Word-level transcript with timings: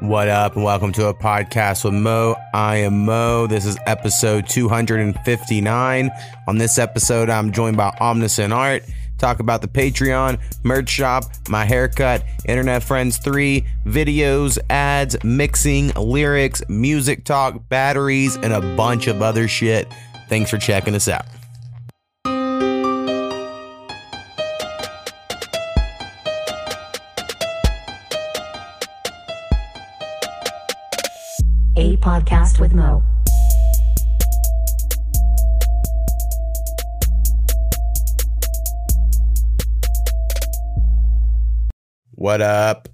What 0.00 0.28
up, 0.28 0.56
and 0.56 0.62
welcome 0.62 0.92
to 0.92 1.06
a 1.06 1.14
podcast 1.14 1.82
with 1.82 1.94
Mo. 1.94 2.36
I 2.52 2.76
am 2.76 3.06
Mo. 3.06 3.46
This 3.46 3.64
is 3.64 3.78
episode 3.86 4.46
259. 4.46 6.10
On 6.46 6.58
this 6.58 6.78
episode, 6.78 7.30
I'm 7.30 7.50
joined 7.50 7.78
by 7.78 7.96
Omniscient 7.98 8.52
Art. 8.52 8.82
Talk 9.16 9.40
about 9.40 9.62
the 9.62 9.68
Patreon, 9.68 10.38
merch 10.64 10.90
shop, 10.90 11.24
my 11.48 11.64
haircut, 11.64 12.22
Internet 12.46 12.82
Friends 12.82 13.16
3, 13.16 13.64
videos, 13.86 14.58
ads, 14.68 15.16
mixing, 15.24 15.88
lyrics, 15.94 16.62
music 16.68 17.24
talk, 17.24 17.66
batteries, 17.70 18.36
and 18.36 18.52
a 18.52 18.60
bunch 18.76 19.06
of 19.06 19.22
other 19.22 19.48
shit. 19.48 19.88
Thanks 20.28 20.50
for 20.50 20.58
checking 20.58 20.94
us 20.94 21.08
out. 21.08 21.24
Podcast 32.06 32.60
with 32.60 32.72
Mo. 32.72 33.02
What 42.12 42.40
up? 42.40 42.88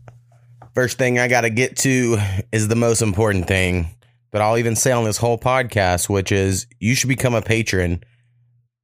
First 0.75 0.97
thing 0.97 1.19
I 1.19 1.29
got 1.29 1.43
to 1.43 1.51
get 1.51 1.77
to 1.79 2.17
is 2.53 2.69
the 2.69 2.75
most 2.75 3.03
important 3.03 3.47
thing 3.47 3.91
that 4.31 4.41
I'll 4.41 4.57
even 4.57 4.77
say 4.77 4.93
on 4.93 5.05
this 5.05 5.19
whole 5.19 5.37
podcast, 5.37 6.09
which 6.09 6.33
is 6.33 6.67
you 6.81 6.95
should 6.95 7.09
become 7.09 7.35
a 7.35 7.43
patron 7.43 8.03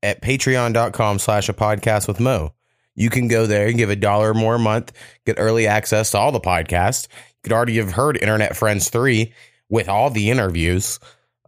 at 0.02 0.20
patreon.com 0.20 1.20
slash 1.20 1.48
a 1.48 1.54
podcast 1.54 2.06
with 2.06 2.20
Mo. 2.20 2.52
You 2.94 3.08
can 3.08 3.28
go 3.28 3.46
there 3.46 3.68
and 3.68 3.78
give 3.78 3.88
a 3.88 3.96
dollar 3.96 4.34
more 4.34 4.56
a 4.56 4.58
month, 4.58 4.92
get 5.24 5.36
early 5.38 5.66
access 5.66 6.10
to 6.10 6.18
all 6.18 6.32
the 6.32 6.38
podcasts. 6.38 7.08
You 7.08 7.36
could 7.44 7.52
already 7.52 7.78
have 7.78 7.92
heard 7.92 8.18
Internet 8.18 8.58
Friends 8.58 8.90
3 8.90 9.32
with 9.68 9.88
all 9.88 10.10
the 10.10 10.30
interviews. 10.30 10.98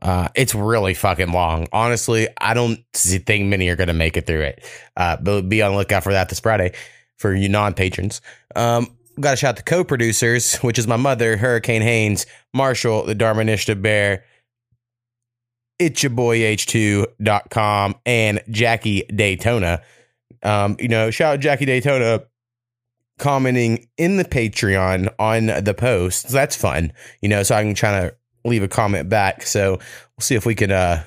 Uh, 0.03 0.29
it's 0.35 0.55
really 0.55 0.95
fucking 0.95 1.33
long. 1.33 1.67
Honestly, 1.73 2.29
I 2.39 2.55
don't 2.55 2.83
think 2.95 3.47
many 3.47 3.69
are 3.69 3.77
going 3.77 3.89
to 3.89 3.95
make 3.95 4.17
it 4.17 4.27
through 4.27 4.43
it. 4.43 4.65
Uh, 4.97 5.17
but 5.17 5.43
be 5.43 5.61
on 5.61 5.73
the 5.73 5.79
lookout 5.79 6.03
for 6.03 6.13
that 6.13 6.31
this 6.31 6.41
Friday 6.41 6.73
for 7.17 7.35
you 7.35 7.49
non 7.49 7.75
patrons. 7.75 8.23
Um, 8.57 8.97
got 9.21 9.33
to 9.33 9.37
shout 9.37 9.57
the 9.57 9.63
co 9.63 9.85
producers, 9.85 10.57
which 10.57 10.79
is 10.79 10.87
my 10.87 10.97
mother, 10.97 11.37
Hurricane 11.37 11.83
Haynes, 11.83 12.25
Marshall, 12.55 13.05
the 13.05 13.15
Darmanishta 13.15 13.81
Bear, 13.81 14.25
it's 15.81 16.03
your 16.03 16.11
boy 16.11 16.39
H2.com, 16.41 17.95
and 18.05 18.43
Jackie 18.51 19.03
Daytona. 19.05 19.83
Um, 20.43 20.77
you 20.79 20.89
know, 20.89 21.11
shout 21.11 21.35
out 21.35 21.41
Jackie 21.41 21.65
Daytona 21.65 22.23
commenting 23.21 23.87
in 23.97 24.17
the 24.17 24.25
Patreon 24.25 25.15
on 25.19 25.47
the 25.47 25.75
post. 25.75 26.29
So 26.29 26.35
That's 26.35 26.57
fun, 26.57 26.93
you 27.21 27.29
know, 27.29 27.43
so 27.45 27.55
I 27.55 27.63
can 27.63 27.75
try 27.75 28.01
to 28.01 28.17
leave 28.45 28.63
a 28.63 28.69
comment 28.69 29.09
back. 29.09 29.43
So 29.45 29.73
we'll 29.73 30.21
see 30.21 30.35
if 30.35 30.45
we 30.45 30.55
can 30.55 30.73
uh 30.73 31.05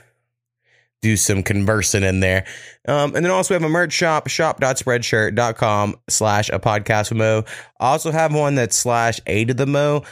do 1.04 1.18
some 1.18 1.44
conversing 1.44 2.02
in 2.02 2.22
there. 2.22 2.46
Um, 2.88 3.14
and 3.14 3.26
then 3.26 3.32
also 3.32 3.54
we 3.54 3.56
have 3.56 3.70
a 3.70 3.70
merch 3.70 3.92
shop, 3.92 4.30
shop.spreadshirt.com 4.30 5.96
slash 6.10 6.50
a 6.50 6.60
podcast 6.60 7.14
Mo. 7.14 7.44
Also 7.80 8.10
have 8.10 8.34
one 8.34 8.56
that's 8.56 8.78
slash 8.78 9.20
a 9.28 9.44
to 9.46 9.54
the 9.54 9.68
Mo. 9.68 10.04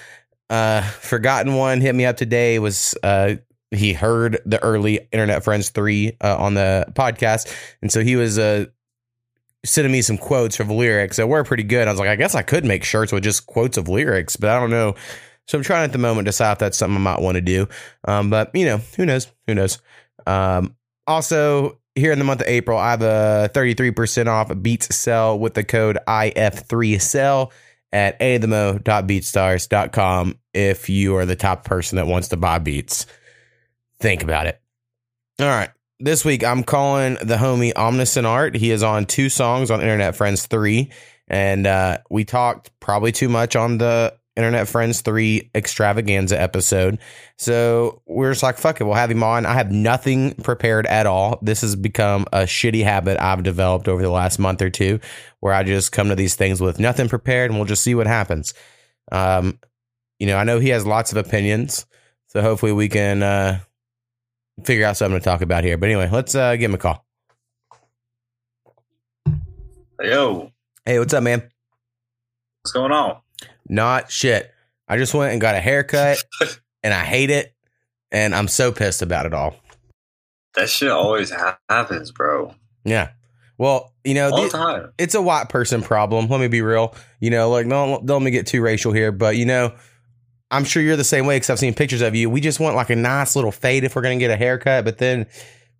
Uh, 0.49 0.81
forgotten 0.81 1.55
one 1.55 1.79
hit 1.79 1.95
me 1.95 2.05
up 2.05 2.17
today 2.17 2.59
was, 2.59 2.93
uh, 3.03 3.35
he 3.71 3.93
heard 3.93 4.41
the 4.45 4.61
early 4.61 5.07
Internet 5.13 5.45
Friends 5.45 5.69
3 5.69 6.17
uh, 6.19 6.35
on 6.37 6.55
the 6.55 6.85
podcast. 6.91 7.55
And 7.81 7.89
so 7.89 8.03
he 8.03 8.17
was 8.17 8.37
uh, 8.37 8.65
sending 9.63 9.91
me 9.91 10.01
some 10.01 10.17
quotes 10.17 10.59
of 10.59 10.69
lyrics 10.69 11.17
that 11.17 11.27
were 11.27 11.43
pretty 11.43 11.63
good. 11.63 11.87
I 11.87 11.91
was 11.91 11.99
like, 11.99 12.09
I 12.09 12.15
guess 12.15 12.35
I 12.35 12.41
could 12.41 12.65
make 12.65 12.83
shirts 12.83 13.11
with 13.11 13.23
just 13.23 13.45
quotes 13.45 13.77
of 13.77 13.87
lyrics, 13.87 14.35
but 14.35 14.49
I 14.49 14.59
don't 14.59 14.71
know. 14.71 14.95
So 15.47 15.57
I'm 15.57 15.63
trying 15.63 15.83
at 15.83 15.91
the 15.91 15.97
moment 15.97 16.25
to 16.25 16.29
decide 16.29 16.53
if 16.53 16.59
that's 16.59 16.77
something 16.77 16.97
I 16.97 16.99
might 16.99 17.21
want 17.21 17.35
to 17.35 17.41
do. 17.41 17.67
Um, 18.07 18.29
but, 18.29 18.55
you 18.55 18.65
know, 18.65 18.77
who 18.95 19.05
knows? 19.05 19.27
Who 19.47 19.55
knows? 19.55 19.79
Um, 20.25 20.75
also, 21.07 21.79
here 21.95 22.11
in 22.11 22.19
the 22.19 22.25
month 22.25 22.41
of 22.41 22.47
April, 22.47 22.77
I 22.77 22.91
have 22.91 23.01
a 23.01 23.49
33% 23.53 24.27
off 24.27 24.51
Beats 24.61 24.95
sell 24.95 25.37
with 25.37 25.55
the 25.55 25.63
code 25.63 25.97
IF3SELL 26.07 27.51
at 27.91 28.19
athemo.beatstars.com 28.19 30.39
if 30.53 30.89
you 30.89 31.15
are 31.17 31.25
the 31.25 31.35
top 31.35 31.65
person 31.65 31.97
that 31.97 32.07
wants 32.07 32.29
to 32.29 32.37
buy 32.37 32.59
Beats. 32.59 33.05
Think 33.99 34.23
about 34.23 34.47
it. 34.47 34.61
All 35.39 35.47
right. 35.47 35.71
This 36.03 36.25
week, 36.25 36.43
I'm 36.43 36.63
calling 36.63 37.13
the 37.21 37.35
homie 37.35 37.75
Omniscient 37.75 38.25
Art. 38.25 38.55
He 38.55 38.71
is 38.71 38.81
on 38.81 39.05
two 39.05 39.29
songs 39.29 39.69
on 39.69 39.81
Internet 39.81 40.15
Friends 40.15 40.47
3. 40.47 40.89
And 41.27 41.67
uh, 41.67 41.99
we 42.09 42.25
talked 42.25 42.71
probably 42.79 43.11
too 43.11 43.29
much 43.29 43.55
on 43.55 43.77
the 43.77 44.17
Internet 44.35 44.67
Friends 44.67 45.01
3 45.01 45.51
extravaganza 45.53 46.41
episode. 46.41 46.97
So 47.37 48.01
we're 48.07 48.31
just 48.31 48.41
like, 48.41 48.57
fuck 48.57 48.81
it, 48.81 48.85
we'll 48.85 48.95
have 48.95 49.11
him 49.11 49.21
on. 49.21 49.45
I 49.45 49.53
have 49.53 49.71
nothing 49.71 50.33
prepared 50.37 50.87
at 50.87 51.05
all. 51.05 51.37
This 51.43 51.61
has 51.61 51.75
become 51.75 52.25
a 52.33 52.45
shitty 52.45 52.83
habit 52.83 53.21
I've 53.21 53.43
developed 53.43 53.87
over 53.87 54.01
the 54.01 54.09
last 54.09 54.39
month 54.39 54.63
or 54.63 54.71
two 54.71 54.99
where 55.39 55.53
I 55.53 55.61
just 55.61 55.91
come 55.91 56.09
to 56.09 56.15
these 56.15 56.33
things 56.33 56.59
with 56.59 56.79
nothing 56.79 57.09
prepared 57.09 57.51
and 57.51 57.59
we'll 57.59 57.67
just 57.67 57.83
see 57.83 57.93
what 57.93 58.07
happens. 58.07 58.55
Um, 59.11 59.59
you 60.17 60.25
know, 60.25 60.37
I 60.37 60.45
know 60.45 60.57
he 60.57 60.69
has 60.69 60.83
lots 60.83 61.11
of 61.11 61.19
opinions. 61.19 61.85
So 62.25 62.41
hopefully 62.41 62.71
we 62.71 62.89
can 62.89 63.21
uh, 63.21 63.59
figure 64.63 64.85
out 64.85 64.97
something 64.97 65.19
to 65.19 65.23
talk 65.23 65.41
about 65.41 65.63
here. 65.63 65.77
But 65.77 65.87
anyway, 65.89 66.09
let's 66.11 66.35
uh, 66.35 66.55
give 66.55 66.69
him 66.71 66.75
a 66.75 66.77
call. 66.77 67.05
Yo, 70.01 70.51
Hey, 70.85 70.97
what's 70.97 71.13
up, 71.13 71.23
man? 71.23 71.47
what's 72.63 72.71
going 72.73 72.91
on? 72.91 73.17
Not 73.67 74.11
shit. 74.11 74.51
I 74.87 74.97
just 74.97 75.13
went 75.13 75.31
and 75.31 75.39
got 75.41 75.55
a 75.55 75.59
haircut 75.59 76.23
and 76.83 76.93
I 76.93 77.03
hate 77.03 77.29
it. 77.29 77.53
And 78.11 78.35
I'm 78.35 78.47
so 78.47 78.71
pissed 78.71 79.01
about 79.01 79.25
it 79.25 79.33
all. 79.33 79.55
That 80.55 80.69
shit 80.69 80.89
always 80.89 81.29
ha- 81.31 81.59
happens, 81.69 82.11
bro. 82.11 82.53
Yeah. 82.83 83.11
Well, 83.57 83.93
you 84.03 84.15
know, 84.15 84.31
the- 84.31 84.91
it's 84.97 85.15
a 85.15 85.21
white 85.21 85.49
person 85.49 85.81
problem. 85.81 86.27
Let 86.27 86.41
me 86.41 86.47
be 86.47 86.61
real. 86.61 86.93
You 87.19 87.29
know, 87.29 87.49
like 87.51 87.69
don't 87.69 88.05
don't 88.05 88.21
let 88.21 88.25
me 88.25 88.31
get 88.31 88.47
too 88.47 88.61
racial 88.61 88.91
here, 88.91 89.11
but 89.11 89.37
you 89.37 89.45
know, 89.45 89.75
I'm 90.51 90.65
sure 90.65 90.83
you're 90.83 90.97
the 90.97 91.03
same 91.03 91.25
way 91.25 91.37
because 91.37 91.49
I've 91.49 91.59
seen 91.59 91.73
pictures 91.73 92.01
of 92.01 92.13
you. 92.13 92.29
We 92.29 92.41
just 92.41 92.59
want 92.59 92.75
like 92.75 92.89
a 92.89 92.95
nice 92.95 93.35
little 93.35 93.51
fade 93.51 93.83
if 93.83 93.95
we're 93.95 94.01
gonna 94.01 94.17
get 94.17 94.31
a 94.31 94.37
haircut, 94.37 94.85
but 94.85 94.97
then 94.97 95.25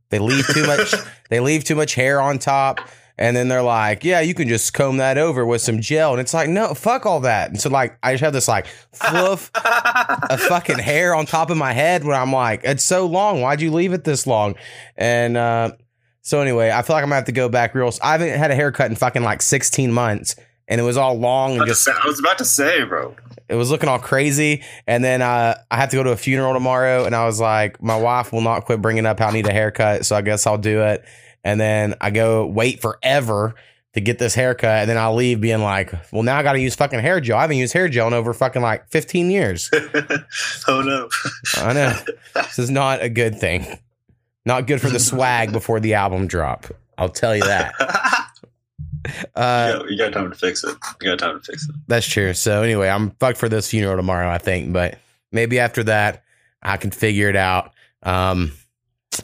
they 0.10 0.20
leave 0.20 0.48
too 0.48 0.66
much. 0.66 0.94
they 1.30 1.40
leave 1.40 1.64
too 1.64 1.76
much 1.76 1.96
hair 1.96 2.22
on 2.22 2.40
top, 2.40 2.80
and 3.18 3.36
then 3.36 3.48
they're 3.50 3.62
like, 3.62 4.04
"Yeah, 4.04 4.22
you 4.22 4.34
can 4.34 4.48
just 4.48 4.74
comb 4.74 4.98
that 4.98 5.18
over 5.18 5.46
with 5.46 5.62
some 5.62 5.82
gel," 5.82 6.12
and 6.12 6.22
it's 6.22 6.34
like, 6.34 6.50
no, 6.50 6.74
fuck 6.74 7.06
all 7.06 7.20
that. 7.22 7.50
And 7.50 7.60
so 7.60 7.70
like, 7.70 7.98
I 8.02 8.14
just 8.14 8.24
have 8.24 8.34
this 8.34 8.48
like 8.48 8.68
fluff 8.94 9.52
of 10.30 10.42
fucking 10.42 10.80
hair 10.80 11.14
on 11.14 11.26
top 11.26 11.50
of 11.50 11.58
my 11.58 11.74
head 11.74 12.04
when 12.04 12.20
I'm 12.20 12.32
like, 12.32 12.62
it's 12.64 12.84
so 12.84 13.06
long. 13.06 13.42
Why'd 13.42 13.62
you 13.62 13.72
leave 13.72 13.94
it 13.94 14.06
this 14.06 14.26
long? 14.26 14.56
And 14.96 15.38
uh, 15.38 15.74
so 16.22 16.42
anyway, 16.42 16.72
I 16.72 16.82
feel 16.82 16.96
like 16.96 17.04
I'm 17.04 17.10
gonna 17.10 17.16
have 17.16 17.26
to 17.26 17.32
go 17.32 17.50
back 17.50 17.76
real. 17.76 17.92
I 18.02 18.14
haven't 18.14 18.38
had 18.38 18.52
a 18.52 18.56
haircut 18.56 18.90
in 18.90 18.96
fucking 18.96 19.24
like 19.24 19.42
16 19.42 19.92
months, 19.92 20.36
and 20.72 20.82
it 20.82 20.84
was 20.84 20.98
all 20.98 21.14
long 21.20 21.58
and 21.58 21.68
just 21.68 21.84
say- 21.84 21.92
I 21.92 22.08
was 22.08 22.20
about 22.20 22.40
to 22.40 22.46
say, 22.46 22.84
bro. 22.84 23.16
it 23.48 23.56
was 23.56 23.70
looking 23.70 23.90
all 23.90 24.00
crazy. 24.00 24.64
And 24.88 25.04
then 25.04 25.22
uh, 25.22 25.56
I 25.70 25.76
have 25.78 25.90
to 25.90 25.98
go 25.98 26.04
to 26.04 26.12
a 26.12 26.18
funeral 26.18 26.54
tomorrow, 26.54 27.06
and 27.06 27.14
I 27.16 27.26
was 27.26 27.40
like, 27.40 27.82
my 27.84 27.98
wife 27.98 28.32
will 28.34 28.42
not 28.42 28.66
quit 28.66 28.82
bringing 28.82 29.06
up 29.06 29.20
how 29.20 29.28
I 29.28 29.32
need 29.32 29.46
a 29.48 29.54
haircut, 29.54 30.06
so 30.06 30.16
I 30.16 30.22
guess 30.22 30.48
I'll 30.48 30.58
do 30.58 30.82
it. 30.82 31.04
And 31.44 31.60
then 31.60 31.96
I 32.02 32.10
go 32.12 32.48
wait 32.48 32.82
forever 32.82 33.54
to 33.94 34.00
get 34.00 34.20
this 34.20 34.34
haircut, 34.34 34.70
and 34.82 34.90
then 34.90 34.98
I'll 34.98 35.16
leave 35.16 35.42
being 35.42 35.62
like, 35.62 35.92
well, 36.14 36.24
now 36.24 36.38
I 36.38 36.44
got 36.44 36.54
to 36.54 36.60
use 36.60 36.76
fucking 36.76 37.00
hair 37.02 37.20
gel. 37.20 37.38
I 37.38 37.42
haven't 37.42 37.58
used 37.58 37.74
hair 37.74 37.90
gel 37.90 38.08
in 38.08 38.14
over 38.14 38.34
fucking 38.34 38.62
like 38.62 38.88
15 38.90 39.30
years. 39.30 39.70
oh 40.70 40.82
no. 40.82 41.10
I 41.58 41.74
know. 41.74 41.98
this 42.36 42.58
is 42.60 42.70
not 42.70 43.02
a 43.02 43.10
good 43.10 43.38
thing. 43.40 43.66
Not 44.46 44.66
good 44.68 44.80
for 44.80 44.90
the 44.90 45.00
swag 45.12 45.52
before 45.52 45.82
the 45.82 45.96
album 45.96 46.28
drop. 46.28 46.68
I'll 46.98 47.10
tell 47.10 47.36
you 47.36 47.44
that. 47.44 47.74
Uh, 49.36 49.78
Yo, 49.80 49.86
you 49.88 49.98
got 49.98 50.14
time 50.14 50.30
to 50.30 50.38
fix 50.38 50.64
it. 50.64 50.76
You 51.02 51.10
got 51.10 51.20
time 51.20 51.40
to 51.40 51.46
fix 51.46 51.68
it. 51.68 51.76
that's 51.88 52.08
true. 52.08 52.34
So 52.34 52.62
anyway, 52.62 52.90
I'm 52.90 53.12
fucked 53.12 53.38
for 53.38 53.50
this 53.50 53.70
funeral 53.70 53.96
tomorrow, 53.98 54.30
I 54.30 54.38
think. 54.38 54.72
But 54.74 55.00
maybe 55.32 55.60
after 55.60 55.84
that, 55.86 56.24
I 56.62 56.78
can 56.78 56.92
figure 56.92 57.30
it 57.30 57.36
out. 57.36 57.74
Um, 58.04 58.52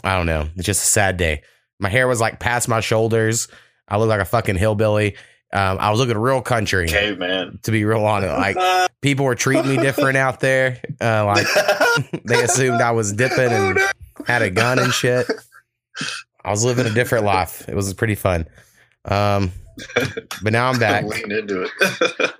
I 0.03 0.15
don't 0.15 0.25
know. 0.25 0.50
It's 0.56 0.65
just 0.65 0.83
a 0.83 0.88
sad 0.88 1.18
day. 1.18 1.44
My 1.79 1.89
hair 1.89 2.07
was 2.07 2.19
like 2.19 2.39
past 2.39 2.68
my 2.68 2.79
shoulders. 2.79 3.47
I 3.88 3.97
look 3.97 4.09
like 4.09 4.19
a 4.19 4.25
fucking 4.25 4.56
hillbilly. 4.57 5.15
Um, 5.53 5.77
I 5.80 5.91
was 5.91 6.00
looking 6.00 6.18
real 6.18 6.41
country, 6.41 6.88
Caveman. 6.88 7.59
to 7.63 7.71
be 7.71 7.85
real 7.85 8.03
honest. 8.03 8.33
Like 8.38 8.89
people 9.01 9.25
were 9.25 9.35
treating 9.35 9.69
me 9.69 9.77
different 9.77 10.18
out 10.18 10.39
there. 10.41 10.81
Uh, 11.00 11.25
like 11.25 11.47
they 12.25 12.44
assumed 12.44 12.81
I 12.81 12.91
was 12.91 13.13
dipping 13.13 13.51
and 13.51 13.80
had 14.25 14.41
a 14.41 14.50
gun 14.50 14.80
and 14.80 14.91
shit. 14.91 15.25
I 16.44 16.50
was 16.51 16.65
living 16.65 16.85
a 16.85 16.89
different 16.89 17.23
life. 17.25 17.68
It 17.69 17.75
was 17.75 17.94
pretty 17.94 18.15
fun. 18.15 18.45
Um, 19.06 19.51
but 20.44 20.53
now 20.53 20.69
I'm 20.69 20.79
back. 20.79 21.06
Lean 21.06 21.31
into 21.31 21.63
it. 21.63 22.31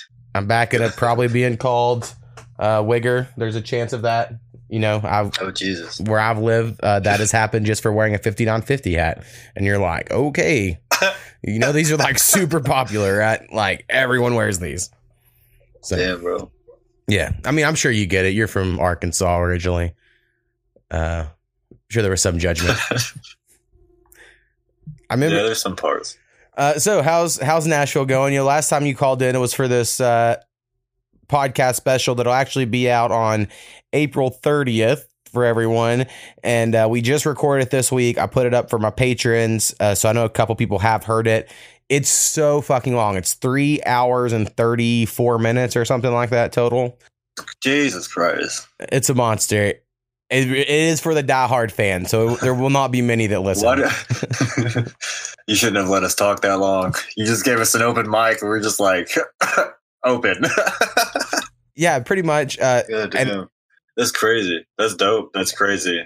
I'm 0.34 0.46
back 0.46 0.74
at 0.74 0.80
it 0.80 0.96
probably 0.96 1.28
being 1.28 1.56
called 1.56 2.14
uh, 2.58 2.82
Wigger. 2.82 3.28
There's 3.36 3.56
a 3.56 3.62
chance 3.62 3.92
of 3.92 4.02
that. 4.02 4.34
You 4.68 4.80
know, 4.80 5.00
I've 5.02 5.30
oh 5.40 5.52
Jesus. 5.52 6.00
where 6.00 6.18
I've 6.18 6.38
lived, 6.38 6.80
uh, 6.80 6.98
that 7.00 7.20
has 7.20 7.30
happened 7.30 7.66
just 7.66 7.82
for 7.82 7.92
wearing 7.92 8.14
a 8.14 8.18
5950 8.18 8.94
hat. 8.94 9.24
And 9.54 9.64
you're 9.64 9.78
like, 9.78 10.10
okay. 10.10 10.80
You 11.42 11.60
know, 11.60 11.70
these 11.70 11.92
are 11.92 11.96
like 11.96 12.18
super 12.18 12.58
popular, 12.58 13.18
right? 13.18 13.40
Like 13.52 13.84
everyone 13.88 14.34
wears 14.34 14.58
these. 14.58 14.90
So 15.80 15.96
Damn, 15.96 16.20
bro. 16.20 16.50
Yeah, 17.06 17.32
I 17.44 17.52
mean, 17.52 17.64
I'm 17.64 17.76
sure 17.76 17.92
you 17.92 18.06
get 18.06 18.24
it. 18.24 18.34
You're 18.34 18.48
from 18.48 18.80
Arkansas 18.80 19.38
originally. 19.40 19.94
Uh, 20.90 21.26
I'm 21.70 21.78
sure 21.88 22.02
there 22.02 22.10
was 22.10 22.20
some 22.20 22.40
judgment. 22.40 22.76
I 25.08 25.14
remember. 25.14 25.36
yeah, 25.36 25.42
there's 25.44 25.62
some 25.62 25.76
parts. 25.76 26.18
Uh, 26.56 26.78
so 26.78 27.02
how's 27.02 27.38
how's 27.38 27.66
Nashville 27.66 28.06
going? 28.06 28.32
You 28.32 28.40
know, 28.40 28.46
last 28.46 28.68
time 28.68 28.86
you 28.86 28.94
called 28.94 29.22
in, 29.22 29.36
it 29.36 29.38
was 29.38 29.54
for 29.54 29.68
this 29.68 30.00
uh, 30.00 30.36
podcast 31.28 31.76
special 31.76 32.14
that'll 32.14 32.32
actually 32.32 32.64
be 32.64 32.90
out 32.90 33.10
on 33.10 33.48
April 33.92 34.30
30th 34.30 35.04
for 35.32 35.44
everyone, 35.44 36.06
and 36.42 36.74
uh, 36.74 36.86
we 36.90 37.02
just 37.02 37.26
recorded 37.26 37.64
it 37.64 37.70
this 37.70 37.92
week. 37.92 38.16
I 38.16 38.26
put 38.26 38.46
it 38.46 38.54
up 38.54 38.70
for 38.70 38.78
my 38.78 38.90
patrons, 38.90 39.74
uh, 39.80 39.94
so 39.94 40.08
I 40.08 40.12
know 40.12 40.24
a 40.24 40.30
couple 40.30 40.54
people 40.54 40.78
have 40.78 41.04
heard 41.04 41.26
it. 41.26 41.50
It's 41.88 42.08
so 42.08 42.60
fucking 42.60 42.94
long. 42.96 43.16
It's 43.16 43.34
three 43.34 43.80
hours 43.84 44.32
and 44.32 44.48
34 44.56 45.38
minutes 45.38 45.76
or 45.76 45.84
something 45.84 46.12
like 46.12 46.30
that 46.30 46.52
total. 46.52 46.98
Jesus 47.60 48.08
Christ. 48.08 48.66
It's 48.80 49.10
a 49.10 49.14
monster. 49.14 49.74
It, 50.28 50.50
it 50.50 50.68
is 50.68 51.00
for 51.00 51.14
the 51.14 51.22
diehard 51.22 51.70
fan, 51.70 52.04
so 52.06 52.34
there 52.42 52.54
will 52.54 52.70
not 52.70 52.90
be 52.90 53.00
many 53.02 53.26
that 53.28 53.40
listen. 53.40 53.64
What? 53.66 53.78
you 55.46 55.54
shouldn't 55.54 55.76
have 55.76 55.88
let 55.88 56.02
us 56.02 56.14
talk 56.14 56.40
that 56.42 56.58
long. 56.58 56.94
You 57.16 57.24
just 57.26 57.44
gave 57.44 57.58
us 57.60 57.74
an 57.74 57.82
open 57.82 58.10
mic, 58.10 58.40
and 58.42 58.48
we're 58.48 58.60
just 58.60 58.80
like 58.80 59.10
open. 60.04 60.44
Yeah, 61.74 61.98
pretty 62.00 62.22
much. 62.22 62.58
Uh, 62.58 62.82
And- 63.14 63.48
That's 63.96 64.10
crazy. 64.12 64.66
That's 64.78 64.94
dope. 64.94 65.32
That's 65.32 65.52
crazy. 65.52 66.02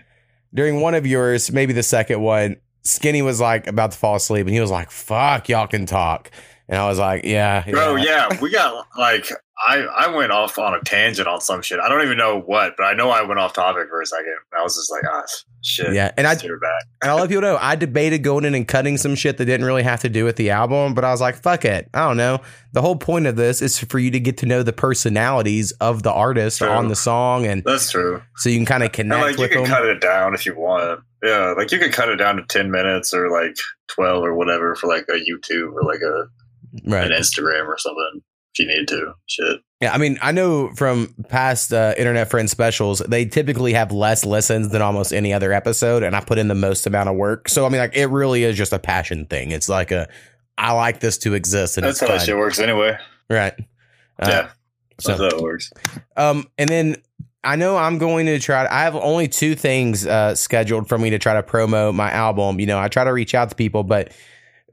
during 0.52 0.80
one 0.80 0.94
of 0.94 1.06
yours, 1.06 1.50
maybe 1.52 1.72
the 1.72 1.82
second 1.82 2.20
one, 2.20 2.56
Skinny 2.82 3.22
was 3.22 3.40
like 3.40 3.66
about 3.66 3.92
to 3.92 3.98
fall 3.98 4.16
asleep, 4.16 4.46
and 4.46 4.54
he 4.54 4.60
was 4.60 4.70
like, 4.70 4.90
"Fuck, 4.90 5.48
y'all 5.48 5.66
can 5.66 5.86
talk," 5.86 6.30
and 6.70 6.78
I 6.80 6.86
was 6.86 6.98
like, 6.98 7.24
"Yeah, 7.24 7.62
Bro, 7.68 7.96
yeah, 7.96 8.40
we 8.40 8.50
got 8.50 8.86
like 8.96 9.30
I 9.68 9.78
I 9.80 10.14
went 10.14 10.32
off 10.32 10.58
on 10.58 10.72
a 10.74 10.80
tangent 10.80 11.28
on 11.28 11.40
some 11.42 11.60
shit. 11.60 11.78
I 11.80 11.88
don't 11.90 12.02
even 12.02 12.16
know 12.16 12.40
what, 12.40 12.74
but 12.78 12.84
I 12.84 12.94
know 12.94 13.10
I 13.10 13.22
went 13.22 13.38
off 13.40 13.52
topic 13.52 13.88
for 13.90 14.00
a 14.00 14.06
second. 14.06 14.36
I 14.58 14.62
was 14.62 14.74
just 14.76 14.90
like, 14.90 15.02
ah, 15.12 15.22
shit. 15.62 15.92
yeah." 15.92 16.10
And 16.16 16.26
I, 16.26 16.32
and 16.32 17.10
I'll 17.10 17.16
let 17.18 17.28
people 17.28 17.42
know, 17.42 17.58
I 17.60 17.76
debated 17.76 18.20
going 18.20 18.44
in 18.46 18.54
and 18.54 18.66
cutting 18.66 18.96
some 18.96 19.14
shit 19.14 19.36
that 19.36 19.44
didn't 19.44 19.66
really 19.66 19.82
have 19.82 20.00
to 20.00 20.08
do 20.08 20.24
with 20.24 20.36
the 20.36 20.50
album, 20.50 20.94
but 20.94 21.04
I 21.04 21.10
was 21.10 21.20
like, 21.20 21.34
"Fuck 21.36 21.64
it, 21.66 21.88
I 21.92 22.06
don't 22.08 22.16
know." 22.16 22.40
The 22.72 22.80
whole 22.80 22.96
point 22.96 23.26
of 23.26 23.34
this 23.36 23.60
is 23.60 23.78
for 23.80 23.98
you 23.98 24.10
to 24.12 24.20
get 24.20 24.38
to 24.38 24.46
know 24.46 24.62
the 24.62 24.72
personalities 24.72 25.72
of 25.80 26.04
the 26.04 26.12
artist 26.12 26.58
True. 26.58 26.68
on 26.68 26.88
the 26.88 26.96
song, 26.96 27.44
and 27.46 27.62
That's 27.64 27.90
true. 27.90 28.22
so 28.36 28.48
you 28.48 28.56
can 28.58 28.64
kind 28.66 28.82
of 28.84 28.86
And 28.88 28.94
connect 28.94 29.22
like 29.22 29.38
you 29.38 29.48
can 29.48 29.64
them. 29.64 29.66
cut 29.72 29.84
it 29.86 30.00
down 30.00 30.34
if 30.34 30.46
you 30.46 30.54
want. 30.56 31.00
Yeah, 31.22 31.52
like 31.56 31.70
you 31.72 31.78
can 31.78 31.90
cut 31.92 32.08
it 32.08 32.16
down 32.16 32.36
to 32.36 32.44
ten 32.44 32.70
minutes 32.70 33.12
or 33.12 33.28
like 33.30 33.56
twelve 33.88 34.24
or 34.24 34.34
whatever 34.34 34.74
for 34.74 34.86
like 34.86 35.04
a 35.10 35.14
YouTube 35.18 35.72
or 35.74 35.82
like 35.82 36.00
a 36.00 36.28
right. 36.84 37.10
an 37.10 37.12
Instagram 37.18 37.66
or 37.66 37.78
something 37.78 38.22
if 38.54 38.58
you 38.58 38.66
need 38.66 38.88
to. 38.88 39.12
Shit. 39.26 39.60
Yeah, 39.80 39.92
I 39.94 39.98
mean, 39.98 40.18
I 40.20 40.32
know 40.32 40.70
from 40.74 41.14
past 41.28 41.72
uh, 41.72 41.94
Internet 41.96 42.28
Friend 42.30 42.50
specials, 42.50 42.98
they 42.98 43.24
typically 43.24 43.72
have 43.72 43.92
less 43.92 44.26
listens 44.26 44.68
than 44.70 44.82
almost 44.82 45.12
any 45.12 45.32
other 45.32 45.52
episode, 45.52 46.02
and 46.02 46.14
I 46.14 46.20
put 46.20 46.36
in 46.38 46.48
the 46.48 46.54
most 46.54 46.86
amount 46.86 47.08
of 47.08 47.16
work. 47.16 47.48
So, 47.48 47.64
I 47.64 47.70
mean, 47.70 47.80
like, 47.80 47.96
it 47.96 48.06
really 48.08 48.44
is 48.44 48.56
just 48.58 48.72
a 48.74 48.78
passion 48.78 49.24
thing. 49.26 49.52
It's 49.52 49.68
like 49.70 49.90
a, 49.90 50.06
I 50.58 50.72
like 50.72 51.00
this 51.00 51.16
to 51.18 51.32
exist, 51.34 51.78
and 51.78 51.86
That's 51.86 51.92
it's 51.94 52.00
how 52.02 52.08
that 52.08 52.18
fun. 52.18 52.26
shit 52.26 52.36
works 52.36 52.58
anyway. 52.58 52.98
right? 53.30 53.54
Uh, 54.18 54.26
yeah, 54.28 54.48
So, 55.00 55.16
that's 55.16 55.32
how 55.32 55.38
it 55.38 55.42
works. 55.42 55.72
um, 56.18 56.46
and 56.58 56.68
then 56.68 56.96
I 57.42 57.56
know 57.56 57.78
I'm 57.78 57.96
going 57.96 58.26
to 58.26 58.38
try. 58.38 58.66
I 58.70 58.82
have 58.82 58.94
only 58.94 59.28
two 59.28 59.54
things 59.54 60.06
uh, 60.06 60.34
scheduled 60.34 60.90
for 60.90 60.98
me 60.98 61.08
to 61.08 61.18
try 61.18 61.32
to 61.32 61.42
promote 61.42 61.94
my 61.94 62.10
album. 62.10 62.60
You 62.60 62.66
know, 62.66 62.78
I 62.78 62.88
try 62.88 63.04
to 63.04 63.12
reach 63.14 63.34
out 63.34 63.48
to 63.48 63.54
people, 63.56 63.82
but 63.82 64.12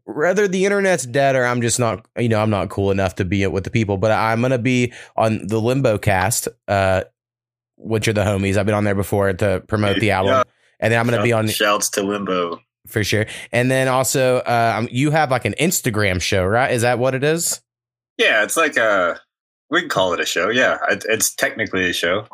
whether 0.08 0.48
the 0.48 0.64
internet's 0.66 1.06
dead 1.06 1.36
or 1.36 1.46
I'm 1.46 1.62
just 1.62 1.80
not, 1.80 2.06
you 2.18 2.30
know, 2.30 2.40
I'm 2.42 2.50
not 2.50 2.70
cool 2.70 2.92
enough 2.92 3.16
to 3.16 3.26
be 3.26 3.44
it 3.44 3.52
with 3.52 3.66
the 3.66 3.70
people. 3.70 3.98
But 3.98 4.12
I'm 4.12 4.42
gonna 4.42 4.58
be 4.58 4.94
on 5.18 5.46
the 5.46 5.60
Limbo 5.60 5.98
Cast, 5.98 6.48
uh, 6.68 7.04
which 7.76 8.08
are 8.08 8.14
the 8.14 8.24
homies. 8.24 8.56
I've 8.58 8.66
been 8.66 8.74
on 8.76 8.86
there 8.86 8.96
before 8.96 9.32
to 9.34 9.62
promote 9.68 10.00
the 10.00 10.12
album, 10.12 10.32
Yeah. 10.34 10.44
and 10.80 10.94
then 10.94 11.00
I'm 11.00 11.06
gonna 11.08 11.22
be 11.24 11.34
on 11.34 11.48
Shouts 11.50 11.90
to 11.92 12.04
Limbo. 12.04 12.62
for 12.88 13.04
sure. 13.04 13.26
And 13.52 13.70
then 13.70 13.88
also, 13.90 14.38
uh, 14.38 14.88
you 14.90 15.12
have 15.12 15.30
like 15.30 15.44
an 15.46 15.56
Instagram 15.60 16.22
show, 16.22 16.46
right? 16.46 16.72
Is 16.72 16.84
that 16.84 17.00
what 17.00 17.14
it 17.14 17.24
is? 17.24 17.62
Yeah, 18.18 18.44
it's 18.44 18.56
like 18.58 18.78
a. 18.78 19.20
We 19.70 19.82
can 19.82 19.90
call 19.90 20.14
it 20.14 20.22
a 20.22 20.26
show. 20.26 20.50
Yeah, 20.50 20.78
it's 20.90 21.36
technically 21.36 21.90
a 21.90 21.94
show. 21.94 22.26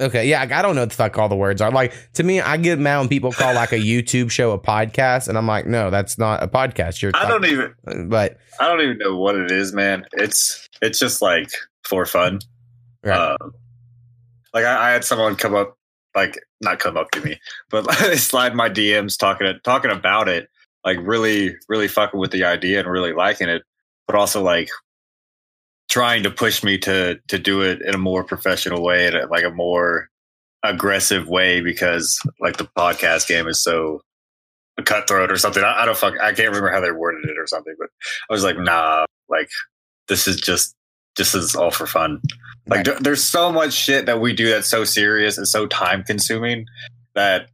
Okay, 0.00 0.28
yeah, 0.28 0.40
I 0.50 0.62
don't 0.62 0.74
know 0.74 0.82
what 0.82 0.90
the 0.90 0.96
fuck 0.96 1.18
all 1.18 1.28
the 1.28 1.36
words 1.36 1.60
are. 1.60 1.70
Like 1.70 1.94
to 2.14 2.22
me, 2.22 2.40
I 2.40 2.56
get 2.56 2.78
mad 2.78 2.98
when 3.00 3.08
people 3.08 3.32
call 3.32 3.54
like 3.54 3.72
a 3.72 3.78
YouTube 3.78 4.30
show 4.30 4.52
a 4.52 4.58
podcast, 4.58 5.28
and 5.28 5.36
I'm 5.36 5.46
like, 5.46 5.66
no, 5.66 5.90
that's 5.90 6.16
not 6.18 6.42
a 6.42 6.48
podcast. 6.48 7.02
You're 7.02 7.12
I 7.14 7.28
don't 7.28 7.44
even. 7.44 8.08
but 8.08 8.38
I 8.58 8.68
don't 8.68 8.80
even 8.80 8.98
know 8.98 9.16
what 9.16 9.36
it 9.36 9.50
is, 9.50 9.72
man. 9.72 10.06
It's 10.12 10.68
it's 10.80 10.98
just 10.98 11.20
like 11.20 11.50
for 11.84 12.06
fun. 12.06 12.40
right, 13.04 13.36
Um, 13.40 13.52
like 14.54 14.64
I, 14.64 14.88
I 14.88 14.90
had 14.92 15.04
someone 15.04 15.36
come 15.36 15.54
up, 15.54 15.76
like 16.14 16.38
not 16.62 16.78
come 16.78 16.96
up 16.96 17.10
to 17.10 17.20
me, 17.20 17.38
but 17.68 17.86
they 18.00 18.16
slide 18.16 18.54
my 18.54 18.70
DMs 18.70 19.18
talking 19.18 19.52
talking 19.64 19.90
about 19.90 20.28
it, 20.28 20.48
like 20.84 20.96
really, 21.02 21.56
really 21.68 21.88
fucking 21.88 22.18
with 22.18 22.30
the 22.30 22.44
idea 22.44 22.80
and 22.80 22.90
really 22.90 23.12
liking 23.12 23.48
it, 23.48 23.62
but 24.06 24.16
also 24.16 24.42
like 24.42 24.70
trying 25.90 26.22
to 26.22 26.30
push 26.30 26.62
me 26.62 26.78
to 26.78 27.18
to 27.28 27.38
do 27.38 27.60
it 27.62 27.82
in 27.82 27.94
a 27.94 27.98
more 27.98 28.24
professional 28.24 28.82
way 28.82 29.06
and 29.08 29.30
like 29.30 29.44
a 29.44 29.50
more 29.50 30.08
aggressive 30.62 31.28
way 31.28 31.60
because 31.60 32.20
like 32.40 32.56
the 32.58 32.68
podcast 32.76 33.26
game 33.28 33.46
is 33.48 33.62
so 33.62 34.00
cutthroat 34.84 35.30
or 35.30 35.36
something. 35.36 35.62
I, 35.62 35.82
I 35.82 35.84
don't 35.84 35.96
fuck. 35.96 36.14
I 36.20 36.32
can't 36.32 36.48
remember 36.48 36.70
how 36.70 36.80
they 36.80 36.90
worded 36.90 37.28
it 37.28 37.36
or 37.38 37.46
something, 37.46 37.74
but 37.78 37.88
I 38.28 38.32
was 38.32 38.44
like, 38.44 38.58
nah, 38.58 39.04
like 39.28 39.48
this 40.08 40.26
is 40.26 40.40
just 40.40 40.74
this 41.16 41.34
is 41.34 41.54
all 41.54 41.70
for 41.70 41.86
fun. 41.86 42.20
Like 42.66 42.78
Right. 42.78 42.84
there- 42.86 43.00
there's 43.00 43.22
so 43.24 43.52
much 43.52 43.72
shit 43.74 44.06
that 44.06 44.20
we 44.20 44.32
do 44.32 44.48
that's 44.48 44.70
so 44.70 44.84
serious 44.84 45.36
and 45.36 45.46
so 45.46 45.66
time 45.66 46.02
consuming 46.04 46.64
that 47.14 47.48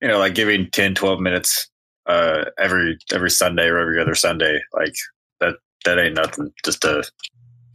you 0.00 0.08
know 0.08 0.18
like 0.18 0.34
giving 0.34 0.68
10 0.70 0.94
12 0.94 1.18
minutes 1.20 1.68
uh 2.06 2.44
every 2.58 2.98
every 3.14 3.30
sunday 3.30 3.66
or 3.68 3.78
every 3.78 4.00
other 4.00 4.14
sunday 4.14 4.60
like 4.74 4.92
that 5.40 5.54
that 5.84 5.98
ain't 5.98 6.14
nothing 6.16 6.52
just 6.64 6.82
to 6.82 7.02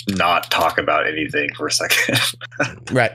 not 0.09 0.49
talk 0.49 0.77
about 0.77 1.07
anything 1.07 1.49
for 1.55 1.67
a 1.67 1.71
second 1.71 2.19
right. 2.91 3.13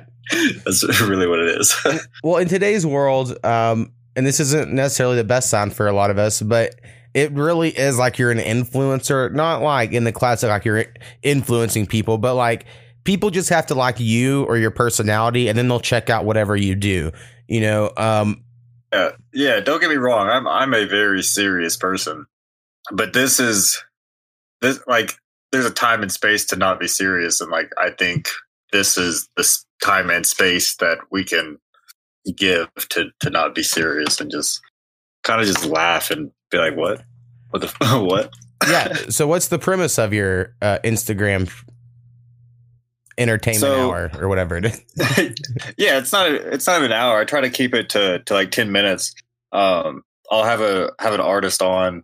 that's 0.65 1.01
really 1.01 1.27
what 1.27 1.39
it 1.39 1.61
is 1.61 1.75
Well, 2.25 2.37
in 2.39 2.49
today's 2.49 2.87
world, 2.87 3.37
um, 3.45 3.93
and 4.15 4.27
this 4.27 4.41
isn't 4.41 4.73
necessarily 4.73 5.17
the 5.17 5.25
best 5.25 5.51
sign 5.51 5.71
for 5.71 5.89
a 5.89 5.93
lot 5.93 6.11
of 6.11 6.19
us, 6.19 6.43
but 6.43 6.75
it 7.15 7.33
really 7.33 7.71
is 7.71 7.99
like 7.99 8.19
you're 8.19 8.31
an 8.31 8.39
influencer, 8.39 9.33
not 9.33 9.63
like 9.63 9.93
in 9.93 10.05
the 10.05 10.13
classic 10.13 10.49
like 10.49 10.65
you're 10.65 10.85
influencing 11.23 11.87
people, 11.87 12.19
but 12.19 12.35
like 12.35 12.67
people 13.05 13.31
just 13.31 13.49
have 13.49 13.67
to 13.67 13.75
like 13.75 14.01
you 14.01 14.45
or 14.45 14.57
your 14.57 14.71
personality, 14.71 15.49
and 15.49 15.59
then 15.59 15.69
they'll 15.69 15.81
check 15.81 16.11
out 16.11 16.25
whatever 16.25 16.57
you 16.57 16.75
do. 16.75 17.11
You 17.49 17.61
know, 17.61 17.93
um, 17.97 18.45
yeah 18.93 19.11
yeah 19.33 19.61
don't 19.61 19.81
get 19.81 19.91
me 19.91 19.97
wrong 19.97 20.29
i'm 20.29 20.47
i'm 20.47 20.75
a 20.75 20.85
very 20.85 21.23
serious 21.23 21.77
person 21.77 22.27
but 22.93 23.13
this 23.13 23.41
is 23.41 23.83
this 24.61 24.81
like 24.87 25.15
there's 25.53 25.67
a 25.67 25.71
time 25.71 26.03
and 26.03 26.11
space 26.11 26.45
to 26.47 26.57
not 26.57 26.81
be 26.81 26.89
serious 26.89 27.41
and 27.41 27.51
like 27.51 27.71
i 27.79 27.91
think 27.91 28.29
this 28.73 28.97
is 28.97 29.29
this 29.37 29.65
time 29.83 30.11
and 30.11 30.27
space 30.27 30.77
that 30.77 30.99
we 31.11 31.23
can 31.23 31.59
give 32.37 32.69
to 32.89 33.11
to 33.21 33.31
not 33.31 33.55
be 33.55 33.63
serious 33.63 34.21
and 34.21 34.31
just 34.31 34.61
kind 35.23 35.41
of 35.41 35.47
just 35.47 35.65
laugh 35.67 36.11
and 36.11 36.31
be 36.51 36.59
like 36.59 36.77
what 36.77 37.03
what 37.51 37.63
the 37.63 37.69
what 38.09 38.33
yeah. 38.69 38.93
so, 39.09 39.27
what's 39.27 39.49
the 39.49 39.59
premise 39.59 39.99
of 39.99 40.13
your 40.13 40.55
uh, 40.63 40.79
Instagram 40.85 41.51
entertainment 43.19 43.61
So- 43.61 43.91
hour 43.91 44.11
or 44.19 44.29
whatever 44.29 44.57
it 44.57 44.65
is? 44.65 44.81
yeah 45.77 45.99
it's 45.99 46.13
not 46.13 46.31
a, 46.31 46.35
it's 46.55 46.67
not 46.67 46.83
an 46.83 46.93
hour 46.93 47.19
i 47.19 47.25
try 47.25 47.43
to 47.43 47.51
keep 47.51 47.75
it 47.75 47.91
to 47.91 48.21
to 48.21 48.33
like 48.33 48.51
10 48.51 48.73
minutes 48.73 49.15
um 49.53 50.03
i'll 50.31 50.45
have 50.45 50.63
a 50.63 50.91
have 50.99 51.13
an 51.13 51.21
artist 51.21 51.61
on 51.61 52.03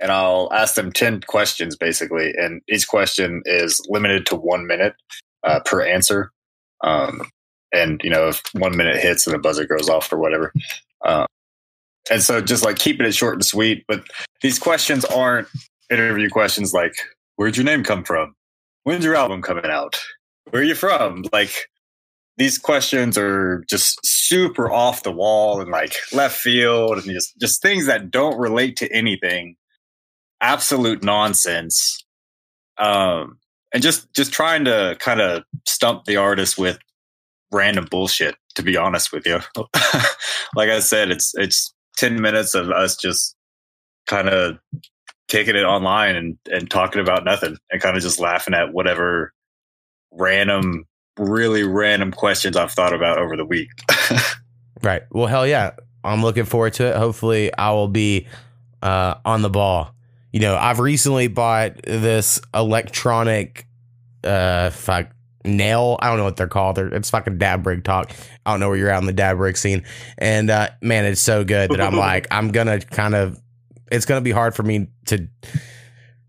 and 0.00 0.12
i'll 0.12 0.48
ask 0.52 0.74
them 0.74 0.92
10 0.92 1.22
questions 1.22 1.76
basically 1.76 2.34
and 2.36 2.62
each 2.68 2.86
question 2.88 3.42
is 3.46 3.80
limited 3.88 4.26
to 4.26 4.36
one 4.36 4.66
minute 4.66 4.94
uh, 5.46 5.60
per 5.60 5.82
answer. 5.82 6.32
Um 6.82 7.30
and 7.72 8.00
you 8.04 8.10
know 8.10 8.28
if 8.28 8.42
one 8.52 8.76
minute 8.76 8.96
hits 8.96 9.26
and 9.26 9.34
the 9.34 9.38
buzzer 9.38 9.66
goes 9.66 9.88
off 9.88 10.12
or 10.12 10.18
whatever. 10.18 10.52
Um 11.04 11.26
and 12.10 12.22
so 12.22 12.40
just 12.40 12.64
like 12.64 12.78
keeping 12.78 13.06
it 13.06 13.14
short 13.14 13.34
and 13.34 13.44
sweet 13.44 13.84
but 13.88 14.04
these 14.42 14.58
questions 14.58 15.04
aren't 15.06 15.48
interview 15.90 16.28
questions 16.28 16.74
like 16.74 16.94
where'd 17.36 17.56
your 17.56 17.64
name 17.64 17.84
come 17.84 18.04
from? 18.04 18.34
When's 18.84 19.04
your 19.04 19.16
album 19.16 19.42
coming 19.42 19.66
out? 19.66 20.00
Where 20.50 20.62
are 20.62 20.64
you 20.64 20.74
from? 20.74 21.24
Like 21.32 21.68
these 22.36 22.58
questions 22.58 23.16
are 23.16 23.64
just 23.68 23.98
super 24.04 24.70
off 24.70 25.02
the 25.02 25.12
wall 25.12 25.60
and 25.60 25.70
like 25.70 25.96
left 26.12 26.38
field 26.38 26.98
and 26.98 27.04
just 27.04 27.36
just 27.38 27.62
things 27.62 27.86
that 27.86 28.10
don't 28.10 28.38
relate 28.38 28.76
to 28.76 28.92
anything 28.92 29.56
absolute 30.40 31.02
nonsense 31.02 32.04
um 32.78 33.38
and 33.72 33.82
just 33.82 34.12
just 34.12 34.32
trying 34.32 34.64
to 34.64 34.96
kind 35.00 35.20
of 35.20 35.42
stump 35.66 36.04
the 36.04 36.16
artist 36.16 36.58
with 36.58 36.78
random 37.52 37.86
bullshit 37.90 38.34
to 38.54 38.62
be 38.62 38.76
honest 38.76 39.12
with 39.12 39.26
you 39.26 39.38
like 40.54 40.68
i 40.68 40.78
said 40.78 41.10
it's 41.10 41.32
it's 41.36 41.72
10 41.96 42.20
minutes 42.20 42.54
of 42.54 42.70
us 42.70 42.96
just 42.96 43.34
kind 44.06 44.28
of 44.28 44.58
kicking 45.28 45.56
it 45.56 45.64
online 45.64 46.14
and 46.14 46.38
and 46.50 46.70
talking 46.70 47.00
about 47.00 47.24
nothing 47.24 47.56
and 47.70 47.80
kind 47.80 47.96
of 47.96 48.02
just 48.02 48.20
laughing 48.20 48.54
at 48.54 48.72
whatever 48.72 49.32
random 50.12 50.84
really 51.18 51.62
random 51.62 52.12
questions 52.12 52.56
I've 52.56 52.72
thought 52.72 52.92
about 52.92 53.18
over 53.18 53.36
the 53.36 53.44
week. 53.44 53.70
Right. 54.82 55.02
Well, 55.10 55.26
hell 55.26 55.46
yeah. 55.46 55.72
I'm 56.04 56.22
looking 56.22 56.44
forward 56.44 56.74
to 56.74 56.86
it. 56.86 56.96
Hopefully, 56.96 57.52
I 57.52 57.72
will 57.72 57.88
be 57.88 58.28
uh, 58.82 59.14
on 59.24 59.42
the 59.42 59.50
ball. 59.50 59.95
You 60.32 60.40
know, 60.40 60.56
I've 60.56 60.80
recently 60.80 61.28
bought 61.28 61.82
this 61.82 62.40
electronic, 62.52 63.66
uh, 64.24 64.70
fuck, 64.70 65.10
nail. 65.44 65.96
I 66.00 66.08
don't 66.08 66.18
know 66.18 66.24
what 66.24 66.36
they're 66.36 66.48
called. 66.48 66.76
They're, 66.76 66.88
it's 66.88 67.10
fucking 67.10 67.38
dab 67.38 67.66
rig 67.66 67.84
talk. 67.84 68.10
I 68.44 68.50
don't 68.50 68.60
know 68.60 68.68
where 68.68 68.76
you're 68.76 68.90
at 68.90 69.00
in 69.00 69.06
the 69.06 69.12
dab 69.12 69.38
rig 69.38 69.56
scene. 69.56 69.84
And 70.18 70.50
uh, 70.50 70.68
man, 70.82 71.04
it's 71.04 71.20
so 71.20 71.44
good 71.44 71.70
that 71.70 71.80
I'm 71.80 71.96
like, 71.96 72.26
I'm 72.30 72.50
gonna 72.50 72.80
kind 72.80 73.14
of. 73.14 73.40
It's 73.90 74.04
gonna 74.04 74.20
be 74.20 74.32
hard 74.32 74.54
for 74.54 74.64
me 74.64 74.88
to 75.06 75.28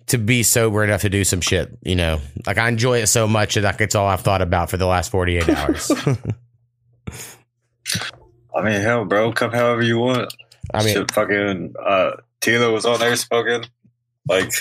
to 0.07 0.17
be 0.17 0.43
sober 0.43 0.83
enough 0.83 1.01
to 1.01 1.09
do 1.09 1.23
some 1.23 1.41
shit. 1.41 1.77
You 1.81 1.95
know, 1.95 2.19
like 2.45 2.57
I 2.57 2.67
enjoy 2.69 3.01
it 3.01 3.07
so 3.07 3.27
much 3.27 3.55
that 3.55 3.63
like 3.63 3.81
it's 3.81 3.95
all 3.95 4.07
I've 4.07 4.21
thought 4.21 4.41
about 4.41 4.69
for 4.69 4.77
the 4.77 4.85
last 4.85 5.11
48 5.11 5.49
hours. 5.49 5.91
I 8.55 8.61
mean, 8.63 8.81
hell, 8.81 9.05
bro, 9.05 9.31
come 9.33 9.51
however 9.51 9.83
you 9.83 9.99
want. 9.99 10.33
I 10.73 10.83
mean, 10.83 10.95
Shit, 10.95 11.11
fucking 11.11 11.75
uh, 11.83 12.11
Tila 12.41 12.73
was 12.73 12.85
on 12.85 12.99
there 12.99 13.15
smoking, 13.15 13.65
like 14.27 14.51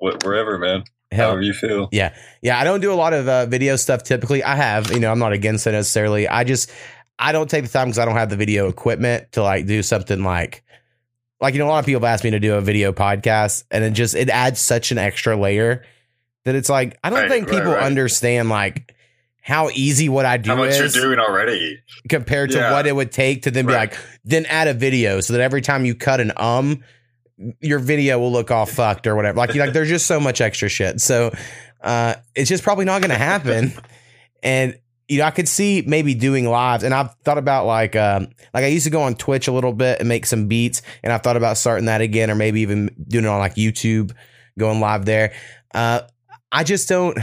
wh- 0.00 0.16
wherever, 0.24 0.58
man. 0.58 0.84
hell, 1.12 1.28
However 1.28 1.42
you 1.42 1.52
feel. 1.52 1.88
Yeah, 1.92 2.14
yeah. 2.42 2.58
I 2.58 2.64
don't 2.64 2.80
do 2.80 2.92
a 2.92 2.94
lot 2.94 3.12
of 3.12 3.28
uh, 3.28 3.46
video 3.46 3.76
stuff 3.76 4.02
typically. 4.02 4.42
I 4.42 4.56
have, 4.56 4.90
you 4.92 5.00
know, 5.00 5.10
I'm 5.10 5.18
not 5.18 5.32
against 5.32 5.66
it 5.66 5.72
necessarily. 5.72 6.28
I 6.28 6.44
just 6.44 6.70
I 7.18 7.32
don't 7.32 7.50
take 7.50 7.64
the 7.64 7.70
time 7.70 7.88
because 7.88 7.98
I 7.98 8.04
don't 8.04 8.14
have 8.16 8.30
the 8.30 8.36
video 8.36 8.68
equipment 8.68 9.32
to 9.32 9.42
like 9.42 9.66
do 9.66 9.82
something 9.82 10.22
like 10.22 10.62
like 11.40 11.54
you 11.54 11.58
know 11.58 11.66
a 11.66 11.70
lot 11.70 11.78
of 11.78 11.86
people 11.86 12.00
have 12.00 12.12
asked 12.14 12.24
me 12.24 12.30
to 12.30 12.40
do 12.40 12.54
a 12.54 12.60
video 12.60 12.92
podcast, 12.92 13.64
and 13.70 13.82
it 13.84 13.92
just 13.92 14.14
it 14.14 14.28
adds 14.28 14.60
such 14.60 14.92
an 14.92 14.98
extra 14.98 15.36
layer 15.36 15.84
that 16.44 16.54
it's 16.54 16.68
like 16.68 16.98
I 17.04 17.10
don't 17.10 17.20
Right, 17.20 17.28
think 17.30 17.48
people 17.48 17.72
right. 17.72 17.82
understand 17.82 18.48
like 18.48 18.94
how 19.42 19.70
easy 19.70 20.08
what 20.10 20.26
I 20.26 20.36
do 20.36 20.50
How 20.50 20.56
much 20.56 20.70
is 20.78 20.94
you're 20.94 21.06
doing 21.06 21.18
already? 21.18 21.78
compared 22.08 22.50
to 22.50 22.58
Yeah. 22.58 22.72
what 22.72 22.86
it 22.86 22.94
would 22.94 23.10
take 23.10 23.42
to 23.42 23.50
then 23.50 23.66
be 23.66 23.72
like 23.72 23.96
then 24.24 24.44
add 24.46 24.68
a 24.68 24.74
video 24.74 25.20
so 25.20 25.32
that 25.32 25.40
every 25.40 25.60
time 25.62 25.84
you 25.86 25.94
cut 25.94 26.20
an 26.20 26.32
um 26.36 26.84
your 27.60 27.78
video 27.78 28.18
will 28.18 28.32
look 28.32 28.50
all 28.50 28.66
fucked 28.66 29.06
or 29.06 29.16
whatever. 29.16 29.38
Like 29.38 29.54
like 29.54 29.72
there's 29.72 29.88
just 29.88 30.06
so 30.06 30.20
much 30.20 30.40
extra 30.40 30.68
shit. 30.68 31.00
So 31.00 31.32
uh 31.82 32.14
it's 32.34 32.48
just 32.48 32.62
probably 32.62 32.84
not 32.84 33.02
gonna 33.02 33.14
happen. 33.14 33.72
And 34.42 34.78
you 35.08 35.18
know 35.18 35.24
i 35.24 35.30
could 35.30 35.48
see 35.48 35.82
maybe 35.86 36.14
doing 36.14 36.48
lives. 36.48 36.84
And 36.84 36.94
i've 36.94 37.14
thought 37.24 37.38
about 37.38 37.66
like 37.66 37.96
um 37.96 38.28
like 38.54 38.64
i 38.64 38.68
used 38.68 38.84
to 38.84 38.90
go 38.90 39.02
on 39.02 39.14
twitch 39.14 39.48
a 39.48 39.52
little 39.52 39.72
bit 39.72 40.00
and 40.00 40.08
make 40.08 40.26
some 40.26 40.46
beats. 40.46 40.82
And 41.02 41.12
i've 41.12 41.22
thought 41.22 41.36
about 41.36 41.56
starting 41.56 41.86
that 41.86 42.00
again 42.00 42.30
or 42.30 42.34
maybe 42.34 42.60
even 42.60 42.90
doing 43.08 43.24
it 43.24 43.28
on 43.28 43.38
like 43.38 43.54
youtube 43.54 44.14
going 44.58 44.80
live 44.80 45.04
there. 45.04 45.32
Uh 45.74 46.02
i 46.52 46.64
just 46.64 46.88
don't 46.88 47.18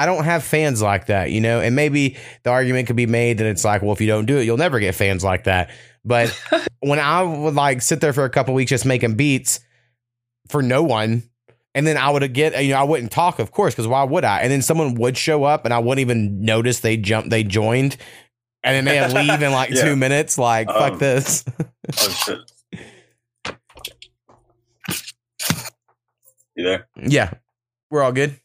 I 0.00 0.06
don't 0.06 0.24
have 0.24 0.42
fans 0.42 0.80
like 0.80 1.06
that, 1.06 1.30
you 1.30 1.42
know, 1.42 1.60
and 1.60 1.76
maybe 1.76 2.16
the 2.42 2.48
argument 2.48 2.86
could 2.86 2.96
be 2.96 3.04
made 3.04 3.36
that 3.36 3.46
it's 3.46 3.66
like, 3.66 3.82
well, 3.82 3.92
if 3.92 4.00
you 4.00 4.06
don't 4.06 4.24
do 4.24 4.38
it, 4.38 4.44
you'll 4.44 4.56
never 4.56 4.80
get 4.80 4.94
fans 4.94 5.22
like 5.22 5.44
that. 5.44 5.68
But 6.04 6.30
when 6.80 6.98
I 6.98 7.22
would 7.22 7.54
like 7.54 7.82
sit 7.82 8.00
there 8.00 8.12
for 8.12 8.24
a 8.24 8.30
couple 8.30 8.54
weeks 8.54 8.70
just 8.70 8.86
making 8.86 9.14
beats 9.14 9.60
for 10.48 10.62
no 10.62 10.82
one, 10.82 11.22
and 11.74 11.86
then 11.86 11.96
I 11.96 12.10
would 12.10 12.32
get, 12.32 12.60
you 12.64 12.70
know, 12.72 12.80
I 12.80 12.82
wouldn't 12.82 13.12
talk, 13.12 13.38
of 13.38 13.52
course, 13.52 13.74
because 13.74 13.86
why 13.86 14.02
would 14.04 14.24
I? 14.24 14.40
And 14.40 14.50
then 14.50 14.62
someone 14.62 14.94
would 14.94 15.16
show 15.16 15.44
up, 15.44 15.64
and 15.64 15.72
I 15.74 15.78
wouldn't 15.78 16.00
even 16.00 16.40
notice 16.42 16.80
they 16.80 16.96
jumped, 16.96 17.30
they 17.30 17.44
joined, 17.44 17.96
and 18.64 18.86
then 18.86 19.12
they'd 19.12 19.14
leave 19.28 19.40
in 19.42 19.52
like 19.52 19.70
Yeah. 19.74 19.84
two 19.84 19.96
minutes. 19.96 20.36
Like, 20.38 20.68
fuck 20.68 20.92
Um, 20.94 20.98
this. 20.98 21.44
Oh 21.98 22.08
shit! 22.08 22.38
You 26.56 26.64
there? 26.64 26.88
yeah, 26.96 27.32
we're 27.90 28.02
all 28.02 28.12
good. 28.12 28.38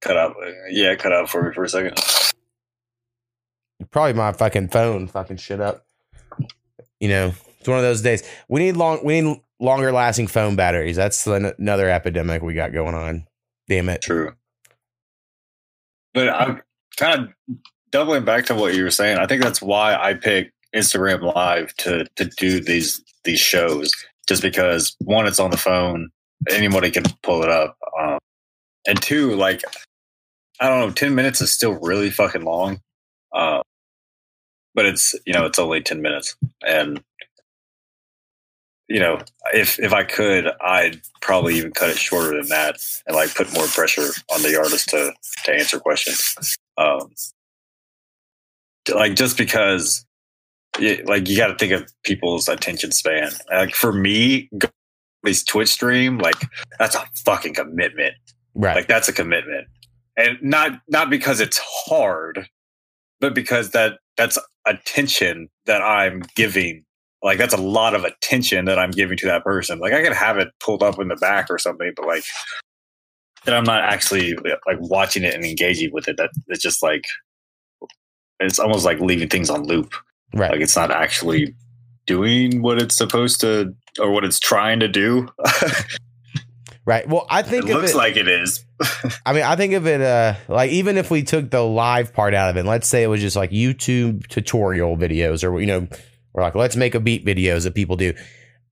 Cut 0.00 0.16
out. 0.16 0.36
Yeah, 0.70 0.94
cut 0.94 1.12
out 1.12 1.28
for 1.28 1.42
me 1.42 1.52
for 1.54 1.64
a 1.64 1.68
second. 1.68 1.98
Probably 3.90 4.12
my 4.14 4.32
fucking 4.32 4.68
phone 4.68 5.06
fucking 5.08 5.36
shit 5.36 5.60
up. 5.60 5.84
You 7.00 7.08
know, 7.08 7.34
it's 7.58 7.68
one 7.68 7.78
of 7.78 7.84
those 7.84 8.02
days. 8.02 8.22
We 8.48 8.60
need 8.60 8.76
long, 8.76 9.00
we 9.04 9.20
need 9.20 9.40
longer 9.60 9.92
lasting 9.92 10.28
phone 10.28 10.56
batteries. 10.56 10.96
That's 10.96 11.26
an- 11.26 11.52
another 11.58 11.88
epidemic 11.88 12.42
we 12.42 12.54
got 12.54 12.72
going 12.72 12.94
on. 12.94 13.26
Damn 13.68 13.88
it. 13.88 14.02
True. 14.02 14.32
But 16.14 16.28
I'm 16.30 16.62
kind 16.96 17.22
of 17.22 17.56
doubling 17.90 18.24
back 18.24 18.46
to 18.46 18.54
what 18.54 18.74
you 18.74 18.82
were 18.84 18.90
saying. 18.90 19.18
I 19.18 19.26
think 19.26 19.42
that's 19.42 19.62
why 19.62 19.94
I 19.94 20.14
picked 20.14 20.52
Instagram 20.74 21.34
Live 21.34 21.74
to 21.76 22.06
to 22.16 22.24
do 22.24 22.60
these 22.60 23.02
these 23.24 23.40
shows, 23.40 23.92
just 24.26 24.42
because 24.42 24.96
one, 25.00 25.26
it's 25.26 25.40
on 25.40 25.50
the 25.50 25.56
phone, 25.56 26.10
anybody 26.50 26.90
can 26.90 27.04
pull 27.22 27.42
it 27.42 27.50
up, 27.50 27.76
um, 28.00 28.18
and 28.86 29.00
two, 29.00 29.34
like 29.34 29.62
I 30.60 30.68
don't 30.68 30.80
know, 30.80 30.90
ten 30.92 31.14
minutes 31.14 31.40
is 31.40 31.52
still 31.52 31.78
really 31.80 32.10
fucking 32.10 32.42
long, 32.42 32.80
uh, 33.32 33.62
but 34.78 34.86
it's 34.86 35.12
you 35.26 35.32
know 35.32 35.44
it's 35.44 35.58
only 35.58 35.80
ten 35.80 36.00
minutes, 36.00 36.36
and 36.64 37.02
you 38.86 39.00
know 39.00 39.18
if 39.52 39.76
if 39.80 39.92
I 39.92 40.04
could, 40.04 40.46
I'd 40.60 41.00
probably 41.20 41.56
even 41.56 41.72
cut 41.72 41.88
it 41.90 41.98
shorter 41.98 42.36
than 42.36 42.46
that 42.50 42.76
and 43.04 43.16
like 43.16 43.34
put 43.34 43.52
more 43.54 43.66
pressure 43.66 44.10
on 44.32 44.40
the 44.42 44.56
artist 44.56 44.90
to 44.90 45.12
to 45.46 45.52
answer 45.52 45.80
questions. 45.80 46.56
Um, 46.76 47.10
like 48.94 49.16
just 49.16 49.36
because, 49.36 50.06
y- 50.80 51.02
like 51.06 51.28
you 51.28 51.36
got 51.36 51.48
to 51.48 51.56
think 51.56 51.72
of 51.72 51.92
people's 52.04 52.48
attention 52.48 52.92
span. 52.92 53.32
Like 53.50 53.74
for 53.74 53.92
me, 53.92 54.48
go- 54.56 54.68
this 55.24 55.42
Twitch 55.42 55.70
stream, 55.70 56.18
like 56.18 56.36
that's 56.78 56.94
a 56.94 57.04
fucking 57.24 57.54
commitment. 57.54 58.14
Right. 58.54 58.76
Like 58.76 58.86
that's 58.86 59.08
a 59.08 59.12
commitment, 59.12 59.66
and 60.16 60.38
not 60.40 60.78
not 60.86 61.10
because 61.10 61.40
it's 61.40 61.58
hard, 61.58 62.48
but 63.18 63.34
because 63.34 63.70
that 63.72 63.98
that's 64.18 64.36
attention 64.66 65.48
that 65.64 65.80
I'm 65.80 66.22
giving. 66.34 66.84
Like 67.22 67.38
that's 67.38 67.54
a 67.54 67.60
lot 67.60 67.94
of 67.94 68.04
attention 68.04 68.66
that 68.66 68.78
I'm 68.78 68.90
giving 68.90 69.16
to 69.18 69.26
that 69.26 69.44
person. 69.44 69.78
Like 69.78 69.94
I 69.94 70.02
could 70.02 70.12
have 70.12 70.36
it 70.36 70.48
pulled 70.60 70.82
up 70.82 70.98
in 70.98 71.08
the 71.08 71.16
back 71.16 71.46
or 71.48 71.58
something, 71.58 71.92
but 71.96 72.06
like 72.06 72.24
that 73.44 73.54
I'm 73.54 73.64
not 73.64 73.82
actually 73.82 74.34
like 74.34 74.78
watching 74.80 75.24
it 75.24 75.34
and 75.34 75.44
engaging 75.44 75.92
with 75.92 76.08
it. 76.08 76.16
That 76.18 76.30
it's 76.48 76.62
just 76.62 76.82
like 76.82 77.04
it's 78.40 78.58
almost 78.58 78.84
like 78.84 79.00
leaving 79.00 79.28
things 79.28 79.48
on 79.48 79.64
loop. 79.64 79.94
right. 80.34 80.52
Like 80.52 80.60
it's 80.60 80.76
not 80.76 80.90
actually 80.90 81.54
doing 82.06 82.60
what 82.60 82.80
it's 82.80 82.96
supposed 82.96 83.40
to 83.40 83.74
or 84.00 84.10
what 84.10 84.24
it's 84.24 84.40
trying 84.40 84.80
to 84.80 84.88
do. 84.88 85.28
right. 86.84 87.08
Well, 87.08 87.26
I 87.30 87.42
think 87.42 87.68
it 87.68 87.74
looks 87.74 87.92
it, 87.92 87.96
like 87.96 88.16
it 88.16 88.28
is. 88.28 88.64
I 89.26 89.32
mean, 89.32 89.42
I 89.42 89.56
think 89.56 89.74
of 89.74 89.86
it 89.86 90.00
uh 90.00 90.34
like 90.48 90.70
even 90.70 90.96
if 90.96 91.10
we 91.10 91.22
took 91.22 91.50
the 91.50 91.62
live 91.62 92.12
part 92.12 92.34
out 92.34 92.50
of 92.50 92.56
it, 92.56 92.64
let's 92.64 92.88
say 92.88 93.02
it 93.02 93.08
was 93.08 93.20
just 93.20 93.36
like 93.36 93.50
YouTube 93.50 94.26
tutorial 94.28 94.96
videos 94.96 95.42
or 95.42 95.58
you 95.60 95.66
know, 95.66 95.88
or 96.34 96.42
like 96.42 96.54
let's 96.54 96.76
make 96.76 96.94
a 96.94 97.00
beat 97.00 97.24
videos 97.24 97.64
that 97.64 97.74
people 97.74 97.96
do. 97.96 98.14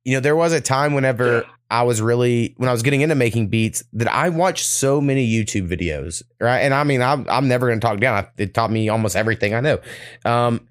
You 0.05 0.15
know, 0.15 0.21
there 0.21 0.37
was 0.37 0.53
a 0.53 0.61
time 0.61 0.95
whenever 0.95 1.39
Yeah. 1.39 1.43
I 1.69 1.83
was 1.83 2.01
really 2.01 2.55
when 2.59 2.69
I 2.69 2.73
was 2.73 2.83
getting 2.83 3.01
into 3.01 3.17
making 3.17 3.49
beats 3.49 3.83
that 3.95 4.07
I 4.07 4.29
watched 4.29 4.65
so 4.67 5.01
many 5.01 5.29
YouTube 5.29 5.69
videos, 5.69 6.23
right? 6.41 6.61
And 6.61 6.73
I 6.73 6.85
mean, 6.85 7.03
I'm 7.03 7.29
I'm 7.29 7.49
never 7.49 7.67
going 7.67 7.81
to 7.81 7.85
talk 7.85 7.99
down. 7.99 8.27
It 8.39 8.55
taught 8.55 8.71
me 8.71 8.89
almost 8.89 9.17
everything 9.17 9.55
I 9.55 9.61
know. 9.61 9.79
Um 10.25 10.69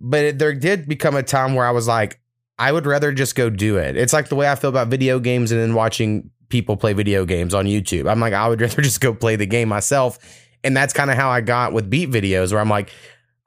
but 0.00 0.24
it, 0.24 0.38
there 0.38 0.54
did 0.54 0.88
become 0.88 1.16
a 1.16 1.22
time 1.22 1.54
where 1.54 1.66
I 1.66 1.72
was 1.72 1.88
like 1.88 2.20
I 2.58 2.70
would 2.70 2.86
rather 2.86 3.12
just 3.12 3.34
go 3.34 3.50
do 3.50 3.78
it. 3.78 3.96
It's 3.96 4.12
like 4.12 4.28
the 4.28 4.36
way 4.36 4.48
I 4.48 4.54
feel 4.54 4.70
about 4.70 4.86
video 4.88 5.18
games 5.18 5.50
and 5.50 5.60
then 5.60 5.74
watching 5.74 6.30
people 6.52 6.76
play 6.76 6.92
video 6.92 7.24
games 7.24 7.54
on 7.54 7.64
YouTube. 7.64 8.08
I'm 8.08 8.20
like, 8.20 8.34
I 8.34 8.46
would 8.46 8.60
rather 8.60 8.82
just 8.82 9.00
go 9.00 9.12
play 9.12 9.34
the 9.34 9.46
game 9.46 9.68
myself. 9.68 10.18
And 10.62 10.76
that's 10.76 10.92
kind 10.92 11.10
of 11.10 11.16
how 11.16 11.30
I 11.30 11.40
got 11.40 11.72
with 11.72 11.90
beat 11.90 12.10
videos 12.10 12.52
where 12.52 12.60
I'm 12.60 12.68
like, 12.68 12.92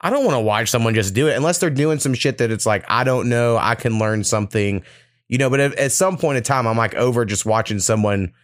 I 0.02 0.10
don't 0.10 0.24
want 0.24 0.34
to 0.34 0.40
watch 0.40 0.68
someone 0.68 0.92
just 0.92 1.14
do 1.14 1.28
it 1.28 1.36
unless 1.36 1.58
they're 1.58 1.70
doing 1.70 1.98
some 1.98 2.12
shit 2.12 2.36
that 2.38 2.50
it's 2.50 2.66
like, 2.66 2.84
I 2.88 3.04
don't 3.04 3.30
know, 3.30 3.56
I 3.56 3.76
can 3.76 3.98
learn 3.98 4.24
something, 4.24 4.82
you 5.28 5.38
know. 5.38 5.48
But 5.48 5.60
at, 5.60 5.74
at 5.76 5.92
some 5.92 6.18
point 6.18 6.36
in 6.36 6.42
time, 6.42 6.66
I'm 6.66 6.76
like 6.76 6.94
over 6.96 7.24
just 7.24 7.46
watching 7.46 7.78
someone 7.78 8.34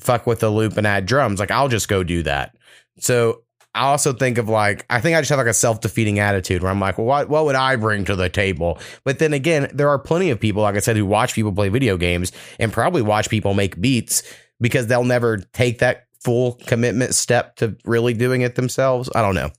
fuck 0.00 0.26
with 0.26 0.40
the 0.40 0.50
loop 0.50 0.76
and 0.76 0.86
add 0.86 1.06
drums. 1.06 1.40
Like, 1.40 1.50
I'll 1.50 1.68
just 1.68 1.88
go 1.88 2.02
do 2.02 2.22
that. 2.24 2.54
So 2.98 3.42
I 3.76 3.88
also 3.88 4.14
think 4.14 4.38
of 4.38 4.48
like, 4.48 4.86
I 4.88 5.00
think 5.00 5.16
I 5.16 5.20
just 5.20 5.28
have 5.28 5.38
like 5.38 5.46
a 5.46 5.54
self 5.54 5.82
defeating 5.82 6.18
attitude 6.18 6.62
where 6.62 6.70
I'm 6.70 6.80
like, 6.80 6.96
well, 6.96 7.06
what, 7.06 7.28
what 7.28 7.44
would 7.44 7.54
I 7.54 7.76
bring 7.76 8.06
to 8.06 8.16
the 8.16 8.30
table? 8.30 8.78
But 9.04 9.18
then 9.18 9.34
again, 9.34 9.70
there 9.72 9.90
are 9.90 9.98
plenty 9.98 10.30
of 10.30 10.40
people, 10.40 10.62
like 10.62 10.76
I 10.76 10.80
said, 10.80 10.96
who 10.96 11.04
watch 11.04 11.34
people 11.34 11.52
play 11.52 11.68
video 11.68 11.98
games 11.98 12.32
and 12.58 12.72
probably 12.72 13.02
watch 13.02 13.28
people 13.28 13.52
make 13.52 13.78
beats 13.78 14.22
because 14.60 14.86
they'll 14.86 15.04
never 15.04 15.38
take 15.52 15.80
that 15.80 16.06
full 16.24 16.54
commitment 16.66 17.14
step 17.14 17.56
to 17.56 17.76
really 17.84 18.14
doing 18.14 18.40
it 18.40 18.54
themselves. 18.54 19.10
I 19.14 19.20
don't 19.20 19.34
know. 19.34 19.50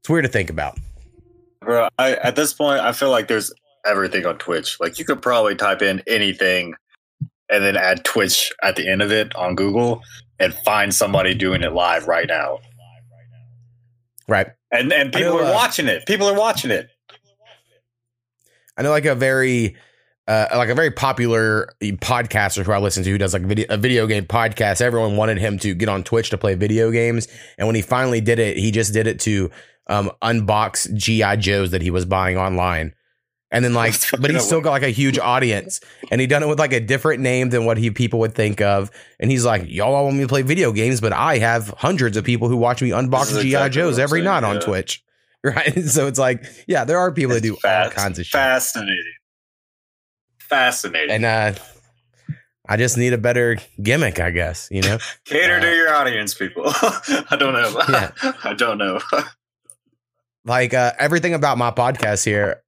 It's 0.00 0.10
weird 0.10 0.24
to 0.24 0.30
think 0.30 0.50
about. 0.50 0.78
Bro, 1.60 1.88
I, 1.98 2.16
at 2.16 2.36
this 2.36 2.52
point, 2.52 2.80
I 2.80 2.92
feel 2.92 3.10
like 3.10 3.28
there's 3.28 3.50
everything 3.86 4.26
on 4.26 4.36
Twitch. 4.36 4.78
Like 4.78 4.98
you 4.98 5.06
could 5.06 5.22
probably 5.22 5.56
type 5.56 5.80
in 5.80 6.02
anything 6.06 6.74
and 7.50 7.64
then 7.64 7.76
add 7.76 8.04
Twitch 8.04 8.52
at 8.62 8.76
the 8.76 8.86
end 8.86 9.00
of 9.00 9.10
it 9.10 9.34
on 9.34 9.54
Google 9.54 10.02
and 10.38 10.52
find 10.52 10.94
somebody 10.94 11.34
doing 11.34 11.62
it 11.62 11.72
live 11.72 12.06
right 12.06 12.28
now. 12.28 12.58
Right. 14.28 14.48
And 14.70 14.92
and 14.92 15.12
people 15.12 15.32
know, 15.32 15.40
are 15.40 15.50
uh, 15.50 15.54
watching 15.54 15.86
it. 15.86 16.06
People 16.06 16.28
are 16.28 16.38
watching 16.38 16.70
it. 16.70 16.90
I 18.76 18.82
know 18.82 18.90
like 18.90 19.06
a 19.06 19.14
very 19.14 19.76
uh, 20.28 20.46
like 20.54 20.68
a 20.68 20.74
very 20.74 20.90
popular 20.90 21.72
podcaster 21.80 22.62
who 22.64 22.72
I 22.72 22.78
listen 22.78 23.02
to 23.02 23.10
who 23.10 23.16
does 23.16 23.32
like 23.32 23.42
video, 23.42 23.66
a 23.70 23.78
video 23.78 24.06
game 24.06 24.26
podcast. 24.26 24.82
Everyone 24.82 25.16
wanted 25.16 25.38
him 25.38 25.58
to 25.60 25.74
get 25.74 25.88
on 25.88 26.04
Twitch 26.04 26.28
to 26.30 26.38
play 26.38 26.54
video 26.54 26.90
games, 26.90 27.26
and 27.56 27.66
when 27.66 27.74
he 27.74 27.82
finally 27.82 28.20
did 28.20 28.38
it, 28.38 28.58
he 28.58 28.70
just 28.70 28.92
did 28.92 29.06
it 29.06 29.18
to 29.20 29.50
um, 29.86 30.10
unbox 30.22 30.94
GI 30.94 31.38
Joes 31.38 31.70
that 31.70 31.80
he 31.80 31.90
was 31.90 32.04
buying 32.04 32.36
online. 32.36 32.92
And 33.50 33.64
then 33.64 33.72
like, 33.72 33.94
but 34.20 34.30
he's 34.30 34.44
still 34.44 34.60
got 34.60 34.72
like 34.72 34.82
a 34.82 34.90
huge 34.90 35.18
audience, 35.18 35.80
and 36.10 36.20
he 36.20 36.26
done 36.26 36.42
it 36.42 36.48
with 36.48 36.58
like 36.58 36.74
a 36.74 36.80
different 36.80 37.22
name 37.22 37.48
than 37.48 37.64
what 37.64 37.78
he 37.78 37.90
people 37.90 38.18
would 38.20 38.34
think 38.34 38.60
of. 38.60 38.90
And 39.18 39.30
he's 39.30 39.44
like, 39.44 39.64
"Y'all 39.66 39.94
all 39.94 40.04
want 40.04 40.16
me 40.16 40.22
to 40.22 40.28
play 40.28 40.42
video 40.42 40.70
games, 40.70 41.00
but 41.00 41.14
I 41.14 41.38
have 41.38 41.72
hundreds 41.78 42.18
of 42.18 42.24
people 42.24 42.50
who 42.50 42.58
watch 42.58 42.82
me 42.82 42.90
unbox 42.90 43.30
GI 43.40 43.48
exactly 43.48 43.70
Joes 43.70 43.98
every 43.98 44.18
saying, 44.18 44.24
night 44.24 44.44
on. 44.44 44.60
Twitch." 44.60 45.04
Right, 45.44 45.84
so 45.84 46.08
it's 46.08 46.18
like, 46.18 46.44
yeah, 46.66 46.84
there 46.84 46.98
are 46.98 47.12
people 47.12 47.34
that 47.34 47.44
do 47.44 47.56
all 47.64 47.90
kinds 47.90 48.18
of 48.18 48.26
shit. 48.26 48.32
Fascinating. 48.32 49.14
Fascinating. 50.40 51.10
and 51.10 51.24
uh 51.24 51.52
I 52.68 52.76
just 52.76 52.98
need 52.98 53.12
a 53.12 53.18
better 53.18 53.56
gimmick, 53.80 54.18
I 54.18 54.30
guess, 54.30 54.68
you 54.72 54.82
know? 54.82 54.98
Cater 55.24 55.58
uh, 55.58 55.60
to 55.60 55.74
your 55.74 55.94
audience, 55.94 56.34
people. 56.34 56.64
I 56.66 57.36
don't 57.38 57.52
know. 57.54 57.82
Yeah. 57.88 58.10
I 58.42 58.54
don't 58.54 58.78
know. 58.78 59.00
like 60.44 60.74
uh 60.74 60.92
everything 60.98 61.34
about 61.34 61.56
my 61.56 61.70
podcast 61.70 62.24
here 62.24 62.64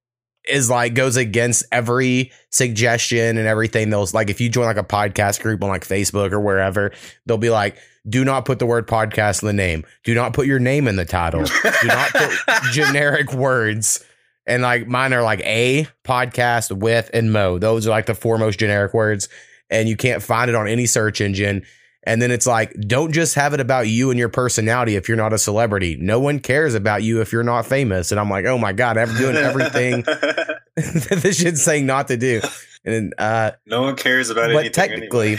is 0.47 0.69
like 0.69 0.93
goes 0.93 1.17
against 1.17 1.63
every 1.71 2.31
suggestion 2.49 3.37
and 3.37 3.47
everything 3.47 3.89
those 3.89 4.13
like 4.13 4.29
if 4.29 4.41
you 4.41 4.49
join 4.49 4.65
like 4.65 4.77
a 4.77 4.83
podcast 4.83 5.41
group 5.41 5.63
on 5.63 5.69
like 5.69 5.87
Facebook 5.87 6.31
or 6.31 6.39
wherever, 6.39 6.91
they'll 7.25 7.37
be 7.37 7.49
like, 7.49 7.77
do 8.09 8.25
not 8.25 8.45
put 8.45 8.59
the 8.59 8.65
word 8.65 8.87
podcast 8.87 9.43
in 9.43 9.47
the 9.47 9.53
name. 9.53 9.85
Do 10.03 10.15
not 10.15 10.33
put 10.33 10.47
your 10.47 10.59
name 10.59 10.87
in 10.87 10.95
the 10.95 11.05
title. 11.05 11.43
Do 11.43 11.87
not 11.87 12.09
put 12.11 12.31
generic 12.71 13.31
words. 13.33 14.03
And 14.47 14.63
like 14.63 14.87
mine 14.87 15.13
are 15.13 15.21
like 15.21 15.41
a 15.41 15.87
podcast 16.03 16.75
with 16.75 17.11
and 17.13 17.31
mo. 17.31 17.59
Those 17.59 17.85
are 17.85 17.91
like 17.91 18.07
the 18.07 18.15
four 18.15 18.37
most 18.37 18.59
generic 18.59 18.93
words. 18.93 19.29
And 19.69 19.87
you 19.87 19.95
can't 19.95 20.23
find 20.23 20.49
it 20.49 20.55
on 20.55 20.67
any 20.67 20.87
search 20.87 21.21
engine. 21.21 21.63
And 22.03 22.19
then 22.21 22.31
it's 22.31 22.47
like, 22.47 22.73
don't 22.87 23.11
just 23.11 23.35
have 23.35 23.53
it 23.53 23.59
about 23.59 23.87
you 23.87 24.09
and 24.09 24.17
your 24.17 24.29
personality 24.29 24.95
if 24.95 25.07
you're 25.07 25.17
not 25.17 25.33
a 25.33 25.37
celebrity. 25.37 25.97
No 25.99 26.19
one 26.19 26.39
cares 26.39 26.73
about 26.73 27.03
you 27.03 27.21
if 27.21 27.31
you're 27.31 27.43
not 27.43 27.67
famous. 27.67 28.11
And 28.11 28.19
I'm 28.19 28.29
like, 28.29 28.45
oh 28.45 28.57
my 28.57 28.73
God, 28.73 28.97
I'm 28.97 29.15
doing 29.17 29.35
everything 29.35 30.01
that 30.75 31.19
this 31.21 31.37
shit's 31.39 31.61
saying 31.63 31.85
not 31.85 32.07
to 32.07 32.17
do. 32.17 32.41
And 32.83 33.13
uh 33.19 33.51
no 33.67 33.83
one 33.83 33.95
cares 33.95 34.31
about 34.31 34.47
But 34.51 34.59
anything. 34.65 34.71
technically- 34.73 35.37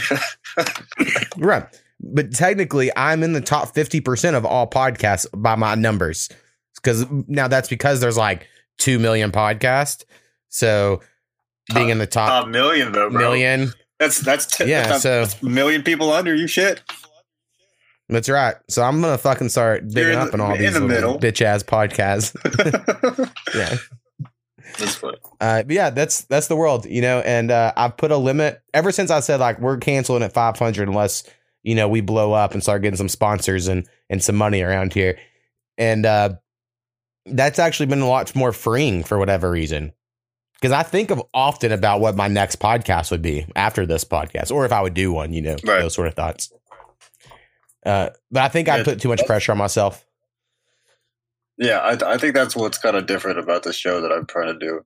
anyway. 0.57 1.23
right. 1.37 1.81
But 1.99 2.31
technically 2.33 2.91
I'm 2.95 3.23
in 3.23 3.33
the 3.33 3.41
top 3.41 3.73
50% 3.75 4.33
of 4.35 4.45
all 4.45 4.69
podcasts 4.69 5.25
by 5.35 5.55
my 5.55 5.75
numbers. 5.75 6.29
Cause 6.83 7.05
now 7.27 7.47
that's 7.49 7.67
because 7.69 7.99
there's 7.99 8.17
like 8.17 8.47
two 8.77 8.99
million 8.99 9.31
podcasts. 9.31 10.03
So 10.49 11.01
being 11.73 11.89
in 11.89 11.97
the 11.97 12.07
top 12.07 12.45
a 12.45 12.49
million 12.49 12.91
though, 12.93 13.09
bro. 13.09 13.19
million. 13.19 13.71
That's 14.03 14.19
that's 14.19 14.45
t- 14.45 14.65
Yeah, 14.65 14.87
that's 14.87 15.03
so- 15.03 15.25
a 15.41 15.45
million 15.45 15.81
people 15.81 16.11
under 16.11 16.35
you. 16.35 16.45
Shit. 16.47 16.81
That's 18.09 18.27
right. 18.27 18.55
So 18.69 18.83
I'm 18.83 18.99
gonna 18.99 19.17
fucking 19.17 19.47
start 19.49 19.87
digging 19.87 20.13
in 20.13 20.19
up 20.19 20.33
in 20.33 20.41
all 20.41 20.53
in 20.53 20.61
these 20.61 20.73
the 20.73 20.81
little 20.81 21.17
bitch 21.17 21.41
ass 21.41 21.63
podcasts. 21.63 22.35
yeah. 23.55 23.77
That's 24.77 24.95
funny. 24.95 25.17
Uh, 25.39 25.63
yeah, 25.69 25.89
that's 25.89 26.21
that's 26.25 26.47
the 26.47 26.55
world, 26.57 26.85
you 26.85 27.01
know. 27.01 27.19
And 27.21 27.49
uh, 27.49 27.71
I've 27.77 27.95
put 27.95 28.11
a 28.11 28.17
limit 28.17 28.61
ever 28.73 28.91
since 28.91 29.09
I 29.09 29.21
said 29.21 29.39
like 29.39 29.59
we're 29.59 29.77
canceling 29.77 30.21
at 30.21 30.33
500 30.33 30.87
unless 30.87 31.23
you 31.63 31.75
know 31.75 31.87
we 31.87 32.01
blow 32.01 32.33
up 32.33 32.53
and 32.53 32.61
start 32.61 32.81
getting 32.81 32.97
some 32.97 33.09
sponsors 33.09 33.69
and 33.69 33.87
and 34.09 34.21
some 34.21 34.35
money 34.35 34.61
around 34.61 34.93
here. 34.93 35.17
And 35.77 36.05
uh, 36.05 36.33
that's 37.25 37.57
actually 37.57 37.85
been 37.85 38.01
a 38.01 38.07
lot 38.07 38.35
more 38.35 38.51
freeing 38.51 39.03
for 39.03 39.17
whatever 39.17 39.49
reason. 39.49 39.93
Because 40.63 40.71
I 40.71 40.83
think 40.83 41.11
of 41.11 41.21
often 41.33 41.73
about 41.73 41.99
what 41.99 42.15
my 42.15 42.29
next 42.29 42.57
podcast 42.57 43.11
would 43.11 43.21
be 43.21 43.45
after 43.53 43.85
this 43.85 44.05
podcast, 44.05 44.49
or 44.49 44.63
if 44.63 44.71
I 44.71 44.81
would 44.81 44.93
do 44.93 45.11
one, 45.11 45.33
you 45.33 45.41
know, 45.41 45.57
Right. 45.61 45.81
those 45.81 45.93
sort 45.93 46.07
of 46.07 46.13
thoughts. 46.13 46.53
Uh, 47.85 48.11
but 48.31 48.43
I 48.43 48.47
think 48.47 48.69
I 48.69 48.81
put 48.81 49.01
too 49.01 49.09
much 49.09 49.25
pressure 49.25 49.51
on 49.51 49.57
myself. 49.57 50.05
Yeah, 51.57 51.79
I, 51.79 52.13
I 52.13 52.17
think 52.17 52.33
that's 52.33 52.55
what's 52.55 52.77
kind 52.77 52.95
of 52.95 53.07
different 53.07 53.39
about 53.39 53.63
the 53.63 53.73
show 53.73 53.99
that 53.99 54.13
I'm 54.13 54.25
trying 54.25 54.57
to 54.57 54.57
do. 54.65 54.85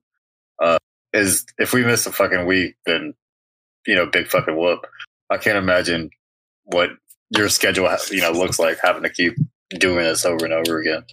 Uh, 0.60 0.78
is 1.12 1.46
if 1.58 1.72
we 1.72 1.84
miss 1.84 2.08
a 2.08 2.12
fucking 2.12 2.44
week, 2.44 2.74
then 2.84 3.14
you 3.86 3.94
know, 3.94 4.06
big 4.06 4.26
fucking 4.26 4.56
whoop. 4.56 4.84
I 5.30 5.36
can't 5.36 5.58
imagine 5.58 6.10
what 6.64 6.90
your 7.30 7.48
schedule, 7.48 7.88
you 8.10 8.20
know, 8.20 8.32
looks 8.32 8.58
like 8.58 8.78
having 8.82 9.04
to 9.04 9.10
keep 9.10 9.34
doing 9.70 10.02
this 10.02 10.24
over 10.26 10.44
and 10.44 10.52
over 10.54 10.80
again, 10.80 11.04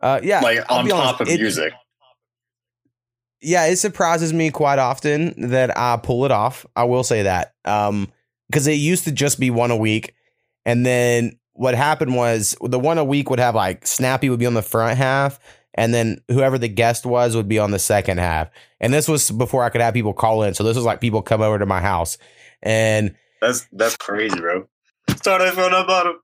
Uh, 0.00 0.18
yeah, 0.22 0.40
like 0.40 0.60
I'll 0.70 0.78
on 0.78 0.88
top 0.88 0.98
honest, 0.98 1.20
of 1.20 1.28
it- 1.28 1.40
music. 1.42 1.72
Yeah, 3.46 3.66
it 3.66 3.76
surprises 3.76 4.32
me 4.32 4.50
quite 4.50 4.80
often 4.80 5.50
that 5.50 5.78
I 5.78 5.96
pull 5.98 6.24
it 6.24 6.32
off. 6.32 6.66
I 6.74 6.82
will 6.82 7.04
say 7.04 7.22
that. 7.22 7.54
Um, 7.64 8.12
because 8.48 8.66
it 8.66 8.72
used 8.72 9.04
to 9.04 9.12
just 9.12 9.38
be 9.38 9.50
one 9.50 9.70
a 9.70 9.76
week. 9.76 10.16
And 10.64 10.84
then 10.84 11.38
what 11.52 11.76
happened 11.76 12.16
was 12.16 12.56
the 12.60 12.78
one 12.78 12.98
a 12.98 13.04
week 13.04 13.30
would 13.30 13.38
have 13.38 13.54
like 13.54 13.86
Snappy 13.86 14.30
would 14.30 14.40
be 14.40 14.46
on 14.46 14.54
the 14.54 14.62
front 14.62 14.98
half, 14.98 15.38
and 15.74 15.94
then 15.94 16.20
whoever 16.28 16.58
the 16.58 16.68
guest 16.68 17.06
was 17.06 17.36
would 17.36 17.46
be 17.46 17.60
on 17.60 17.70
the 17.70 17.78
second 17.78 18.18
half. 18.18 18.50
And 18.80 18.92
this 18.92 19.06
was 19.06 19.30
before 19.30 19.62
I 19.62 19.68
could 19.68 19.80
have 19.80 19.94
people 19.94 20.12
call 20.12 20.42
in. 20.42 20.54
So 20.54 20.64
this 20.64 20.74
was 20.76 20.84
like 20.84 21.00
people 21.00 21.22
come 21.22 21.40
over 21.40 21.58
to 21.58 21.66
my 21.66 21.80
house. 21.80 22.18
And 22.62 23.14
That's 23.40 23.64
that's 23.70 23.96
crazy, 23.96 24.40
bro. 24.40 24.66
Started 25.16 25.52
from 25.52 25.70
the 25.70 25.84
bottom. 25.86 26.16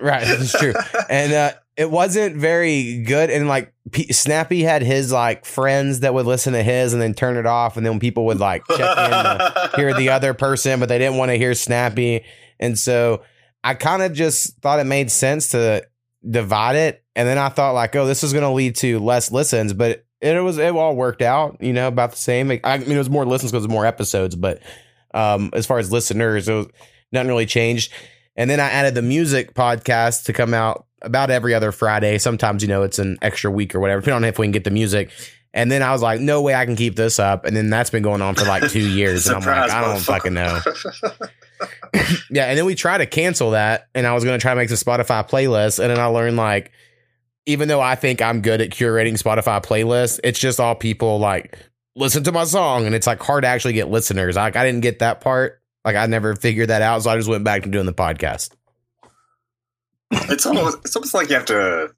right, 0.00 0.22
it's 0.24 0.56
true. 0.56 0.74
and 1.10 1.32
uh, 1.32 1.52
it 1.78 1.92
wasn't 1.92 2.34
very 2.34 3.04
good. 3.04 3.30
And 3.30 3.46
like 3.46 3.72
P- 3.92 4.12
Snappy 4.12 4.64
had 4.64 4.82
his 4.82 5.12
like 5.12 5.44
friends 5.44 6.00
that 6.00 6.12
would 6.12 6.26
listen 6.26 6.52
to 6.54 6.62
his 6.62 6.92
and 6.92 7.00
then 7.00 7.14
turn 7.14 7.36
it 7.36 7.46
off, 7.46 7.76
and 7.76 7.86
then 7.86 8.00
people 8.00 8.26
would 8.26 8.40
like 8.40 8.66
check 8.66 8.80
in 8.80 9.10
to 9.10 9.70
hear 9.76 9.94
the 9.94 10.08
other 10.08 10.34
person, 10.34 10.80
but 10.80 10.88
they 10.88 10.98
didn't 10.98 11.18
want 11.18 11.30
to 11.30 11.38
hear 11.38 11.54
Snappy, 11.54 12.24
and 12.58 12.76
so 12.76 13.22
I 13.62 13.74
kind 13.74 14.02
of 14.02 14.12
just 14.12 14.58
thought 14.58 14.80
it 14.80 14.84
made 14.84 15.08
sense 15.08 15.50
to 15.50 15.86
divide 16.28 16.74
it. 16.74 17.04
And 17.14 17.28
then 17.28 17.38
I 17.38 17.48
thought 17.48 17.74
like, 17.74 17.94
oh, 17.94 18.06
this 18.06 18.24
is 18.24 18.32
going 18.32 18.42
to 18.42 18.50
lead 18.50 18.74
to 18.76 18.98
less 18.98 19.30
listens, 19.30 19.72
but 19.72 20.04
it 20.20 20.42
was 20.42 20.58
it 20.58 20.74
all 20.74 20.96
worked 20.96 21.22
out, 21.22 21.58
you 21.60 21.72
know, 21.72 21.86
about 21.86 22.10
the 22.10 22.16
same. 22.16 22.50
I 22.64 22.78
mean, 22.78 22.92
it 22.92 22.98
was 22.98 23.08
more 23.08 23.24
listens 23.24 23.52
because 23.52 23.68
more 23.68 23.86
episodes, 23.86 24.34
but 24.34 24.60
um, 25.14 25.50
as 25.52 25.64
far 25.64 25.78
as 25.78 25.92
listeners, 25.92 26.48
it 26.48 26.54
was 26.54 26.66
nothing 27.12 27.28
really 27.28 27.46
changed. 27.46 27.92
And 28.34 28.50
then 28.50 28.58
I 28.58 28.68
added 28.68 28.96
the 28.96 29.02
music 29.02 29.54
podcast 29.54 30.24
to 30.24 30.32
come 30.32 30.54
out 30.54 30.87
about 31.02 31.30
every 31.30 31.54
other 31.54 31.72
Friday. 31.72 32.18
Sometimes, 32.18 32.62
you 32.62 32.68
know, 32.68 32.82
it's 32.82 32.98
an 32.98 33.18
extra 33.22 33.50
week 33.50 33.74
or 33.74 33.80
whatever, 33.80 34.00
depending 34.00 34.24
on 34.24 34.24
if 34.24 34.38
we 34.38 34.46
can 34.46 34.52
get 34.52 34.64
the 34.64 34.70
music. 34.70 35.10
And 35.54 35.72
then 35.72 35.82
I 35.82 35.92
was 35.92 36.02
like, 36.02 36.20
no 36.20 36.42
way 36.42 36.54
I 36.54 36.66
can 36.66 36.76
keep 36.76 36.94
this 36.94 37.18
up. 37.18 37.44
And 37.44 37.56
then 37.56 37.70
that's 37.70 37.90
been 37.90 38.02
going 38.02 38.20
on 38.20 38.34
for 38.34 38.44
like 38.44 38.70
two 38.70 38.80
years. 38.88 39.26
and 39.26 39.36
I'm 39.36 39.42
like, 39.42 39.70
I 39.70 39.80
don't 39.80 40.00
fucking 40.00 40.34
know. 40.34 40.60
Yeah. 42.30 42.44
And 42.44 42.56
then 42.58 42.66
we 42.66 42.74
try 42.74 42.98
to 42.98 43.06
cancel 43.06 43.52
that. 43.52 43.88
And 43.94 44.06
I 44.06 44.14
was 44.14 44.22
going 44.22 44.38
to 44.38 44.40
try 44.40 44.52
to 44.52 44.56
make 44.56 44.68
the 44.68 44.76
Spotify 44.76 45.28
playlist. 45.28 45.80
And 45.80 45.90
then 45.90 45.98
I 45.98 46.06
learned 46.06 46.36
like, 46.36 46.70
even 47.46 47.66
though 47.68 47.80
I 47.80 47.94
think 47.94 48.20
I'm 48.22 48.42
good 48.42 48.60
at 48.60 48.70
curating 48.70 49.20
Spotify 49.20 49.64
playlists, 49.64 50.20
it's 50.22 50.38
just 50.38 50.60
all 50.60 50.74
people 50.74 51.18
like 51.18 51.58
listen 51.96 52.22
to 52.24 52.32
my 52.32 52.44
song. 52.44 52.86
And 52.86 52.94
it's 52.94 53.06
like 53.06 53.20
hard 53.20 53.42
to 53.42 53.48
actually 53.48 53.72
get 53.72 53.88
listeners. 53.88 54.36
Like 54.36 54.54
I 54.54 54.64
didn't 54.64 54.82
get 54.82 55.00
that 55.00 55.20
part. 55.20 55.60
Like 55.84 55.96
I 55.96 56.06
never 56.06 56.36
figured 56.36 56.68
that 56.68 56.82
out. 56.82 57.02
So 57.02 57.10
I 57.10 57.16
just 57.16 57.28
went 57.28 57.44
back 57.44 57.62
to 57.62 57.68
doing 57.68 57.86
the 57.86 57.94
podcast. 57.94 58.50
it's 60.30 60.46
almost 60.46 60.78
it's 60.84 60.96
almost 60.96 61.14
like 61.14 61.28
you 61.28 61.34
have 61.34 61.44
to 61.46 61.92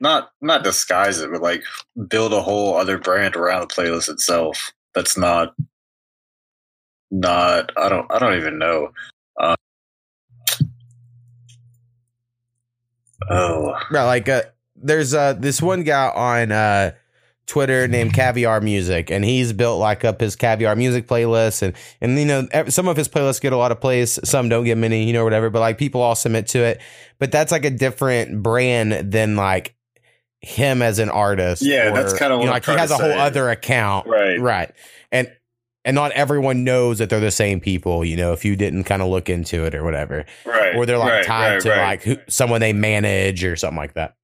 not 0.00 0.30
not 0.40 0.64
disguise 0.64 1.20
it, 1.20 1.30
but 1.30 1.42
like 1.42 1.62
build 2.08 2.32
a 2.32 2.42
whole 2.42 2.76
other 2.76 2.98
brand 2.98 3.36
around 3.36 3.60
the 3.60 3.74
playlist 3.74 4.08
itself. 4.08 4.72
That's 4.94 5.16
not 5.16 5.54
not 7.10 7.72
I 7.76 7.88
don't 7.88 8.10
I 8.12 8.18
don't 8.18 8.36
even 8.36 8.58
know. 8.58 8.90
Uh, 9.38 9.56
oh, 13.30 13.74
Right, 13.90 14.04
like 14.04 14.28
uh, 14.28 14.42
there's 14.76 15.14
uh 15.14 15.32
this 15.34 15.62
one 15.62 15.84
guy 15.84 16.08
on 16.08 16.52
uh 16.52 16.92
Twitter 17.46 17.88
named 17.88 18.14
Caviar 18.14 18.60
Music, 18.60 19.10
and 19.10 19.24
he's 19.24 19.52
built 19.52 19.80
like 19.80 20.04
up 20.04 20.20
his 20.20 20.36
Caviar 20.36 20.76
Music 20.76 21.06
playlist, 21.06 21.62
and 21.62 21.74
and 22.00 22.18
you 22.18 22.24
know 22.24 22.46
some 22.68 22.88
of 22.88 22.96
his 22.96 23.08
playlists 23.08 23.40
get 23.40 23.52
a 23.52 23.56
lot 23.56 23.72
of 23.72 23.80
plays, 23.80 24.18
some 24.28 24.48
don't 24.48 24.64
get 24.64 24.78
many, 24.78 25.04
you 25.04 25.12
know 25.12 25.24
whatever, 25.24 25.50
but 25.50 25.60
like 25.60 25.76
people 25.76 26.00
all 26.00 26.14
submit 26.14 26.46
to 26.48 26.60
it, 26.60 26.80
but 27.18 27.32
that's 27.32 27.52
like 27.52 27.64
a 27.64 27.70
different 27.70 28.42
brand 28.42 29.12
than 29.12 29.36
like 29.36 29.74
him 30.40 30.82
as 30.82 30.98
an 30.98 31.10
artist. 31.10 31.62
Yeah, 31.62 31.90
that's 31.90 32.16
kinda 32.16 32.36
you 32.36 32.44
know, 32.46 32.50
like 32.52 32.64
he 32.64 32.72
has 32.72 32.90
a 32.90 32.96
whole 32.96 33.06
say. 33.10 33.18
other 33.18 33.50
account, 33.50 34.06
right. 34.06 34.40
right, 34.40 34.72
and. 35.10 35.30
And 35.84 35.96
not 35.96 36.12
everyone 36.12 36.62
knows 36.62 36.98
that 36.98 37.10
they're 37.10 37.18
the 37.18 37.32
same 37.32 37.58
people, 37.58 38.04
you 38.04 38.16
know, 38.16 38.32
if 38.32 38.44
you 38.44 38.54
didn't 38.54 38.84
kind 38.84 39.02
of 39.02 39.08
look 39.08 39.28
into 39.28 39.64
it 39.64 39.74
or 39.74 39.82
whatever 39.82 40.24
Right. 40.46 40.76
or 40.76 40.86
they're 40.86 40.96
like 40.96 41.10
right, 41.10 41.24
tied 41.24 41.52
right, 41.54 41.60
to 41.62 41.70
right. 41.70 41.84
like 41.88 42.02
who, 42.04 42.16
someone 42.28 42.60
they 42.60 42.72
manage 42.72 43.42
or 43.42 43.56
something 43.56 43.78
like 43.78 43.94
that. 43.94 44.14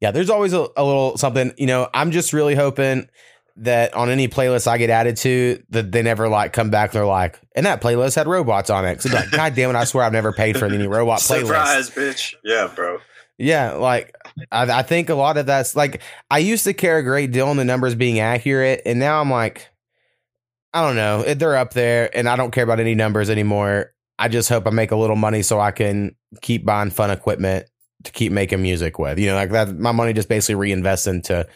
Yeah, 0.00 0.10
there's 0.12 0.30
always 0.30 0.52
a, 0.52 0.68
a 0.76 0.84
little 0.84 1.16
something. 1.16 1.52
You 1.58 1.66
know, 1.66 1.88
I'm 1.92 2.10
just 2.10 2.32
really 2.32 2.54
hoping 2.54 3.08
that 3.56 3.94
on 3.94 4.08
any 4.08 4.28
playlist 4.28 4.68
I 4.68 4.78
get 4.78 4.90
added 4.90 5.16
to, 5.18 5.62
that 5.70 5.90
they 5.90 6.02
never 6.02 6.28
like 6.28 6.52
come 6.52 6.70
back. 6.70 6.90
and 6.90 6.98
They're 6.98 7.06
like, 7.06 7.40
and 7.56 7.66
that 7.66 7.80
playlist 7.82 8.14
had 8.14 8.28
robots 8.28 8.70
on 8.70 8.84
it. 8.84 9.02
So 9.02 9.12
like, 9.12 9.30
God 9.32 9.54
damn 9.54 9.70
it, 9.70 9.76
I 9.76 9.84
swear 9.84 10.04
I've 10.04 10.12
never 10.12 10.32
paid 10.32 10.56
for 10.56 10.66
any 10.66 10.86
robot 10.86 11.18
playlist. 11.20 11.46
Surprise, 11.46 11.90
bitch. 11.90 12.34
Yeah, 12.44 12.70
bro. 12.74 12.98
Yeah, 13.38 13.74
like 13.74 14.14
I, 14.50 14.80
I 14.80 14.82
think 14.82 15.08
a 15.08 15.14
lot 15.14 15.36
of 15.36 15.46
that's 15.46 15.76
like 15.76 16.02
I 16.30 16.38
used 16.38 16.64
to 16.64 16.74
care 16.74 16.98
a 16.98 17.02
great 17.02 17.30
deal 17.30 17.46
on 17.48 17.56
the 17.56 17.64
numbers 17.64 17.94
being 17.94 18.18
accurate, 18.18 18.82
and 18.84 18.98
now 18.98 19.20
I'm 19.20 19.30
like, 19.30 19.68
I 20.74 20.82
don't 20.82 20.96
know, 20.96 21.22
they're 21.22 21.56
up 21.56 21.72
there, 21.72 22.16
and 22.16 22.28
I 22.28 22.36
don't 22.36 22.50
care 22.50 22.64
about 22.64 22.80
any 22.80 22.94
numbers 22.96 23.30
anymore. 23.30 23.92
I 24.18 24.28
just 24.28 24.48
hope 24.48 24.66
I 24.66 24.70
make 24.70 24.90
a 24.90 24.96
little 24.96 25.16
money 25.16 25.42
so 25.42 25.60
I 25.60 25.70
can 25.70 26.16
keep 26.42 26.64
buying 26.64 26.90
fun 26.90 27.12
equipment 27.12 27.66
to 28.04 28.12
keep 28.12 28.32
making 28.32 28.62
music 28.62 28.98
with. 28.98 29.18
You 29.18 29.26
know, 29.26 29.34
like 29.34 29.50
that, 29.50 29.76
my 29.76 29.92
money 29.92 30.12
just 30.12 30.28
basically 30.28 30.68
reinvests 30.68 31.08
into 31.08 31.46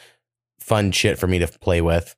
fun 0.61 0.93
shit 0.93 1.19
for 1.19 1.27
me 1.27 1.39
to 1.39 1.47
play 1.47 1.81
with. 1.81 2.15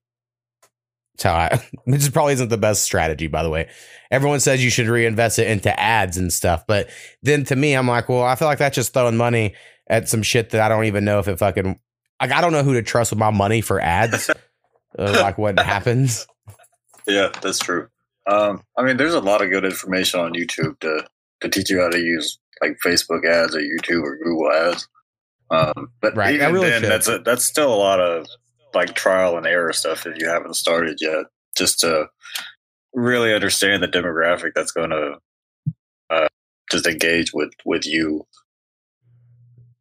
That's 1.16 1.22
how 1.24 1.34
I, 1.34 1.68
which 1.84 2.12
probably 2.12 2.34
isn't 2.34 2.48
the 2.48 2.58
best 2.58 2.82
strategy, 2.82 3.26
by 3.26 3.42
the 3.42 3.50
way. 3.50 3.68
Everyone 4.10 4.40
says 4.40 4.62
you 4.62 4.70
should 4.70 4.88
reinvest 4.88 5.38
it 5.38 5.48
into 5.48 5.78
ads 5.78 6.16
and 6.16 6.32
stuff, 6.32 6.66
but 6.66 6.88
then 7.22 7.44
to 7.44 7.56
me, 7.56 7.74
I'm 7.74 7.88
like, 7.88 8.08
well, 8.08 8.22
I 8.22 8.34
feel 8.36 8.48
like 8.48 8.58
that's 8.58 8.76
just 8.76 8.92
throwing 8.92 9.16
money 9.16 9.54
at 9.88 10.08
some 10.08 10.22
shit 10.22 10.50
that 10.50 10.60
I 10.60 10.68
don't 10.68 10.84
even 10.84 11.04
know 11.04 11.18
if 11.18 11.28
it 11.28 11.38
fucking 11.38 11.78
like 12.20 12.32
I 12.32 12.40
don't 12.40 12.52
know 12.52 12.62
who 12.62 12.74
to 12.74 12.82
trust 12.82 13.12
with 13.12 13.18
my 13.18 13.30
money 13.30 13.60
for 13.60 13.80
ads. 13.80 14.30
uh, 14.98 15.18
like 15.20 15.38
what 15.38 15.58
happens. 15.58 16.26
Yeah, 17.06 17.30
that's 17.42 17.58
true. 17.58 17.88
Um, 18.26 18.62
I 18.78 18.82
mean, 18.82 18.96
there's 18.96 19.14
a 19.14 19.20
lot 19.20 19.42
of 19.42 19.50
good 19.50 19.64
information 19.64 20.20
on 20.20 20.32
YouTube 20.32 20.78
to 20.80 21.06
to 21.40 21.48
teach 21.48 21.70
you 21.70 21.80
how 21.80 21.90
to 21.90 21.98
use 21.98 22.38
like 22.60 22.78
Facebook 22.84 23.24
ads 23.26 23.54
or 23.54 23.60
YouTube 23.60 24.02
or 24.02 24.16
Google 24.16 24.50
ads. 24.52 24.88
Um, 25.50 25.90
but 26.00 26.16
Right, 26.16 26.34
even 26.34 26.52
really 26.52 26.70
then, 26.70 26.82
should. 26.82 26.90
that's 26.90 27.08
a, 27.08 27.18
that's 27.18 27.44
still 27.44 27.72
a 27.72 27.76
lot 27.76 28.00
of 28.00 28.26
like 28.74 28.94
trial 28.94 29.36
and 29.36 29.46
error 29.46 29.72
stuff 29.72 30.06
if 30.06 30.18
you 30.18 30.28
haven't 30.28 30.54
started 30.54 30.98
yet, 31.00 31.26
just 31.56 31.80
to 31.80 32.06
really 32.92 33.34
understand 33.34 33.82
the 33.82 33.88
demographic 33.88 34.52
that's 34.54 34.72
going 34.72 34.90
to 34.90 35.18
uh, 36.10 36.28
just 36.70 36.86
engage 36.86 37.32
with 37.32 37.52
with 37.64 37.86
you. 37.86 38.26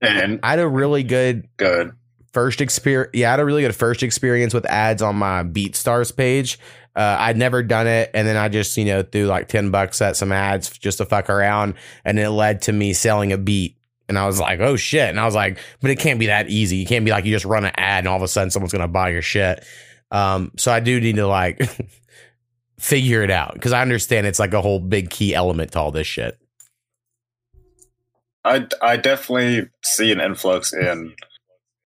And 0.01 0.39
I 0.43 0.51
had 0.51 0.59
a 0.59 0.67
really 0.67 1.03
good 1.03 1.47
good, 1.57 1.93
first 2.33 2.61
experience. 2.61 3.11
Yeah, 3.13 3.29
I 3.29 3.31
had 3.31 3.39
a 3.39 3.45
really 3.45 3.61
good 3.61 3.75
first 3.75 4.03
experience 4.03 4.53
with 4.53 4.65
ads 4.65 5.01
on 5.01 5.15
my 5.15 5.43
BeatStars 5.43 6.15
page. 6.15 6.59
Uh, 6.95 7.15
I'd 7.19 7.37
never 7.37 7.63
done 7.63 7.87
it, 7.87 8.11
and 8.13 8.27
then 8.27 8.35
I 8.35 8.49
just 8.49 8.75
you 8.77 8.85
know 8.85 9.03
threw 9.03 9.25
like 9.25 9.47
ten 9.47 9.71
bucks 9.71 10.01
at 10.01 10.17
some 10.17 10.31
ads 10.31 10.77
just 10.77 10.97
to 10.97 11.05
fuck 11.05 11.29
around, 11.29 11.75
and 12.03 12.19
it 12.19 12.29
led 12.29 12.63
to 12.63 12.73
me 12.73 12.93
selling 12.93 13.31
a 13.31 13.37
beat. 13.37 13.77
And 14.09 14.19
I 14.19 14.25
was 14.27 14.39
like, 14.39 14.59
oh 14.59 14.75
shit. 14.75 15.09
And 15.09 15.19
I 15.19 15.25
was 15.25 15.33
like, 15.33 15.57
but 15.79 15.89
it 15.89 15.97
can't 15.97 16.19
be 16.19 16.25
that 16.27 16.49
easy. 16.49 16.75
You 16.75 16.85
can't 16.85 17.05
be 17.05 17.11
like, 17.11 17.23
you 17.23 17.31
just 17.31 17.45
run 17.45 17.63
an 17.63 17.71
ad 17.77 17.99
and 17.99 18.09
all 18.09 18.17
of 18.17 18.21
a 18.21 18.27
sudden 18.27 18.51
someone's 18.51 18.73
to 18.73 18.87
buy 18.87 19.09
your 19.09 19.21
shit. 19.21 19.65
Um, 20.11 20.51
so 20.57 20.71
I 20.71 20.81
do 20.81 20.99
need 20.99 21.15
to 21.15 21.25
like 21.25 21.61
figure 22.79 23.23
it 23.23 23.31
out 23.31 23.53
because 23.53 23.71
I 23.71 23.81
understand 23.81 24.27
it's 24.27 24.39
like 24.39 24.53
a 24.53 24.61
whole 24.61 24.79
big 24.79 25.09
key 25.09 25.33
element 25.33 25.71
to 25.71 25.79
all 25.79 25.91
this 25.91 26.05
shit. 26.05 26.37
I 28.43 28.67
I 28.81 28.97
definitely 28.97 29.69
see 29.83 30.11
an 30.11 30.19
influx 30.19 30.73
in 30.73 31.15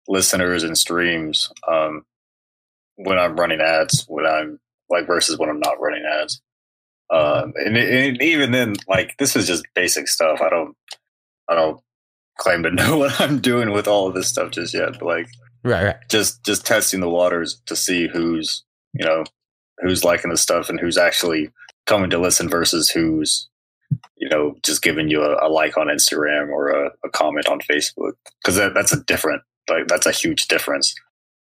listeners 0.09 0.63
and 0.63 0.77
streams 0.77 1.51
um, 1.69 2.05
when 2.97 3.19
I'm 3.19 3.37
running 3.37 3.61
ads. 3.61 4.05
When 4.09 4.27
I'm 4.27 4.59
like 4.91 5.07
versus 5.07 5.39
when 5.39 5.49
I'm 5.49 5.61
not 5.61 5.81
running 5.81 6.05
ads. 6.05 6.41
Um, 7.09 7.53
and, 7.57 7.77
and 7.77 8.23
even 8.23 8.51
then, 8.51 8.77
like 8.89 9.17
this 9.19 9.37
is 9.37 9.47
just 9.47 9.65
basic 9.75 10.09
stuff. 10.09 10.41
I 10.41 10.51
don't 10.51 10.77
I 11.49 11.55
don't 11.55 11.81
claim 12.39 12.63
to 12.65 12.71
know 12.73 12.99
what 12.99 13.21
I'm 13.21 13.41
doing 13.41 13.73
with 13.73 13.87
all 13.89 14.09
of 14.09 14.15
this 14.15 14.29
stuff 14.29 14.51
just 14.51 14.75
yet. 14.75 14.95
But 14.95 15.03
like 15.03 15.29
Right, 15.67 15.85
right. 15.85 15.97
just 16.09 16.45
just 16.45 16.65
testing 16.65 17.01
the 17.01 17.09
waters 17.09 17.61
to 17.67 17.75
see 17.75 18.07
who's 18.07 18.65
you 18.93 19.05
know 19.05 19.25
who's 19.79 20.05
liking 20.05 20.31
the 20.31 20.37
stuff 20.37 20.69
and 20.69 20.79
who's 20.79 20.97
actually 20.97 21.51
coming 21.87 22.11
to 22.11 22.19
listen 22.19 22.49
versus 22.49 22.89
who's 22.89 23.49
you 24.17 24.29
know 24.29 24.55
just 24.63 24.81
giving 24.81 25.09
you 25.09 25.23
a, 25.23 25.45
a 25.45 25.49
like 25.49 25.77
on 25.77 25.89
Instagram 25.89 26.51
or 26.51 26.69
a, 26.69 26.91
a 27.05 27.11
comment 27.11 27.49
on 27.49 27.59
Facebook 27.61 28.13
because 28.41 28.55
that, 28.57 28.75
that's 28.75 28.93
a 28.93 29.03
different 29.05 29.43
like 29.69 29.89
that's 29.89 30.07
a 30.07 30.13
huge 30.13 30.49
difference. 30.49 30.95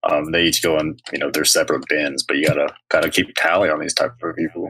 Um, 0.03 0.31
they 0.31 0.43
each 0.43 0.63
go 0.63 0.79
in 0.79 0.97
you 1.11 1.19
know 1.19 1.31
their 1.31 1.45
separate 1.45 1.85
bins, 1.87 2.23
but 2.23 2.37
you 2.37 2.47
gotta 2.47 2.73
gotta 2.89 3.09
keep 3.09 3.33
tally 3.35 3.69
on 3.69 3.79
these 3.79 3.93
type 3.93 4.13
of 4.21 4.35
people. 4.35 4.69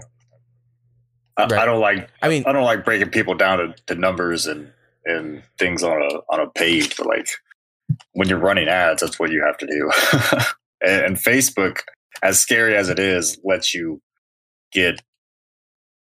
I, 1.37 1.43
Right. 1.43 1.53
I 1.53 1.65
don't 1.65 1.79
like 1.79 2.09
I 2.21 2.29
mean, 2.29 2.43
I 2.45 2.51
don't 2.51 2.65
like 2.65 2.85
breaking 2.85 3.09
people 3.09 3.35
down 3.35 3.59
to, 3.59 3.75
to 3.87 3.95
numbers 3.95 4.47
and 4.47 4.71
and 5.05 5.43
things 5.57 5.83
on 5.83 6.01
a 6.01 6.15
on 6.29 6.39
a 6.39 6.49
page, 6.49 6.95
but 6.97 7.07
like 7.07 7.27
when 8.13 8.27
you're 8.27 8.39
running 8.39 8.67
ads, 8.67 9.01
that's 9.01 9.19
what 9.19 9.31
you 9.31 9.43
have 9.45 9.57
to 9.57 9.67
do. 9.67 9.91
and, 10.81 11.05
and 11.05 11.17
Facebook, 11.17 11.79
as 12.21 12.39
scary 12.39 12.75
as 12.75 12.89
it 12.89 12.99
is, 12.99 13.39
lets 13.43 13.73
you 13.73 14.01
get 14.71 15.01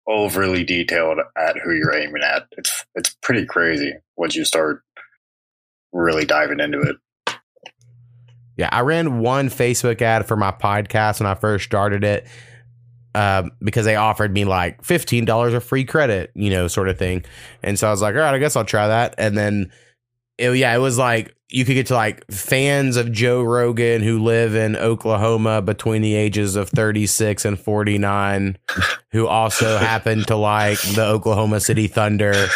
overly 0.07 0.63
detailed 0.63 1.19
at 1.38 1.57
who 1.60 1.73
you're 1.73 1.95
aiming 1.95 2.23
at. 2.23 2.47
It's 2.57 2.86
it's 2.95 3.15
pretty 3.21 3.45
crazy 3.45 3.93
once 4.15 4.36
you 4.36 4.45
start 4.45 4.83
really 5.91 6.25
diving 6.25 6.60
into 6.60 6.81
it. 6.81 6.95
Yeah, 8.57 8.69
I 8.71 8.81
ran 8.81 9.19
one 9.19 9.49
Facebook 9.49 10.01
ad 10.01 10.25
for 10.25 10.35
my 10.35 10.51
podcast 10.51 11.19
when 11.19 11.27
I 11.27 11.35
first 11.35 11.63
started 11.65 12.03
it 12.03 12.27
um, 13.15 13.51
because 13.63 13.85
they 13.85 13.95
offered 13.95 14.33
me 14.33 14.45
like 14.45 14.83
fifteen 14.83 15.25
dollars 15.25 15.53
of 15.53 15.63
free 15.63 15.85
credit, 15.85 16.31
you 16.35 16.49
know, 16.49 16.67
sort 16.67 16.89
of 16.89 16.97
thing. 16.97 17.23
And 17.63 17.77
so 17.79 17.87
I 17.87 17.91
was 17.91 18.01
like, 18.01 18.15
all 18.15 18.21
right, 18.21 18.33
I 18.33 18.39
guess 18.39 18.55
I'll 18.55 18.65
try 18.65 18.87
that. 18.87 19.15
And 19.17 19.37
then, 19.37 19.71
it, 20.38 20.52
yeah, 20.58 20.76
it 20.76 20.80
was 20.80 20.97
like 20.97 21.34
you 21.50 21.63
could 21.63 21.76
get 21.76 21.88
to 21.88 21.93
like 21.93 22.30
fans 22.30 22.97
of 22.97 23.10
Joe 23.10 23.41
Rogan 23.41 24.02
who 24.02 24.19
live 24.19 24.54
in 24.54 24.76
Oklahoma 24.76 25.62
between 25.62 26.02
the 26.02 26.13
ages 26.13 26.56
of 26.58 26.69
thirty 26.69 27.08
six 27.08 27.45
and 27.45 27.60
forty 27.60 27.97
nine, 27.97 28.58
who 29.12 29.28
also 29.28 29.78
happen 29.78 30.23
to 30.26 30.36
like 30.36 30.80
the 30.82 31.06
Oklahoma 31.06 31.60
City 31.60 31.88
Thunder. 31.88 32.34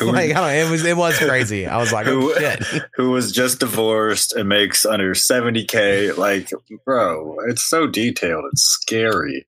like 0.00 0.30
I 0.30 0.32
don't 0.32 0.34
know, 0.34 0.48
it 0.48 0.70
was 0.70 0.84
it 0.84 0.96
was 0.96 1.16
crazy. 1.18 1.66
I 1.66 1.78
was 1.78 1.92
like, 1.92 2.06
oh 2.08 2.20
Who- 2.20 2.34
shit. 2.34 2.62
Who 2.94 3.10
was 3.10 3.30
just 3.32 3.60
divorced 3.60 4.32
and 4.32 4.48
makes 4.48 4.84
under 4.84 5.14
70k? 5.14 6.16
Like, 6.16 6.50
bro, 6.84 7.36
it's 7.48 7.62
so 7.64 7.86
detailed. 7.86 8.44
It's 8.52 8.62
scary. 8.62 9.46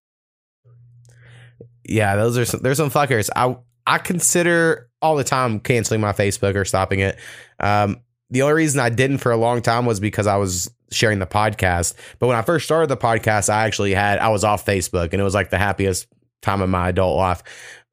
Yeah, 1.84 2.16
those 2.16 2.36
are 2.36 2.44
some, 2.44 2.60
there's 2.60 2.76
some 2.76 2.90
fuckers. 2.90 3.30
I 3.34 3.56
I 3.86 3.98
consider 3.98 4.87
all 5.00 5.16
the 5.16 5.24
time 5.24 5.60
canceling 5.60 6.00
my 6.00 6.12
Facebook 6.12 6.54
or 6.54 6.64
stopping 6.64 7.00
it. 7.00 7.18
Um, 7.60 8.00
the 8.30 8.42
only 8.42 8.54
reason 8.54 8.80
I 8.80 8.90
didn't 8.90 9.18
for 9.18 9.32
a 9.32 9.36
long 9.36 9.62
time 9.62 9.86
was 9.86 10.00
because 10.00 10.26
I 10.26 10.36
was 10.36 10.70
sharing 10.90 11.18
the 11.18 11.26
podcast. 11.26 11.94
But 12.18 12.26
when 12.26 12.36
I 12.36 12.42
first 12.42 12.64
started 12.64 12.88
the 12.88 12.96
podcast, 12.96 13.48
I 13.48 13.64
actually 13.64 13.94
had 13.94 14.18
I 14.18 14.28
was 14.28 14.44
off 14.44 14.66
Facebook, 14.66 15.12
and 15.12 15.20
it 15.20 15.24
was 15.24 15.34
like 15.34 15.50
the 15.50 15.58
happiest 15.58 16.06
time 16.42 16.60
of 16.60 16.68
my 16.68 16.90
adult 16.90 17.16
life. 17.16 17.42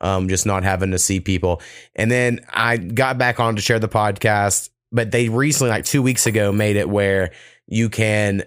Um, 0.01 0.27
just 0.27 0.45
not 0.45 0.63
having 0.63 0.91
to 0.91 0.99
see 0.99 1.21
people. 1.21 1.61
And 1.95 2.11
then 2.11 2.41
I 2.49 2.77
got 2.77 3.17
back 3.17 3.39
on 3.39 3.55
to 3.55 3.61
share 3.61 3.79
the 3.79 3.87
podcast, 3.87 4.69
but 4.91 5.11
they 5.11 5.29
recently, 5.29 5.69
like 5.69 5.85
two 5.85 6.01
weeks 6.01 6.27
ago, 6.27 6.51
made 6.51 6.75
it 6.75 6.89
where 6.89 7.31
you 7.67 7.89
can 7.89 8.43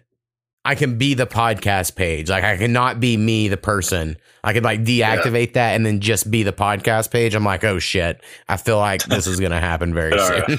I 0.69 0.75
can 0.75 0.99
be 0.99 1.15
the 1.15 1.27
podcast 1.27 1.97
page. 1.97 2.29
Like 2.29 2.45
I 2.45 2.59
cannot 2.59 3.01
be 3.01 3.17
me, 3.17 3.49
the 3.49 3.57
person. 3.57 4.19
I 4.45 4.53
could 4.53 4.65
like 4.65 4.85
deactivate 4.85 5.55
that 5.55 5.75
and 5.75 5.87
then 5.87 6.01
just 6.01 6.31
be 6.31 6.43
the 6.43 6.53
podcast 6.53 7.11
page. 7.11 7.35
I'm 7.35 7.43
like, 7.43 7.65
oh 7.65 7.79
shit. 7.79 8.21
I 8.51 8.59
feel 8.59 8.77
like 8.77 9.03
this 9.05 9.27
is 9.27 9.41
gonna 9.41 9.61
happen 9.61 9.95
very 9.95 10.19
soon. 10.19 10.59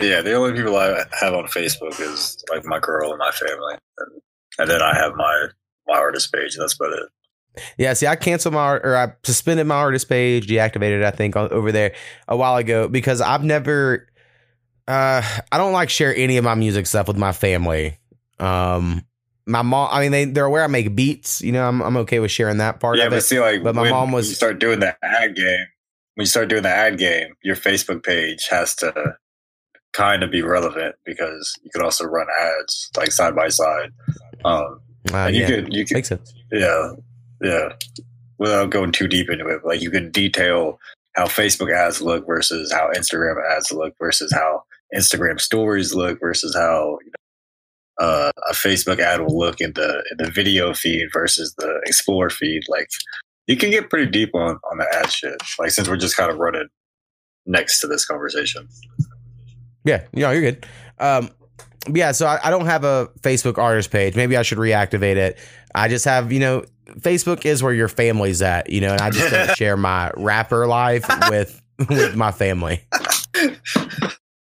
yeah, 0.00 0.20
the 0.20 0.34
only 0.34 0.52
people 0.52 0.76
I 0.76 1.02
have 1.18 1.34
on 1.34 1.46
Facebook 1.46 1.98
is 1.98 2.44
like 2.48 2.64
my 2.64 2.78
girl 2.78 3.10
and 3.10 3.18
my 3.18 3.32
family, 3.32 3.74
and, 3.98 4.22
and 4.60 4.70
then 4.70 4.82
I 4.82 4.94
have 4.94 5.16
my 5.16 5.48
my 5.88 5.98
artist 5.98 6.32
page. 6.32 6.56
That's 6.56 6.74
about 6.74 6.92
it. 6.92 7.08
Yeah, 7.76 7.94
see, 7.94 8.06
I 8.06 8.14
canceled 8.14 8.54
my 8.54 8.74
or 8.74 8.96
I 8.96 9.14
suspended 9.24 9.66
my 9.66 9.74
artist 9.74 10.08
page, 10.08 10.46
deactivated, 10.46 11.04
I 11.04 11.10
think, 11.10 11.34
over 11.34 11.72
there 11.72 11.94
a 12.28 12.36
while 12.36 12.56
ago 12.56 12.86
because 12.86 13.20
I've 13.20 13.42
never 13.42 14.06
uh 14.88 15.22
I 15.52 15.58
don't 15.58 15.72
like 15.72 15.90
share 15.90 16.14
any 16.14 16.36
of 16.36 16.44
my 16.44 16.54
music 16.54 16.86
stuff 16.86 17.08
with 17.08 17.16
my 17.16 17.32
family. 17.32 17.98
Um 18.38 19.04
my 19.46 19.62
mom 19.62 19.88
I 19.92 20.00
mean 20.00 20.12
they 20.12 20.24
they're 20.26 20.44
aware 20.44 20.64
I 20.64 20.68
make 20.68 20.94
beats, 20.94 21.40
you 21.42 21.52
know, 21.52 21.66
I'm 21.66 21.80
I'm 21.82 21.96
okay 21.98 22.20
with 22.20 22.30
sharing 22.30 22.58
that 22.58 22.80
part 22.80 22.98
yeah, 22.98 23.04
of 23.04 23.10
but 23.10 23.18
it. 23.18 23.22
see, 23.22 23.40
like, 23.40 23.62
but 23.62 23.74
my 23.74 23.82
when 23.82 23.90
mom 23.90 24.12
was- 24.12 24.28
you 24.28 24.34
start 24.34 24.58
doing 24.58 24.80
the 24.80 24.96
ad 25.02 25.34
game. 25.36 25.66
When 26.14 26.24
you 26.24 26.28
start 26.28 26.48
doing 26.48 26.62
the 26.64 26.68
ad 26.68 26.98
game, 26.98 27.34
your 27.42 27.56
Facebook 27.56 28.02
page 28.02 28.48
has 28.48 28.74
to 28.76 29.16
kind 29.92 30.22
of 30.22 30.30
be 30.30 30.42
relevant 30.42 30.96
because 31.04 31.58
you 31.62 31.70
can 31.70 31.82
also 31.82 32.04
run 32.04 32.26
ads 32.40 32.90
like 32.96 33.10
side 33.12 33.34
by 33.34 33.48
side. 33.48 33.90
Um, 34.44 34.80
Uh, 35.12 35.16
and 35.16 35.34
you 35.36 35.42
yeah, 35.42 35.48
could 35.48 35.72
you 35.74 35.84
could 35.86 35.94
makes 35.94 36.08
sense. 36.08 36.34
Yeah, 36.52 36.92
yeah. 37.42 37.72
Without 38.38 38.70
going 38.70 38.92
too 38.92 39.06
deep 39.08 39.30
into 39.30 39.46
it, 39.48 39.64
like 39.64 39.80
you 39.82 39.90
can 39.90 40.10
detail 40.10 40.78
how 41.14 41.24
Facebook 41.26 41.74
ads 41.74 42.00
look 42.02 42.26
versus 42.26 42.70
how 42.72 42.90
Instagram 42.94 43.36
ads 43.56 43.72
look 43.72 43.94
versus 43.98 44.32
how 44.32 44.62
Instagram 44.94 45.40
stories 45.40 45.94
look 45.94 46.20
versus 46.20 46.54
how 46.54 46.98
you 47.04 47.10
know, 47.10 48.06
uh, 48.06 48.32
a 48.48 48.52
Facebook 48.52 48.98
ad 48.98 49.20
will 49.20 49.38
look 49.38 49.60
in 49.60 49.72
the 49.74 50.02
in 50.10 50.24
the 50.24 50.30
video 50.30 50.72
feed 50.72 51.08
versus 51.12 51.54
the 51.58 51.80
Explore 51.84 52.30
feed. 52.30 52.62
Like 52.68 52.88
you 53.46 53.56
can 53.56 53.70
get 53.70 53.90
pretty 53.90 54.10
deep 54.10 54.34
on 54.34 54.58
on 54.70 54.78
the 54.78 54.86
ad 54.92 55.10
shit. 55.10 55.36
Like 55.58 55.70
since 55.70 55.88
we're 55.88 55.96
just 55.96 56.16
kind 56.16 56.30
of 56.30 56.38
running 56.38 56.68
next 57.46 57.80
to 57.80 57.86
this 57.86 58.04
conversation. 58.04 58.68
Yeah, 59.84 60.04
yeah, 60.12 60.30
you're 60.32 60.42
good. 60.42 60.66
Um, 60.98 61.30
yeah, 61.92 62.12
so 62.12 62.26
I, 62.26 62.38
I 62.44 62.50
don't 62.50 62.66
have 62.66 62.84
a 62.84 63.08
Facebook 63.20 63.58
artist 63.58 63.90
page. 63.90 64.14
Maybe 64.14 64.36
I 64.36 64.42
should 64.42 64.58
reactivate 64.58 65.16
it. 65.16 65.38
I 65.74 65.88
just 65.88 66.04
have, 66.04 66.32
you 66.32 66.40
know, 66.40 66.64
Facebook 66.98 67.46
is 67.46 67.62
where 67.62 67.72
your 67.72 67.88
family's 67.88 68.42
at, 68.42 68.70
you 68.70 68.80
know, 68.80 68.92
and 68.92 69.00
I 69.00 69.10
just 69.10 69.30
don't 69.30 69.50
share 69.56 69.76
my 69.76 70.10
rapper 70.16 70.66
life 70.66 71.06
with 71.28 71.60
with 71.88 72.16
my 72.16 72.32
family. 72.32 72.84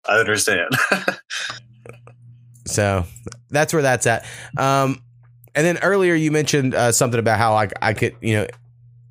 I 0.09 0.18
understand. 0.18 0.71
So 2.68 3.05
that's 3.51 3.73
where 3.73 3.83
that's 3.83 4.07
at. 4.07 4.25
Um, 4.57 5.03
and 5.55 5.66
then 5.66 5.79
earlier 5.79 6.14
you 6.14 6.31
mentioned 6.31 6.75
uh, 6.75 6.92
something 6.92 7.18
about 7.18 7.38
how 7.38 7.55
like 7.55 7.73
I 7.83 7.94
could, 7.94 8.16
you 8.21 8.37
know, 8.37 8.47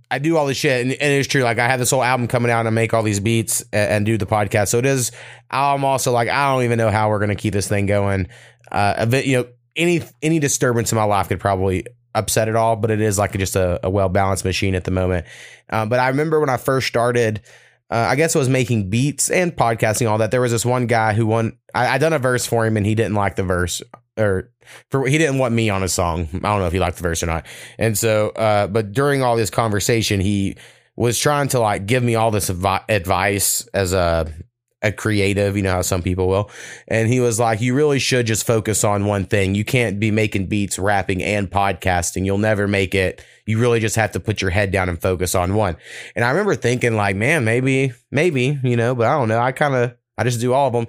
I 0.10 0.20
do 0.20 0.38
all 0.38 0.46
this 0.46 0.56
shit, 0.56 0.82
and, 0.82 0.94
and 0.94 1.14
it's 1.14 1.28
true. 1.28 1.44
Like 1.44 1.60
I 1.60 1.68
have 1.68 1.80
this 1.80 1.92
whole 1.92 2.04
album 2.04 2.28
coming 2.28 2.50
out, 2.50 2.60
and 2.60 2.68
I 2.70 2.72
make 2.72 2.94
all 2.94 3.04
these 3.04 3.20
beats 3.20 3.62
and, 3.74 3.92
and 3.92 4.06
do 4.06 4.18
the 4.18 4.26
podcast. 4.26 4.70
So 4.70 4.78
it 4.78 4.86
is. 4.86 5.12
I'm 5.52 5.84
also 5.84 6.14
like 6.14 6.30
I 6.30 6.54
don't 6.54 6.64
even 6.64 6.78
know 6.78 6.90
how 6.90 7.10
we're 7.10 7.20
gonna 7.20 7.36
keep 7.36 7.54
this 7.54 7.68
thing 7.68 7.88
going. 7.88 8.30
Uh, 8.72 9.06
you 9.26 9.38
know, 9.38 9.48
any 9.76 10.02
any 10.22 10.40
disturbance 10.40 10.94
in 10.94 10.96
my 10.96 11.04
life 11.04 11.28
could 11.28 11.42
probably 11.42 11.86
upset 12.16 12.48
it 12.48 12.56
all, 12.56 12.78
but 12.78 12.90
it 12.90 13.02
is 13.02 13.18
like 13.18 13.38
just 13.38 13.58
a, 13.58 13.86
a 13.86 13.90
well 13.90 14.08
balanced 14.08 14.46
machine 14.46 14.76
at 14.76 14.86
the 14.86 14.92
moment. 14.92 15.26
Um, 15.70 15.90
but 15.90 16.00
I 16.00 16.08
remember 16.08 16.40
when 16.40 16.50
I 16.50 16.58
first 16.58 16.88
started 16.88 17.42
uh, 17.90 18.08
I 18.10 18.16
guess 18.16 18.36
was 18.36 18.50
making 18.50 18.90
beats 18.90 19.30
and 19.30 19.56
podcasting, 19.56 20.10
all 20.10 20.18
that. 20.18 20.32
There 20.32 20.42
was 20.42 20.52
this 20.52 20.66
one 20.66 20.88
guy 20.88 21.14
who 21.14 21.26
won. 21.26 21.58
I, 21.74 21.96
I 21.96 21.98
done 21.98 22.14
a 22.14 22.20
verse 22.20 22.46
for 22.46 22.66
him, 22.66 22.78
and 22.78 22.86
he 22.86 22.96
didn't 22.96 23.16
like 23.16 23.36
the 23.36 23.44
verse, 23.44 23.82
or 24.18 24.52
for 24.92 25.08
he 25.08 25.18
didn't 25.18 25.38
want 25.38 25.54
me 25.54 25.70
on 25.70 25.82
his 25.82 25.94
song. 25.94 26.28
I 26.34 26.38
don't 26.40 26.60
know 26.60 26.68
if 26.68 26.74
he 26.74 26.80
liked 26.80 26.98
the 26.98 27.04
verse 27.04 27.24
or 27.24 27.28
not. 27.28 27.46
And 27.78 27.98
so, 27.98 28.30
uh, 28.30 28.68
but 28.68 28.92
during 28.92 29.24
all 29.24 29.38
this 29.38 29.50
conversation, 29.50 30.20
he 30.20 30.58
was 30.98 31.18
trying 31.18 31.48
to 31.50 31.60
like 31.60 31.86
give 31.86 32.04
me 32.04 32.16
all 32.16 32.32
this 32.32 32.50
advi- 32.50 32.84
advice 32.90 33.66
as 33.74 33.94
a 33.94 34.34
a 34.82 34.92
creative, 34.92 35.58
you 35.58 35.64
know 35.64 35.72
how 35.72 35.82
some 35.82 36.04
people 36.04 36.28
will. 36.28 36.52
And 36.88 37.10
he 37.10 37.20
was 37.20 37.40
like, 37.40 37.62
You 37.62 37.74
really 37.74 38.00
should 38.00 38.28
just 38.28 38.46
focus 38.46 38.84
on 38.84 39.06
one 39.06 39.26
thing. 39.26 39.56
You 39.56 39.66
can't 39.66 40.00
be 40.00 40.12
making 40.12 40.48
beats, 40.48 40.78
rapping, 40.78 41.24
and 41.24 41.50
podcasting. 41.50 42.26
You'll 42.26 42.38
never 42.38 42.68
make 42.68 42.94
it. 42.94 43.24
You 43.46 43.60
really 43.60 43.80
just 43.80 43.96
have 43.96 44.12
to 44.12 44.20
put 44.20 44.42
your 44.42 44.52
head 44.52 44.72
down 44.72 44.90
and 44.90 45.02
focus 45.02 45.34
on 45.34 45.56
one. 45.56 45.78
And 46.16 46.24
I 46.24 46.30
remember 46.30 46.56
thinking, 46.56 46.96
like, 46.96 47.16
man, 47.16 47.44
maybe, 47.44 47.94
maybe, 48.12 48.60
you 48.64 48.76
know, 48.76 48.94
but 48.94 49.08
I 49.08 49.18
don't 49.18 49.30
know. 49.30 49.40
I 49.40 49.52
kind 49.52 49.74
of, 49.74 49.96
I 50.18 50.24
just 50.24 50.40
do 50.40 50.54
all 50.54 50.68
of 50.68 50.74
them. 50.74 50.88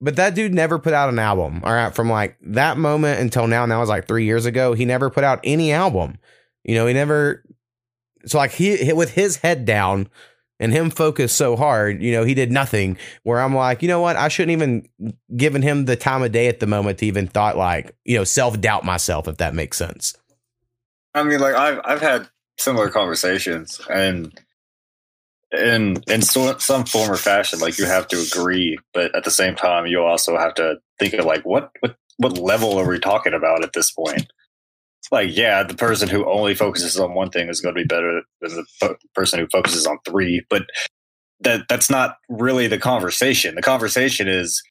But 0.00 0.16
that 0.16 0.34
dude 0.34 0.52
never 0.52 0.78
put 0.78 0.92
out 0.92 1.08
an 1.08 1.18
album. 1.18 1.62
All 1.64 1.72
right. 1.72 1.94
From 1.94 2.10
like 2.10 2.36
that 2.42 2.76
moment 2.76 3.20
until 3.20 3.46
now, 3.46 3.64
now 3.64 3.80
was 3.80 3.88
like 3.88 4.06
three 4.06 4.24
years 4.24 4.44
ago, 4.44 4.74
he 4.74 4.84
never 4.84 5.08
put 5.08 5.24
out 5.24 5.40
any 5.44 5.72
album. 5.72 6.18
You 6.62 6.74
know, 6.74 6.86
he 6.86 6.92
never, 6.92 7.42
so 8.26 8.36
like 8.36 8.50
he, 8.50 8.92
with 8.92 9.12
his 9.12 9.36
head 9.36 9.64
down, 9.64 10.08
and 10.60 10.72
him 10.72 10.90
focused 10.90 11.36
so 11.36 11.56
hard, 11.56 12.02
you 12.02 12.12
know, 12.12 12.24
he 12.24 12.34
did 12.34 12.52
nothing. 12.52 12.96
Where 13.22 13.40
I'm 13.40 13.54
like, 13.54 13.82
you 13.82 13.88
know 13.88 14.00
what? 14.00 14.16
I 14.16 14.28
shouldn't 14.28 14.52
even 14.52 14.88
given 15.36 15.62
him 15.62 15.84
the 15.84 15.96
time 15.96 16.22
of 16.22 16.32
day 16.32 16.48
at 16.48 16.60
the 16.60 16.66
moment 16.66 16.98
to 16.98 17.06
even 17.06 17.26
thought 17.26 17.56
like, 17.56 17.96
you 18.04 18.16
know, 18.16 18.24
self 18.24 18.60
doubt 18.60 18.84
myself 18.84 19.28
if 19.28 19.38
that 19.38 19.54
makes 19.54 19.76
sense. 19.76 20.14
I 21.14 21.22
mean, 21.22 21.40
like 21.40 21.54
I've 21.54 21.80
I've 21.84 22.00
had 22.00 22.28
similar 22.58 22.88
conversations, 22.88 23.80
and 23.88 24.38
in 25.52 26.02
in 26.08 26.22
so, 26.22 26.58
some 26.58 26.84
form 26.84 27.10
or 27.10 27.16
fashion, 27.16 27.60
like 27.60 27.78
you 27.78 27.86
have 27.86 28.08
to 28.08 28.20
agree, 28.20 28.78
but 28.92 29.14
at 29.14 29.24
the 29.24 29.30
same 29.30 29.54
time, 29.54 29.86
you 29.86 30.02
also 30.02 30.36
have 30.36 30.54
to 30.54 30.76
think 30.98 31.14
of 31.14 31.24
like 31.24 31.44
what 31.44 31.70
what 31.80 31.96
what 32.16 32.38
level 32.38 32.78
are 32.78 32.88
we 32.88 32.98
talking 32.98 33.34
about 33.34 33.62
at 33.62 33.72
this 33.72 33.90
point? 33.92 34.32
like 35.12 35.34
yeah 35.36 35.62
the 35.62 35.74
person 35.74 36.08
who 36.08 36.24
only 36.26 36.54
focuses 36.54 36.98
on 36.98 37.14
one 37.14 37.30
thing 37.30 37.48
is 37.48 37.60
going 37.60 37.74
to 37.74 37.80
be 37.80 37.86
better 37.86 38.22
than 38.40 38.54
the 38.56 38.64
fo- 38.80 38.96
person 39.14 39.38
who 39.38 39.46
focuses 39.50 39.86
on 39.86 39.98
three 40.04 40.44
but 40.48 40.64
that 41.44 41.66
that's 41.68 41.90
not 41.90 42.16
really 42.28 42.66
the 42.66 42.78
conversation. 42.78 43.54
The 43.54 43.62
conversation 43.62 44.28
is 44.28 44.62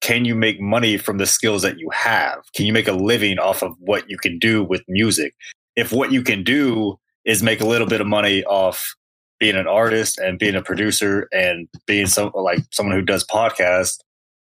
can 0.00 0.24
you 0.24 0.34
make 0.34 0.60
money 0.60 0.96
from 0.96 1.18
the 1.18 1.26
skills 1.26 1.62
that 1.62 1.78
you 1.78 1.90
have? 1.90 2.40
Can 2.54 2.66
you 2.66 2.72
make 2.72 2.86
a 2.86 2.92
living 2.92 3.38
off 3.38 3.62
of 3.62 3.74
what 3.80 4.08
you 4.08 4.16
can 4.16 4.38
do 4.38 4.62
with 4.62 4.82
music? 4.86 5.34
If 5.74 5.92
what 5.92 6.12
you 6.12 6.22
can 6.22 6.44
do 6.44 6.98
is 7.24 7.42
make 7.42 7.60
a 7.60 7.66
little 7.66 7.86
bit 7.86 8.00
of 8.00 8.06
money 8.06 8.44
off 8.44 8.94
being 9.40 9.56
an 9.56 9.66
artist 9.66 10.18
and 10.18 10.38
being 10.38 10.54
a 10.54 10.62
producer 10.62 11.28
and 11.32 11.68
being 11.86 12.06
some 12.06 12.30
like 12.34 12.60
someone 12.72 12.96
who 12.96 13.04
does 13.04 13.24
podcasts 13.24 13.98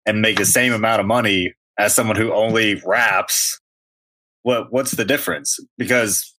and 0.06 0.22
make 0.22 0.38
the 0.38 0.46
same 0.46 0.72
amount 0.72 1.00
of 1.00 1.06
money 1.06 1.54
as 1.78 1.94
someone 1.94 2.16
who 2.16 2.32
only 2.32 2.80
raps 2.84 3.60
what 4.42 4.72
what's 4.72 4.92
the 4.92 5.04
difference? 5.04 5.58
Because 5.76 6.34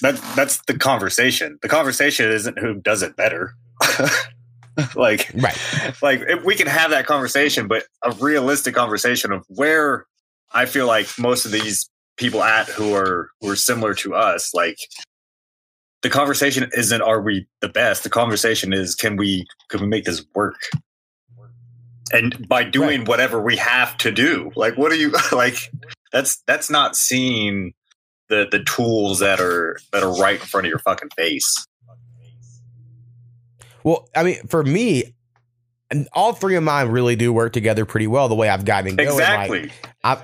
that 0.00 0.16
that's 0.34 0.60
the 0.66 0.76
conversation. 0.76 1.58
The 1.62 1.68
conversation 1.68 2.30
isn't 2.30 2.58
who 2.58 2.74
does 2.74 3.02
it 3.02 3.16
better. 3.16 3.54
like 4.96 5.30
right. 5.34 5.58
like 6.02 6.22
we 6.44 6.54
can 6.54 6.66
have 6.66 6.90
that 6.90 7.06
conversation, 7.06 7.68
but 7.68 7.84
a 8.02 8.12
realistic 8.12 8.74
conversation 8.74 9.32
of 9.32 9.44
where 9.48 10.06
I 10.52 10.66
feel 10.66 10.86
like 10.86 11.08
most 11.18 11.44
of 11.44 11.52
these 11.52 11.88
people 12.16 12.42
at 12.42 12.68
who 12.68 12.94
are 12.94 13.30
who 13.40 13.50
are 13.50 13.56
similar 13.56 13.94
to 13.94 14.14
us, 14.14 14.52
like 14.54 14.78
the 16.02 16.10
conversation 16.10 16.68
isn't 16.76 17.02
are 17.02 17.20
we 17.20 17.46
the 17.60 17.68
best? 17.68 18.02
The 18.04 18.10
conversation 18.10 18.72
is 18.72 18.94
can 18.94 19.16
we 19.16 19.46
can 19.68 19.80
we 19.80 19.86
make 19.86 20.04
this 20.04 20.24
work? 20.34 20.60
And 22.12 22.46
by 22.48 22.64
doing 22.64 23.00
right. 23.00 23.08
whatever 23.08 23.40
we 23.40 23.56
have 23.56 23.96
to 23.98 24.12
do, 24.12 24.50
like 24.56 24.76
what 24.76 24.92
are 24.92 24.96
you 24.96 25.12
like 25.32 25.70
that's 26.14 26.42
that's 26.46 26.70
not 26.70 26.96
seeing 26.96 27.74
the 28.28 28.46
the 28.50 28.62
tools 28.64 29.18
that 29.18 29.40
are 29.40 29.76
that 29.92 30.02
are 30.02 30.16
right 30.16 30.40
in 30.40 30.46
front 30.46 30.66
of 30.66 30.70
your 30.70 30.78
fucking 30.78 31.10
face. 31.16 31.66
Well, 33.82 34.08
I 34.16 34.22
mean, 34.22 34.36
for 34.46 34.64
me, 34.64 35.14
and 35.90 36.08
all 36.14 36.32
three 36.32 36.54
of 36.54 36.62
mine 36.62 36.88
really 36.88 37.16
do 37.16 37.32
work 37.32 37.52
together 37.52 37.84
pretty 37.84 38.06
well. 38.06 38.28
The 38.28 38.34
way 38.34 38.48
I've 38.48 38.64
gotten 38.64 38.96
going, 38.96 39.08
exactly. 39.08 39.62
Like, 39.62 39.88
I've 40.04 40.22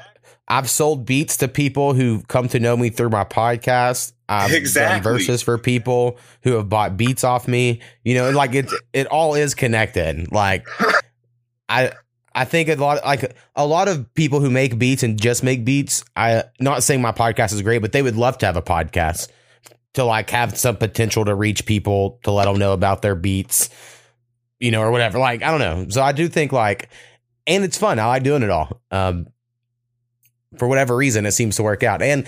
I've 0.48 0.70
sold 0.70 1.04
beats 1.04 1.36
to 1.38 1.48
people 1.48 1.92
who 1.92 2.22
come 2.22 2.48
to 2.48 2.60
know 2.60 2.76
me 2.76 2.88
through 2.88 3.10
my 3.10 3.24
podcast. 3.24 4.12
I've 4.28 4.52
exactly. 4.52 4.94
done 4.94 5.02
verses 5.02 5.42
for 5.42 5.58
people 5.58 6.18
who 6.42 6.52
have 6.52 6.68
bought 6.68 6.96
beats 6.96 7.24
off 7.24 7.48
me. 7.48 7.80
You 8.04 8.14
know, 8.14 8.30
like 8.30 8.54
it 8.54 8.70
it 8.92 9.08
all 9.08 9.34
is 9.34 9.54
connected. 9.54 10.30
Like 10.30 10.66
I 11.68 11.92
I 12.40 12.46
think 12.46 12.70
a 12.70 12.74
lot 12.76 13.04
like 13.04 13.36
a 13.54 13.66
lot 13.66 13.86
of 13.86 14.14
people 14.14 14.40
who 14.40 14.48
make 14.48 14.78
beats 14.78 15.02
and 15.02 15.20
just 15.20 15.44
make 15.44 15.62
beats. 15.62 16.02
I 16.16 16.44
not 16.58 16.82
saying 16.82 17.02
my 17.02 17.12
podcast 17.12 17.52
is 17.52 17.60
great, 17.60 17.82
but 17.82 17.92
they 17.92 18.00
would 18.00 18.16
love 18.16 18.38
to 18.38 18.46
have 18.46 18.56
a 18.56 18.62
podcast 18.62 19.28
to 19.92 20.04
like 20.04 20.30
have 20.30 20.56
some 20.56 20.78
potential 20.78 21.26
to 21.26 21.34
reach 21.34 21.66
people 21.66 22.18
to 22.22 22.30
let 22.30 22.46
them 22.46 22.58
know 22.58 22.72
about 22.72 23.02
their 23.02 23.14
beats, 23.14 23.68
you 24.58 24.70
know, 24.70 24.80
or 24.80 24.90
whatever. 24.90 25.18
Like 25.18 25.42
I 25.42 25.50
don't 25.50 25.60
know. 25.60 25.90
So 25.90 26.00
I 26.00 26.12
do 26.12 26.28
think 26.28 26.50
like, 26.50 26.88
and 27.46 27.62
it's 27.62 27.76
fun. 27.76 27.98
I 27.98 28.06
like 28.06 28.22
doing 28.22 28.42
it 28.42 28.48
all. 28.48 28.80
Um, 28.90 29.26
for 30.56 30.66
whatever 30.66 30.96
reason, 30.96 31.26
it 31.26 31.32
seems 31.32 31.56
to 31.56 31.62
work 31.62 31.82
out. 31.82 32.00
And 32.00 32.26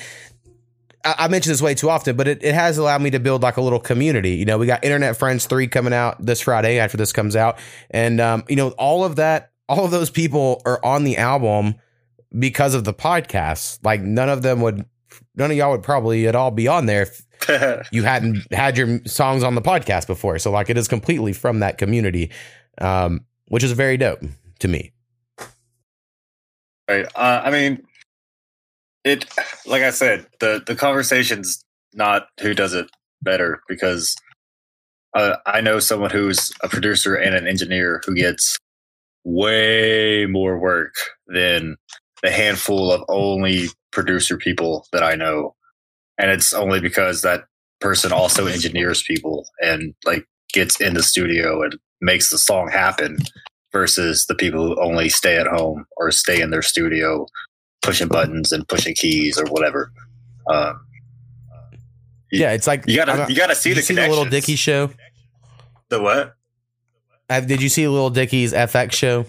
I, 1.07 1.29
mention 1.29 1.53
this 1.53 1.63
way 1.63 1.75
too 1.75 1.89
often, 1.89 2.17
but 2.17 2.29
it, 2.29 2.45
it 2.45 2.55
has 2.55 2.77
allowed 2.77 3.01
me 3.01 3.11
to 3.13 3.19
build 3.19 3.43
like 3.43 3.57
a 3.57 3.63
little 3.63 3.81
community. 3.81 4.33
You 4.33 4.45
know, 4.45 4.59
we 4.59 4.67
got 4.67 4.85
Internet 4.85 5.17
Friends 5.17 5.47
three 5.47 5.69
coming 5.69 5.95
out 5.95 6.23
this 6.25 6.43
Friday 6.43 6.79
after 6.79 6.99
this 6.99 7.15
comes 7.15 7.35
out, 7.35 7.59
and 7.91 8.21
um, 8.21 8.45
you 8.47 8.57
know, 8.57 8.73
all 8.73 9.07
of 9.07 9.17
that 9.17 9.52
all 9.69 9.85
of 9.85 9.91
those 9.91 10.11
people 10.11 10.63
are 10.65 10.85
on 10.85 11.05
the 11.05 11.17
album 11.17 11.75
because 12.39 12.75
of 12.75 12.85
the 12.85 12.95
podcast. 12.95 13.79
Like 13.83 14.03
none 14.03 14.29
of 14.29 14.43
them 14.43 14.61
would, 14.61 14.85
none 15.35 15.51
of 15.51 15.57
y'all 15.57 15.71
would 15.73 15.83
probably 15.83 16.27
at 16.27 16.35
all 16.35 16.51
be 16.51 16.69
on 16.69 16.87
there 16.87 17.03
if 17.49 17.89
you 17.93 18.03
hadn't 18.03 18.53
had 18.53 18.77
your 18.77 19.01
songs 19.07 19.43
on 19.43 19.55
the 19.55 19.63
podcast 19.63 20.07
before. 20.07 20.39
So 20.39 20.51
like 20.51 20.71
it 20.71 20.79
is 20.79 20.89
completely 20.89 21.33
from 21.33 21.61
that 21.61 21.79
community, 21.79 22.31
um, 22.79 23.25
which 23.47 23.65
is 23.65 23.73
very 23.73 23.97
dope 23.97 24.23
to 24.61 24.69
me. 24.69 24.93
Right. 26.89 27.07
Uh, 27.15 27.43
I 27.45 27.51
mean, 27.51 27.83
it. 29.05 29.25
Like 29.67 29.83
I 29.83 29.91
said, 29.91 30.27
the 30.41 30.63
the 30.67 30.75
conversation's 30.75 31.65
not 31.95 32.27
who 32.41 32.55
does 32.55 32.75
it 32.75 32.91
better 33.23 33.63
because 33.69 34.17
uh, 35.15 35.37
I 35.47 35.61
know 35.61 35.79
someone 35.79 36.11
who's 36.11 36.53
a 36.63 36.69
producer 36.69 37.15
and 37.15 37.35
an 37.35 37.47
engineer 37.47 38.03
who 38.05 38.15
gets 38.15 38.59
way 39.25 40.27
more 40.27 40.59
work 40.59 40.95
than 41.27 41.77
the 42.23 42.31
handful 42.31 42.93
of 42.93 43.05
only 43.09 43.69
producer 43.91 44.37
people 44.37 44.87
that 44.93 45.03
I 45.03 45.15
know. 45.15 45.55
And 46.19 46.31
it's 46.31 46.53
only 46.53 46.81
because 46.81 47.23
that 47.23 47.45
person 47.81 48.13
also 48.13 48.47
engineers 48.47 49.03
people 49.03 49.47
and 49.61 49.95
like 50.05 50.27
gets 50.53 50.81
in 50.81 50.95
the 50.95 51.03
studio 51.03 51.63
and 51.63 51.79
makes 52.01 52.31
the 52.31 52.39
song 52.39 52.69
happen 52.69 53.19
versus 53.73 54.27
the 54.27 54.35
people 54.35 54.67
who 54.67 54.81
only 54.81 55.09
stay 55.09 55.37
at 55.37 55.47
home 55.47 55.85
or 55.97 56.11
stay 56.11 56.41
in 56.41 56.51
their 56.51 56.63
studio 56.63 57.27
pushing 57.81 58.09
buttons 58.09 58.53
and 58.53 58.67
pushing 58.69 58.95
keys 58.95 59.39
or 59.39 59.45
whatever. 59.47 59.91
Um, 60.49 60.87
yeah, 62.31 62.53
it's 62.53 62.67
like 62.67 62.85
you 62.87 62.97
gotta 62.97 63.27
you 63.29 63.37
gotta 63.37 63.55
see 63.55 63.73
the 63.73 63.83
see 63.83 63.95
the 63.95 64.09
Lil 64.09 64.25
Dicky 64.25 64.57
show. 64.57 64.91
The 65.89 66.01
what? 66.01 66.37
Did 67.29 67.63
you 67.63 67.69
see 67.69 67.89
Lil 67.89 68.11
Dicky's 68.11 68.53
FX 68.53 68.93
show? 68.93 69.25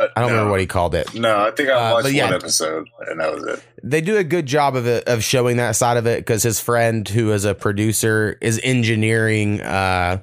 Uh, 0.00 0.06
I 0.16 0.20
don't 0.20 0.28
no. 0.30 0.34
remember 0.36 0.50
what 0.52 0.60
he 0.60 0.66
called 0.66 0.94
it. 0.94 1.12
No, 1.14 1.36
I 1.40 1.50
think 1.50 1.68
I 1.70 1.72
Uh, 1.72 1.92
watched 1.94 2.04
but 2.04 2.12
yeah. 2.12 2.24
one 2.26 2.34
episode 2.34 2.88
and 3.08 3.20
that 3.20 3.34
was 3.34 3.44
it. 3.44 3.64
They 3.82 4.00
do 4.00 4.16
a 4.16 4.22
good 4.24 4.46
job 4.46 4.76
of 4.76 4.86
it 4.86 5.04
of 5.08 5.24
showing 5.24 5.56
that 5.56 5.74
side 5.74 5.96
of 5.96 6.06
it 6.06 6.20
because 6.20 6.42
his 6.44 6.60
friend, 6.60 7.08
who 7.08 7.32
is 7.32 7.44
a 7.44 7.54
producer, 7.54 8.38
is 8.40 8.60
engineering. 8.62 9.60
Uh, 9.60 10.22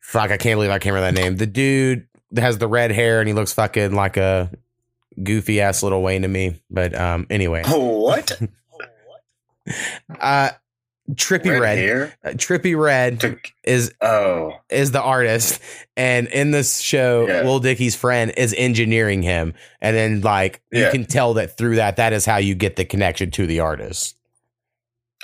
fuck, 0.00 0.30
I 0.30 0.38
can't 0.38 0.56
believe 0.56 0.70
I 0.70 0.78
can't 0.78 0.94
remember 0.94 1.14
that 1.14 1.22
name. 1.22 1.36
The 1.36 1.46
dude 1.46 2.06
has 2.36 2.56
the 2.58 2.68
red 2.68 2.90
hair 2.90 3.20
and 3.20 3.28
he 3.28 3.34
looks 3.34 3.52
fucking 3.52 3.92
like 3.94 4.16
a 4.16 4.50
goofy 5.22 5.60
ass 5.60 5.82
Lil 5.82 6.00
Wayne 6.00 6.22
to 6.22 6.28
me. 6.28 6.62
But 6.70 6.98
um, 6.98 7.26
anyway, 7.28 7.64
what? 7.68 8.40
uh, 10.20 10.50
Trippie 11.14 11.60
Redd. 11.60 11.78
hair? 11.78 12.14
Uh, 12.24 12.28
Trippie 12.30 12.78
Redd 12.78 13.38
is 13.64 13.92
oh, 14.00 14.52
is 14.68 14.90
the 14.92 15.00
artist, 15.02 15.60
and 15.96 16.26
in 16.28 16.50
this 16.50 16.78
show, 16.80 17.26
Yeah. 17.26 17.42
Lil 17.42 17.60
Dicky's 17.60 17.94
friend 17.96 18.32
is 18.36 18.54
engineering 18.56 19.22
him, 19.22 19.54
and 19.80 19.96
then 19.96 20.20
like 20.20 20.62
you 20.72 20.88
can 20.90 21.04
tell 21.04 21.34
that 21.34 21.56
through 21.56 21.76
that, 21.76 21.96
that 21.96 22.12
is 22.12 22.24
how 22.26 22.36
you 22.38 22.54
get 22.54 22.76
the 22.76 22.84
connection 22.84 23.30
to 23.32 23.46
the 23.46 23.60
artist. 23.60 24.16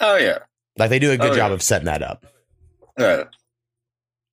oh 0.01 0.17
yeah. 0.17 0.39
Like 0.79 0.91
they 0.91 0.99
do 0.99 1.11
a 1.11 1.17
good 1.17 1.33
Oh, 1.33 1.37
job 1.37 1.51
yeah. 1.51 1.55
of 1.55 1.63
setting 1.63 1.87
that 1.87 2.03
up. 2.03 2.27
Yeah. 2.99 3.25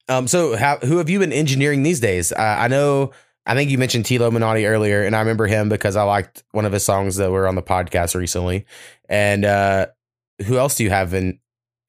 Um, 0.10 0.28
so 0.28 0.58
how 0.58 0.78
who 0.80 0.98
have 0.98 1.10
you 1.10 1.20
been 1.20 1.32
engineering 1.34 1.84
these 1.84 2.00
days? 2.00 2.32
Uh, 2.32 2.58
I 2.60 2.68
know. 2.68 3.12
I 3.46 3.56
think 3.56 3.70
you 3.70 3.78
mentioned 3.78 4.06
Tilo 4.06 4.32
Minotti 4.32 4.66
earlier, 4.66 5.04
and 5.04 5.16
I 5.16 5.20
remember 5.20 5.48
him 5.48 5.68
because 5.68 5.96
I 5.98 6.04
liked 6.04 6.44
one 6.52 6.64
of 6.66 6.72
his 6.72 6.84
songs 6.86 7.18
that 7.18 7.30
were 7.32 7.46
on 7.48 7.56
the 7.56 7.62
podcast 7.62 8.16
recently. 8.16 8.66
And 9.10 9.44
uh, 9.44 9.88
who 10.46 10.58
else 10.58 10.76
do 10.76 10.84
you 10.86 10.90
have? 10.92 11.14
In 11.14 11.40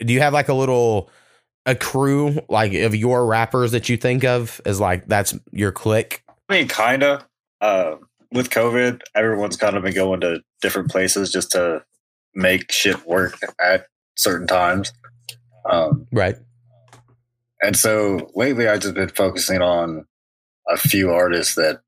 do 0.01 0.13
you 0.13 0.21
have 0.21 0.33
like 0.33 0.49
a 0.49 0.55
little 0.55 1.11
a 1.67 1.75
crew 1.75 2.39
like 2.49 2.75
of 2.75 2.95
your 2.95 3.27
rappers 3.27 3.73
that 3.73 3.89
you 3.89 3.97
think 3.97 4.25
of 4.25 4.61
as 4.67 4.81
like 4.81 5.07
that's 5.07 5.35
your 5.53 5.73
clique? 5.73 6.23
I 6.49 6.55
mean, 6.55 6.69
kind 6.69 7.03
of. 7.03 7.25
Uh, 7.61 7.97
with 8.33 8.51
COVID, 8.51 9.01
everyone's 9.15 9.57
kind 9.57 9.77
of 9.77 9.85
been 9.85 9.95
going 9.95 10.21
to 10.21 10.43
different 10.61 10.91
places 10.91 11.31
just 11.31 11.53
to 11.53 11.83
make 12.35 12.71
shit 12.71 13.07
work 13.07 13.39
at 13.65 13.87
certain 14.17 14.47
times. 14.47 14.93
Um, 15.71 16.07
Right. 16.13 16.37
and 17.63 17.77
so 17.77 18.31
lately, 18.35 18.69
I've 18.69 18.81
just 18.81 18.95
been 18.95 19.09
focusing 19.09 19.63
on 19.63 20.05
a 20.69 20.77
few 20.77 21.11
artists 21.11 21.55
that 21.55 21.81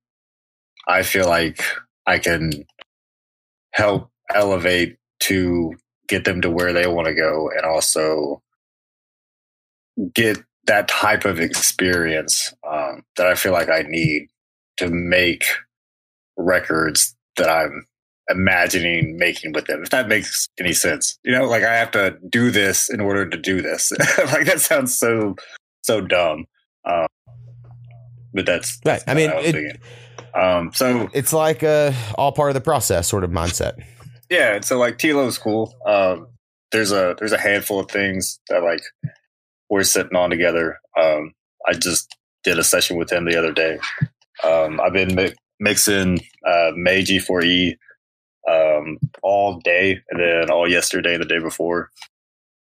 I 0.88 1.02
feel 1.02 1.26
like 1.26 1.60
I 2.06 2.18
can 2.18 2.64
help 3.72 4.10
elevate 4.32 4.96
to 5.20 5.74
get 6.08 6.24
them 6.24 6.40
to 6.42 6.50
where 6.50 6.72
they 6.72 6.86
want 6.86 7.06
to 7.08 7.14
go 7.14 7.50
and 7.50 7.64
also 7.64 8.42
get 10.14 10.38
that 10.66 10.88
type 10.88 11.24
of 11.24 11.40
experience 11.40 12.52
um, 12.68 13.02
that 13.16 13.26
I 13.26 13.34
feel 13.34 13.52
like 13.52 13.68
I 13.68 13.82
need 13.88 14.28
to 14.78 14.88
make 14.90 15.44
records 16.36 17.14
that 17.36 17.48
I'm 17.48 17.86
imagining 18.28 19.16
making 19.16 19.52
with 19.52 19.66
them. 19.66 19.82
If 19.82 19.90
that 19.90 20.08
makes 20.08 20.48
any 20.58 20.72
sense, 20.72 21.18
you 21.24 21.32
know, 21.32 21.46
like 21.46 21.62
I 21.62 21.74
have 21.76 21.92
to 21.92 22.16
do 22.28 22.50
this 22.50 22.88
in 22.90 23.00
order 23.00 23.28
to 23.28 23.36
do 23.36 23.62
this. 23.62 23.92
like 24.18 24.46
that 24.46 24.60
sounds 24.60 24.96
so 24.98 25.36
so 25.82 26.00
dumb, 26.00 26.46
um, 26.84 27.06
but 28.34 28.44
that's, 28.44 28.80
Right. 28.84 29.02
I 29.06 29.14
mean, 29.14 29.30
was 29.34 29.46
it- 29.46 29.80
um, 30.34 30.70
so 30.74 31.08
It's 31.14 31.32
like 31.32 31.62
uh 31.62 31.92
all 32.16 32.32
part 32.32 32.50
of 32.50 32.54
the 32.54 32.60
process 32.60 33.06
sort 33.08 33.24
of 33.24 33.30
mindset. 33.30 33.82
Yeah, 34.30 34.60
so 34.60 34.78
like 34.78 34.98
Tilo's 34.98 35.38
cool. 35.38 35.74
Um, 35.86 36.28
there's 36.72 36.92
a 36.92 37.14
there's 37.18 37.32
a 37.32 37.38
handful 37.38 37.80
of 37.80 37.90
things 37.90 38.40
that 38.48 38.62
like 38.62 38.82
we're 39.70 39.84
sitting 39.84 40.16
on 40.16 40.30
together. 40.30 40.78
Um, 40.96 41.32
I 41.66 41.72
just 41.72 42.14
did 42.44 42.58
a 42.58 42.64
session 42.64 42.96
with 42.96 43.12
him 43.12 43.24
the 43.24 43.38
other 43.38 43.52
day. 43.52 43.78
Um, 44.44 44.80
I've 44.80 44.92
been 44.92 45.14
mi- 45.14 45.34
mixing 45.58 46.20
uh, 46.46 46.70
May 46.74 47.02
G4E 47.02 47.76
um, 48.48 48.98
all 49.22 49.60
day, 49.60 50.00
and 50.10 50.20
then 50.20 50.50
all 50.50 50.70
yesterday, 50.70 51.14
and 51.14 51.22
the 51.22 51.28
day 51.28 51.38
before. 51.38 51.90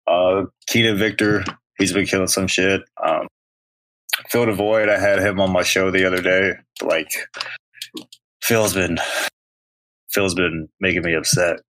Uh, 0.07 0.45
Keenan 0.67 0.97
Victor, 0.97 1.43
he's 1.77 1.91
been 1.93 2.05
killing 2.05 2.27
some 2.27 2.47
shit. 2.47 2.81
Um, 3.03 3.27
Phil 4.29 4.45
DeVoid, 4.45 4.89
I 4.89 4.99
had 4.99 5.19
him 5.19 5.39
on 5.39 5.51
my 5.51 5.63
show 5.63 5.91
the 5.91 6.05
other 6.05 6.21
day. 6.21 6.53
Like, 6.81 7.11
Phil's 8.41 8.73
been 8.73 8.97
Phil's 10.15 10.33
been 10.33 10.69
making 10.79 11.03
me 11.03 11.13
upset. 11.13 11.59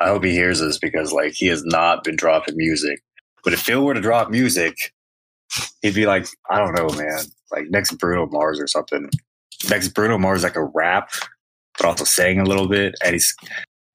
I 0.00 0.08
hope 0.08 0.24
he 0.24 0.32
hears 0.32 0.58
this 0.58 0.78
because 0.78 1.12
like 1.12 1.32
he 1.34 1.46
has 1.46 1.64
not 1.64 2.02
been 2.02 2.16
dropping 2.16 2.56
music. 2.56 3.00
But 3.44 3.52
if 3.52 3.60
Phil 3.60 3.84
were 3.84 3.94
to 3.94 4.00
drop 4.00 4.30
music, 4.30 4.74
he'd 5.80 5.94
be 5.94 6.06
like, 6.06 6.26
I 6.50 6.58
don't 6.58 6.74
know, 6.74 6.88
man, 6.96 7.20
like 7.52 7.66
next 7.70 7.92
Bruno 7.92 8.26
Mars 8.26 8.58
or 8.60 8.66
something. 8.66 9.08
Next 9.70 9.88
Bruno 9.88 10.18
Mars 10.18 10.42
like 10.42 10.56
a 10.56 10.64
rap, 10.64 11.10
but 11.78 11.86
also 11.86 12.04
sang 12.04 12.40
a 12.40 12.44
little 12.44 12.68
bit, 12.68 12.94
and 13.04 13.12
he's 13.12 13.32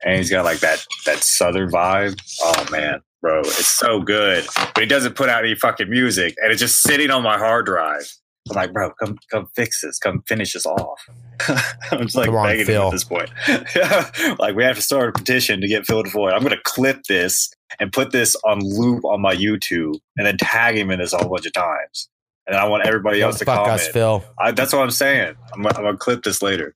and 0.04 0.16
he's 0.16 0.30
got 0.30 0.46
like 0.46 0.60
that 0.60 0.86
that 1.06 1.18
southern 1.18 1.70
vibe. 1.70 2.18
Oh 2.42 2.66
man, 2.72 3.02
bro, 3.22 3.42
it's 3.42 3.68
so 3.68 4.00
good. 4.00 4.48
But 4.56 4.82
he 4.82 4.86
doesn't 4.86 5.16
put 5.16 5.28
out 5.30 5.44
any 5.44 5.56
fucking 5.56 5.90
music, 5.90 6.36
and 6.42 6.52
it's 6.52 6.62
just 6.62 6.82
sitting 6.82 7.12
on 7.12 7.22
my 7.22 7.38
hard 7.38 7.66
drive. 7.66 8.10
I'm 8.50 8.56
like, 8.56 8.74
bro, 8.74 8.92
come 9.02 9.18
come 9.32 9.48
fix 9.56 9.82
this, 9.82 10.00
come 10.00 10.22
finish 10.28 10.54
this 10.54 10.66
off. 10.66 11.00
I'm 11.92 12.04
just 12.04 12.16
like 12.16 12.28
Come 12.28 12.36
on, 12.36 12.48
begging 12.48 12.62
him 12.62 12.66
Phil. 12.68 12.86
at 12.88 12.92
this 12.92 13.04
point. 13.04 13.30
like 14.40 14.56
we 14.56 14.64
have 14.64 14.76
to 14.76 14.82
start 14.82 15.10
a 15.10 15.12
petition 15.14 15.62
to 15.62 15.68
get 15.68 15.86
Phil 15.86 16.04
DeVoy. 16.04 16.34
I'm 16.34 16.44
gonna 16.44 16.58
clip 16.64 17.04
this 17.08 17.50
and 17.80 17.92
put 17.94 18.12
this 18.12 18.36
on 18.46 18.60
loop 18.62 19.06
on 19.06 19.22
my 19.22 19.36
YouTube, 19.36 19.96
and 20.18 20.26
then 20.26 20.38
tag 20.38 20.78
him 20.78 20.92
in 20.92 21.00
this 21.00 21.14
a 21.14 21.18
whole 21.18 21.30
bunch 21.30 21.46
of 21.46 21.54
times. 21.54 22.10
And 22.48 22.58
I 22.58 22.66
want 22.68 22.86
everybody 22.88 23.22
else 23.22 23.38
to 23.40 23.46
Fuck 23.46 23.58
comment. 23.66 23.82
us, 23.82 23.88
Phil. 23.90 24.24
I, 24.40 24.52
that's 24.52 24.74
what 24.74 24.82
I'm 24.82 24.90
saying. 24.92 25.36
I'm, 25.54 25.66
I'm 25.68 25.74
gonna 25.74 25.98
clip 25.98 26.24
this 26.24 26.42
later. 26.42 26.74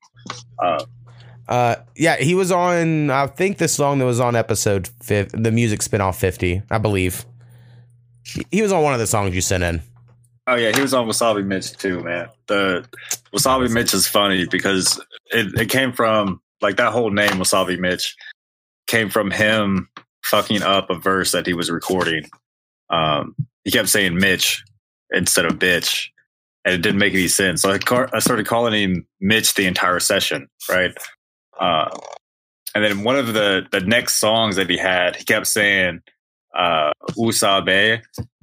Uh, 0.59 0.85
Uh, 1.47 1.75
yeah, 1.95 2.15
he 2.17 2.35
was 2.35 2.51
on. 2.51 3.09
I 3.09 3.27
think 3.27 3.57
the 3.57 3.67
song 3.67 3.97
that 3.99 4.05
was 4.05 4.19
on 4.19 4.35
episode 4.35 4.87
fifth, 5.01 5.31
the 5.33 5.51
music 5.51 5.79
spinoff 5.81 6.15
fifty, 6.15 6.61
I 6.69 6.77
believe. 6.77 7.25
He 8.51 8.61
was 8.61 8.71
on 8.71 8.81
one 8.83 8.93
of 8.93 8.99
the 8.99 9.07
songs 9.07 9.35
you 9.35 9.41
sent 9.41 9.63
in. 9.63 9.81
Oh 10.47 10.55
yeah, 10.55 10.75
he 10.75 10.81
was 10.81 10.93
on 10.93 11.07
Wasabi 11.07 11.45
Mitch 11.45 11.73
too, 11.73 12.01
man. 12.01 12.29
The 12.47 12.85
Wasabi 13.33 13.71
Mitch 13.71 13.93
is 13.93 14.07
funny 14.07 14.45
because 14.45 15.01
it, 15.31 15.59
it 15.59 15.69
came 15.69 15.93
from 15.93 16.41
like 16.61 16.77
that 16.77 16.91
whole 16.91 17.11
name 17.11 17.31
Wasabi 17.31 17.79
Mitch 17.79 18.15
came 18.87 19.09
from 19.09 19.31
him 19.31 19.89
fucking 20.23 20.61
up 20.61 20.89
a 20.89 20.95
verse 20.95 21.31
that 21.31 21.45
he 21.45 21.53
was 21.53 21.69
recording. 21.69 22.23
Um, 22.89 23.35
he 23.63 23.71
kept 23.71 23.89
saying 23.89 24.15
Mitch 24.15 24.63
instead 25.11 25.45
of 25.45 25.53
bitch, 25.53 26.07
and 26.65 26.73
it 26.73 26.81
didn't 26.81 26.99
make 26.99 27.13
any 27.13 27.27
sense. 27.27 27.61
So 27.61 27.71
I, 27.71 27.77
car- 27.77 28.09
I 28.13 28.19
started 28.19 28.47
calling 28.47 28.73
him 28.73 29.07
Mitch 29.21 29.53
the 29.53 29.65
entire 29.65 29.99
session, 29.99 30.47
right? 30.69 30.91
Uh, 31.59 31.89
and 32.75 32.83
then 32.83 33.03
one 33.03 33.17
of 33.17 33.33
the 33.33 33.67
the 33.71 33.81
next 33.81 34.19
songs 34.19 34.55
that 34.55 34.69
he 34.69 34.77
had, 34.77 35.15
he 35.15 35.23
kept 35.23 35.47
saying 35.47 36.01
uh, 36.57 36.91
"usabe" 37.11 38.01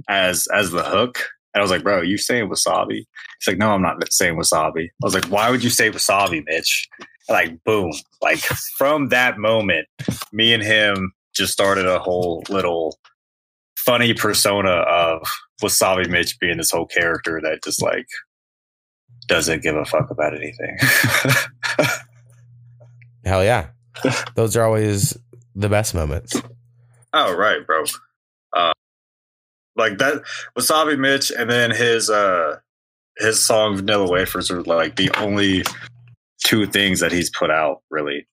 as 0.09 0.47
as 0.55 0.71
the 0.71 0.83
hook, 0.83 1.29
and 1.53 1.61
I 1.61 1.63
was 1.63 1.71
like, 1.71 1.83
"Bro, 1.83 2.03
you 2.03 2.19
saying 2.19 2.49
wasabi?" 2.49 3.05
He's 3.39 3.49
like, 3.49 3.59
"No, 3.59 3.71
I'm 3.71 3.83
not 3.83 4.13
saying 4.13 4.37
wasabi." 4.37 4.85
I 4.85 4.91
was 5.03 5.15
like, 5.15 5.27
"Why 5.27 5.51
would 5.51 5.65
you 5.65 5.71
say 5.71 5.91
wasabi, 5.91 6.45
Mitch?" 6.47 6.89
And 7.29 7.35
like, 7.35 7.63
boom! 7.65 7.93
Like 8.23 8.39
from 8.39 9.09
that 9.09 9.39
moment, 9.39 9.87
me 10.33 10.53
and 10.53 10.63
him 10.63 11.13
just 11.35 11.53
started 11.53 11.87
a 11.87 11.99
whole 11.99 12.43
little 12.49 12.99
funny 13.77 14.15
persona 14.15 14.71
of 14.71 15.23
Wasabi 15.63 16.09
Mitch 16.09 16.39
being 16.39 16.59
this 16.59 16.71
whole 16.71 16.87
character 16.87 17.41
that 17.43 17.63
just 17.63 17.83
like 17.83 18.07
doesn't 19.27 19.63
give 19.63 19.77
a 19.77 19.85
fuck 19.85 20.11
about 20.11 20.35
anything. 20.35 20.77
Hell 23.25 23.45
yeah, 23.45 23.69
those 24.35 24.57
are 24.57 24.65
always 24.65 25.17
the 25.55 25.69
best 25.69 25.95
moments. 25.95 26.41
oh 27.13 27.37
right, 27.37 27.67
bro. 27.67 27.85
Like 29.77 29.99
that 29.99 30.23
Wasabi 30.59 30.99
Mitch 30.99 31.31
and 31.31 31.51
then 31.51 31.71
his 31.71 32.11
uh 32.11 32.59
his 33.19 33.45
song 33.45 33.77
Vanilla 33.77 34.11
Wafers 34.11 34.51
are 34.51 34.63
like 34.63 34.97
the 34.97 35.11
only 35.19 35.63
two 36.45 36.67
things 36.67 37.01
that 37.01 37.13
he's 37.13 37.31
put 37.31 37.51
out 37.51 37.83
really. 37.91 38.27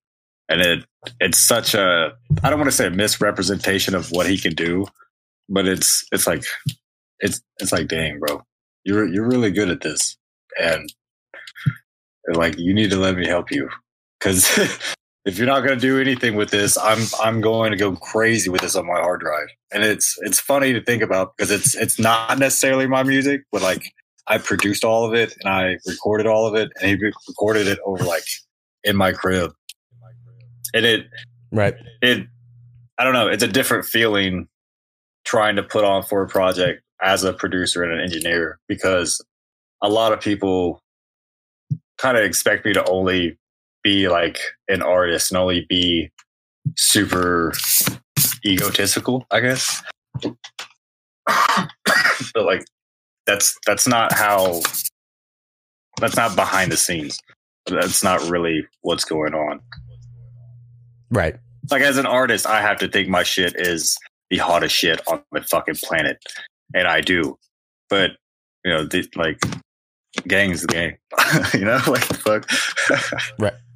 And 0.50 0.62
it 0.62 0.86
it's 1.20 1.46
such 1.46 1.74
a 1.74 2.14
I 2.44 2.50
don't 2.50 2.60
want 2.60 2.72
to 2.72 2.76
say 2.76 2.88
a 2.88 2.92
misrepresentation 2.92 3.96
of 3.96 4.12
what 4.12 4.28
he 4.28 4.38
can 4.38 4.54
do, 4.54 4.86
but 5.50 5.68
it's 5.68 6.06
it's 6.12 6.28
like 6.28 6.44
it's 7.20 7.42
it's 7.60 7.72
like 7.72 7.88
dang, 7.88 8.20
bro. 8.20 8.42
You're 8.84 9.08
you're 9.08 9.28
really 9.28 9.52
good 9.52 9.70
at 9.70 9.82
this. 9.82 10.18
And 10.60 10.92
like 12.34 12.58
you 12.58 12.74
need 12.74 12.90
to 12.92 12.98
let 12.98 13.16
me 13.16 13.28
help 13.28 13.52
you 13.52 13.70
cuz 14.20 14.48
if 15.28 15.38
you're 15.38 15.48
not 15.48 15.60
going 15.60 15.78
to 15.78 15.80
do 15.80 16.00
anything 16.00 16.36
with 16.36 16.52
this, 16.52 16.78
I'm 16.78 17.00
I'm 17.22 17.42
going 17.42 17.72
to 17.72 17.78
go 17.78 17.96
crazy 17.96 18.50
with 18.50 18.62
this 18.62 18.76
on 18.76 18.88
my 18.88 19.00
hard 19.00 19.20
drive. 19.20 19.48
And 19.74 19.84
it's 19.84 20.18
it's 20.22 20.40
funny 20.40 20.72
to 20.72 20.82
think 20.82 21.04
about 21.04 21.36
because 21.36 21.52
it's 21.52 21.76
it's 21.76 22.00
not 22.00 22.40
necessarily 22.40 22.88
my 22.88 23.04
music, 23.04 23.42
but 23.52 23.62
like 23.62 23.94
I 24.28 24.38
produced 24.38 24.86
all 24.86 25.06
of 25.06 25.14
it 25.14 25.36
and 25.42 25.54
I 25.54 25.78
recorded 25.86 26.28
all 26.28 26.48
of 26.48 26.56
it, 26.56 26.72
and 26.80 26.90
he 26.90 27.12
recorded 27.28 27.68
it 27.68 27.78
over 27.86 28.06
like 28.06 28.24
in 28.86 28.96
my 28.96 29.12
crib. 29.12 29.52
And 30.74 30.86
it 30.86 31.08
Right. 31.52 31.76
it 32.02 32.26
I 32.98 33.04
don't 33.04 33.14
know, 33.14 33.28
it's 33.28 33.44
a 33.44 33.48
different 33.48 33.86
feeling 33.86 34.48
trying 35.26 35.58
to 35.58 35.64
put 35.64 35.84
on 35.84 36.04
for 36.04 36.24
a 36.24 36.28
project 36.28 36.82
as 37.02 37.26
a 37.26 37.34
producer 37.34 37.84
and 37.84 37.92
an 37.92 38.00
engineer 38.00 38.60
because 38.68 39.24
a 39.82 39.90
lot 39.90 40.14
of 40.14 40.22
people 40.22 40.82
kind 41.98 42.18
of 42.18 42.24
expect 42.24 42.66
me 42.66 42.74
to 42.74 42.90
only 42.90 43.38
be 43.88 44.10
like 44.10 44.38
an 44.68 44.82
artist 44.82 45.32
and 45.32 45.38
only 45.38 45.66
be 45.70 46.12
super 46.76 47.54
egotistical, 48.46 49.26
I 49.32 49.40
guess. 49.40 49.82
but 51.24 52.46
like 52.46 52.66
that's 53.26 53.58
that's 53.66 53.88
not 53.88 54.12
how 54.12 54.62
that's 56.02 56.18
not 56.18 56.36
behind 56.36 56.70
the 56.70 56.76
scenes. 56.76 57.18
That's 57.66 58.04
not 58.04 58.30
really 58.30 58.68
what's 58.82 59.06
going 59.06 59.34
on 59.34 59.62
Right. 61.10 61.38
like 61.72 61.82
as 61.82 61.98
an 61.98 62.06
artist, 62.06 62.46
I 62.46 62.60
have 62.62 62.80
to 62.80 62.90
think 62.90 63.08
my 63.08 63.24
shit 63.24 63.56
is 63.56 63.98
the 64.30 64.38
hottest 64.38 64.76
shit 64.76 65.00
on 65.08 65.22
the 65.32 65.42
fucking 65.42 65.76
planet, 65.76 66.18
and 66.76 66.90
I 66.90 67.00
do. 67.00 67.38
But 67.90 68.12
you 68.66 68.74
know, 68.74 68.84
the, 68.86 69.08
like, 69.16 69.40
gangs 70.28 70.62
the 70.62 70.68
gang. 70.68 70.98
you 71.54 71.66
know, 71.66 71.80
like 71.88 72.04
fuck. 72.04 72.50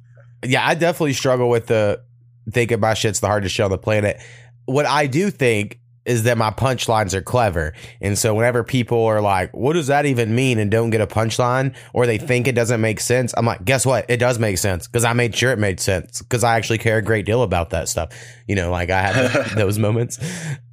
yeah, 0.44 0.66
I 0.66 0.74
definitely 0.74 1.12
struggle 1.12 1.48
with 1.48 1.66
the 1.66 2.02
thinking 2.50 2.80
my 2.80 2.94
shit's 2.94 3.20
the 3.20 3.26
hardest 3.26 3.54
shit 3.54 3.64
on 3.64 3.70
the 3.70 3.78
planet. 3.78 4.20
What 4.66 4.86
I 4.86 5.06
do 5.06 5.30
think 5.30 5.78
is 6.04 6.24
that 6.24 6.36
my 6.36 6.50
punchlines 6.50 7.14
are 7.14 7.22
clever. 7.22 7.72
And 8.00 8.18
so 8.18 8.34
whenever 8.34 8.64
people 8.64 9.04
are 9.04 9.20
like, 9.20 9.52
what 9.52 9.74
does 9.74 9.86
that 9.86 10.04
even 10.06 10.34
mean? 10.34 10.58
And 10.58 10.70
don't 10.70 10.90
get 10.90 11.00
a 11.00 11.06
punchline 11.06 11.76
or 11.92 12.06
they 12.06 12.18
think 12.18 12.48
it 12.48 12.54
doesn't 12.54 12.80
make 12.80 12.98
sense. 12.98 13.32
I'm 13.36 13.46
like, 13.46 13.64
guess 13.64 13.86
what? 13.86 14.06
It 14.08 14.16
does 14.16 14.38
make 14.38 14.58
sense 14.58 14.88
because 14.88 15.04
I 15.04 15.12
made 15.12 15.36
sure 15.36 15.52
it 15.52 15.58
made 15.58 15.78
sense 15.78 16.20
because 16.20 16.42
I 16.42 16.56
actually 16.56 16.78
care 16.78 16.98
a 16.98 17.02
great 17.02 17.24
deal 17.24 17.42
about 17.42 17.70
that 17.70 17.88
stuff. 17.88 18.10
You 18.48 18.56
know, 18.56 18.70
like 18.70 18.90
I 18.90 19.00
have 19.00 19.54
those 19.56 19.78
moments. 19.78 20.18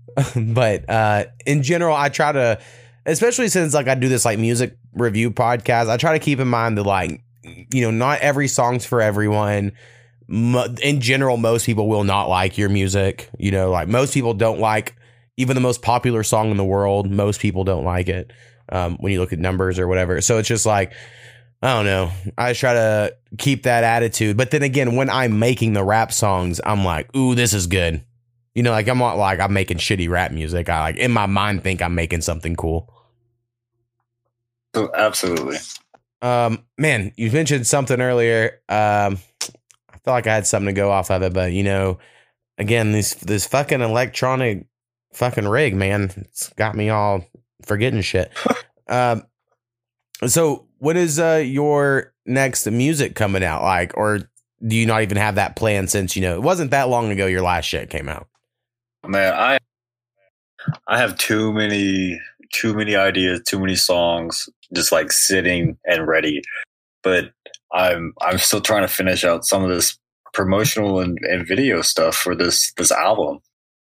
but 0.36 0.90
uh, 0.90 1.26
in 1.46 1.62
general, 1.62 1.96
I 1.96 2.10
try 2.10 2.32
to, 2.32 2.60
especially 3.06 3.50
since 3.50 3.74
like 3.74 3.88
I 3.88 3.96
do 3.96 4.10
this 4.10 4.26
like 4.26 4.40
music 4.40 4.78
review 4.94 5.30
podcast, 5.30 5.90
I 5.90 5.98
try 5.98 6.14
to 6.14 6.20
keep 6.24 6.40
in 6.40 6.48
mind 6.48 6.78
that 6.78 6.84
like, 6.84 7.24
you 7.44 7.82
know, 7.82 7.92
not 7.92 8.20
every 8.20 8.48
song's 8.48 8.86
for 8.86 9.02
everyone 9.02 9.74
in 10.30 11.02
general, 11.02 11.38
most 11.38 11.66
people 11.66 11.88
will 11.88 12.04
not 12.04 12.30
like 12.30 12.58
your 12.58 12.70
music. 12.70 13.30
You 13.38 13.52
know, 13.52 13.72
like 13.72 13.88
most 13.88 14.14
people 14.14 14.34
don't 14.34 14.60
like 14.60 14.96
even 15.38 15.56
the 15.56 15.62
most 15.62 15.82
popular 15.82 16.24
song 16.24 16.52
in 16.52 16.58
the 16.58 16.66
world. 16.66 17.10
Most 17.10 17.40
people 17.40 17.64
don't 17.64 17.84
like 17.84 18.10
it 18.10 18.32
um, 18.70 18.98
when 19.00 19.12
you 19.12 19.20
look 19.20 19.34
at 19.34 19.40
numbers 19.40 19.80
or 19.80 19.88
whatever. 19.88 20.22
So 20.22 20.38
it's 20.38 20.48
just 20.48 20.66
like, 20.66 20.94
I 21.62 21.74
don't 21.74 21.86
know. 21.86 22.12
I 22.38 22.54
try 22.54 22.74
to 22.74 23.16
keep 23.38 23.64
that 23.64 23.84
attitude. 23.84 24.38
But 24.38 24.52
then 24.52 24.64
again, 24.64 24.96
when 24.96 25.10
I'm 25.10 25.40
making 25.40 25.74
the 25.74 25.84
rap 25.84 26.14
songs, 26.14 26.62
I'm 26.64 26.86
like, 26.86 27.14
ooh, 27.16 27.36
this 27.36 27.54
is 27.54 27.68
good. 27.68 28.04
You 28.54 28.64
know, 28.64 28.72
like 28.72 28.88
I'm 28.88 29.00
not 29.00 29.18
like 29.18 29.40
I'm 29.40 29.54
making 29.54 29.78
shitty 29.78 30.10
rap 30.10 30.32
music. 30.32 30.70
I 30.70 30.80
like 30.82 30.98
in 30.98 31.12
my 31.12 31.26
mind 31.26 31.64
think 31.64 31.82
I'm 31.82 31.96
making 31.96 32.22
something 32.22 32.56
cool. 32.56 32.94
Oh, 34.76 34.90
absolutely. 34.94 35.58
Um, 36.22 36.66
man, 36.78 37.14
you 37.16 37.32
mentioned 37.32 37.68
something 37.68 38.02
earlier. 38.02 38.62
Um, 38.70 39.20
I 39.90 39.98
felt 40.04 40.16
like 40.16 40.28
I 40.28 40.36
had 40.36 40.48
something 40.48 40.74
to 40.74 40.80
go 40.80 40.92
off 40.92 41.12
of 41.12 41.22
it, 41.22 41.34
but 41.34 41.54
you 41.54 41.64
know, 41.64 42.00
again, 42.58 42.92
this 42.92 43.14
this 43.16 43.46
fucking 43.48 43.82
electronic 43.82 44.66
fucking 45.14 45.48
rig, 45.48 45.76
man, 45.76 46.12
it's 46.16 46.50
got 46.54 46.76
me 46.76 46.90
all 46.90 47.26
forgetting 47.64 48.02
shit. 48.02 48.32
um, 48.88 49.24
so 50.28 50.68
what 50.80 50.98
is 50.98 51.20
uh 51.20 51.42
your 51.46 52.14
next 52.26 52.66
music 52.68 53.16
coming 53.16 53.44
out 53.44 53.64
like, 53.64 53.96
or 53.96 54.20
do 54.66 54.76
you 54.76 54.86
not 54.86 55.02
even 55.02 55.18
have 55.18 55.36
that 55.36 55.56
plan 55.56 55.88
since 55.88 56.16
you 56.16 56.22
know 56.22 56.36
it 56.36 56.42
wasn't 56.42 56.72
that 56.72 56.90
long 56.90 57.10
ago 57.12 57.26
your 57.26 57.42
last 57.42 57.66
shit 57.66 57.90
came 57.90 58.10
out? 58.10 58.28
Man, 59.08 59.34
I 59.34 59.60
I 60.88 60.98
have 60.98 61.18
too 61.18 61.54
many 61.54 62.20
too 62.54 62.74
many 62.74 62.96
ideas, 62.96 63.42
too 63.48 63.60
many 63.60 63.76
songs 63.76 64.50
just 64.74 64.92
like 64.92 65.12
sitting 65.12 65.78
and 65.86 66.08
ready. 66.08 66.42
But 67.04 67.32
I'm 67.72 68.14
I'm 68.22 68.38
still 68.38 68.62
trying 68.62 68.84
to 68.84 68.88
finish 68.94 69.24
out 69.24 69.46
some 69.46 69.64
of 69.64 69.70
this 69.70 69.98
promotional 70.34 71.00
and, 71.00 71.18
and 71.24 71.48
video 71.48 71.82
stuff 71.82 72.16
for 72.16 72.36
this 72.36 72.74
this 72.74 72.92
album 72.92 73.40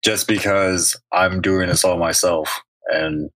just 0.03 0.27
because 0.27 0.95
I'm 1.11 1.41
doing 1.41 1.67
this 1.67 1.83
all 1.83 1.97
myself 1.97 2.61
and 2.89 3.29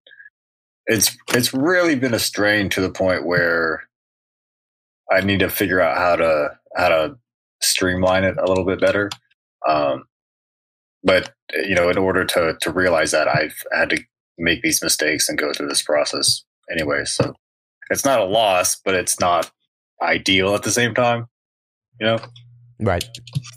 it's 0.88 1.15
it's 1.34 1.53
really 1.53 1.95
been 1.95 2.13
a 2.13 2.19
strain 2.19 2.69
to 2.69 2.82
the 2.82 2.91
point 2.91 3.26
where 3.26 3.84
I 5.11 5.22
need 5.22 5.39
to 5.39 5.49
figure 5.49 5.82
out 5.82 5.97
how 5.97 6.15
to 6.15 6.49
how 6.76 6.89
to 6.89 7.15
streamline 7.61 8.24
it 8.24 8.38
a 8.38 8.45
little 8.45 8.65
bit 8.65 8.80
better. 8.80 9.09
Um, 9.67 10.05
but 11.03 11.34
you 11.53 11.76
know, 11.76 11.89
in 11.89 11.97
order 11.97 12.26
to 12.26 12.57
to 12.59 12.72
realize 12.72 13.11
that, 13.11 13.28
I've 13.28 13.55
had 13.72 13.89
to 13.91 14.03
make 14.41 14.61
these 14.61 14.81
mistakes 14.81 15.29
and 15.29 15.37
go 15.37 15.53
through 15.53 15.69
this 15.69 15.81
process 15.81 16.43
anyway. 16.71 17.05
So 17.05 17.33
it's 17.89 18.05
not 18.05 18.19
a 18.19 18.25
loss, 18.25 18.79
but 18.83 18.95
it's 18.95 19.19
not 19.19 19.51
ideal 20.01 20.55
at 20.55 20.63
the 20.63 20.71
same 20.71 20.93
time. 20.93 21.27
You 21.99 22.07
know, 22.07 22.19
right? 22.79 23.05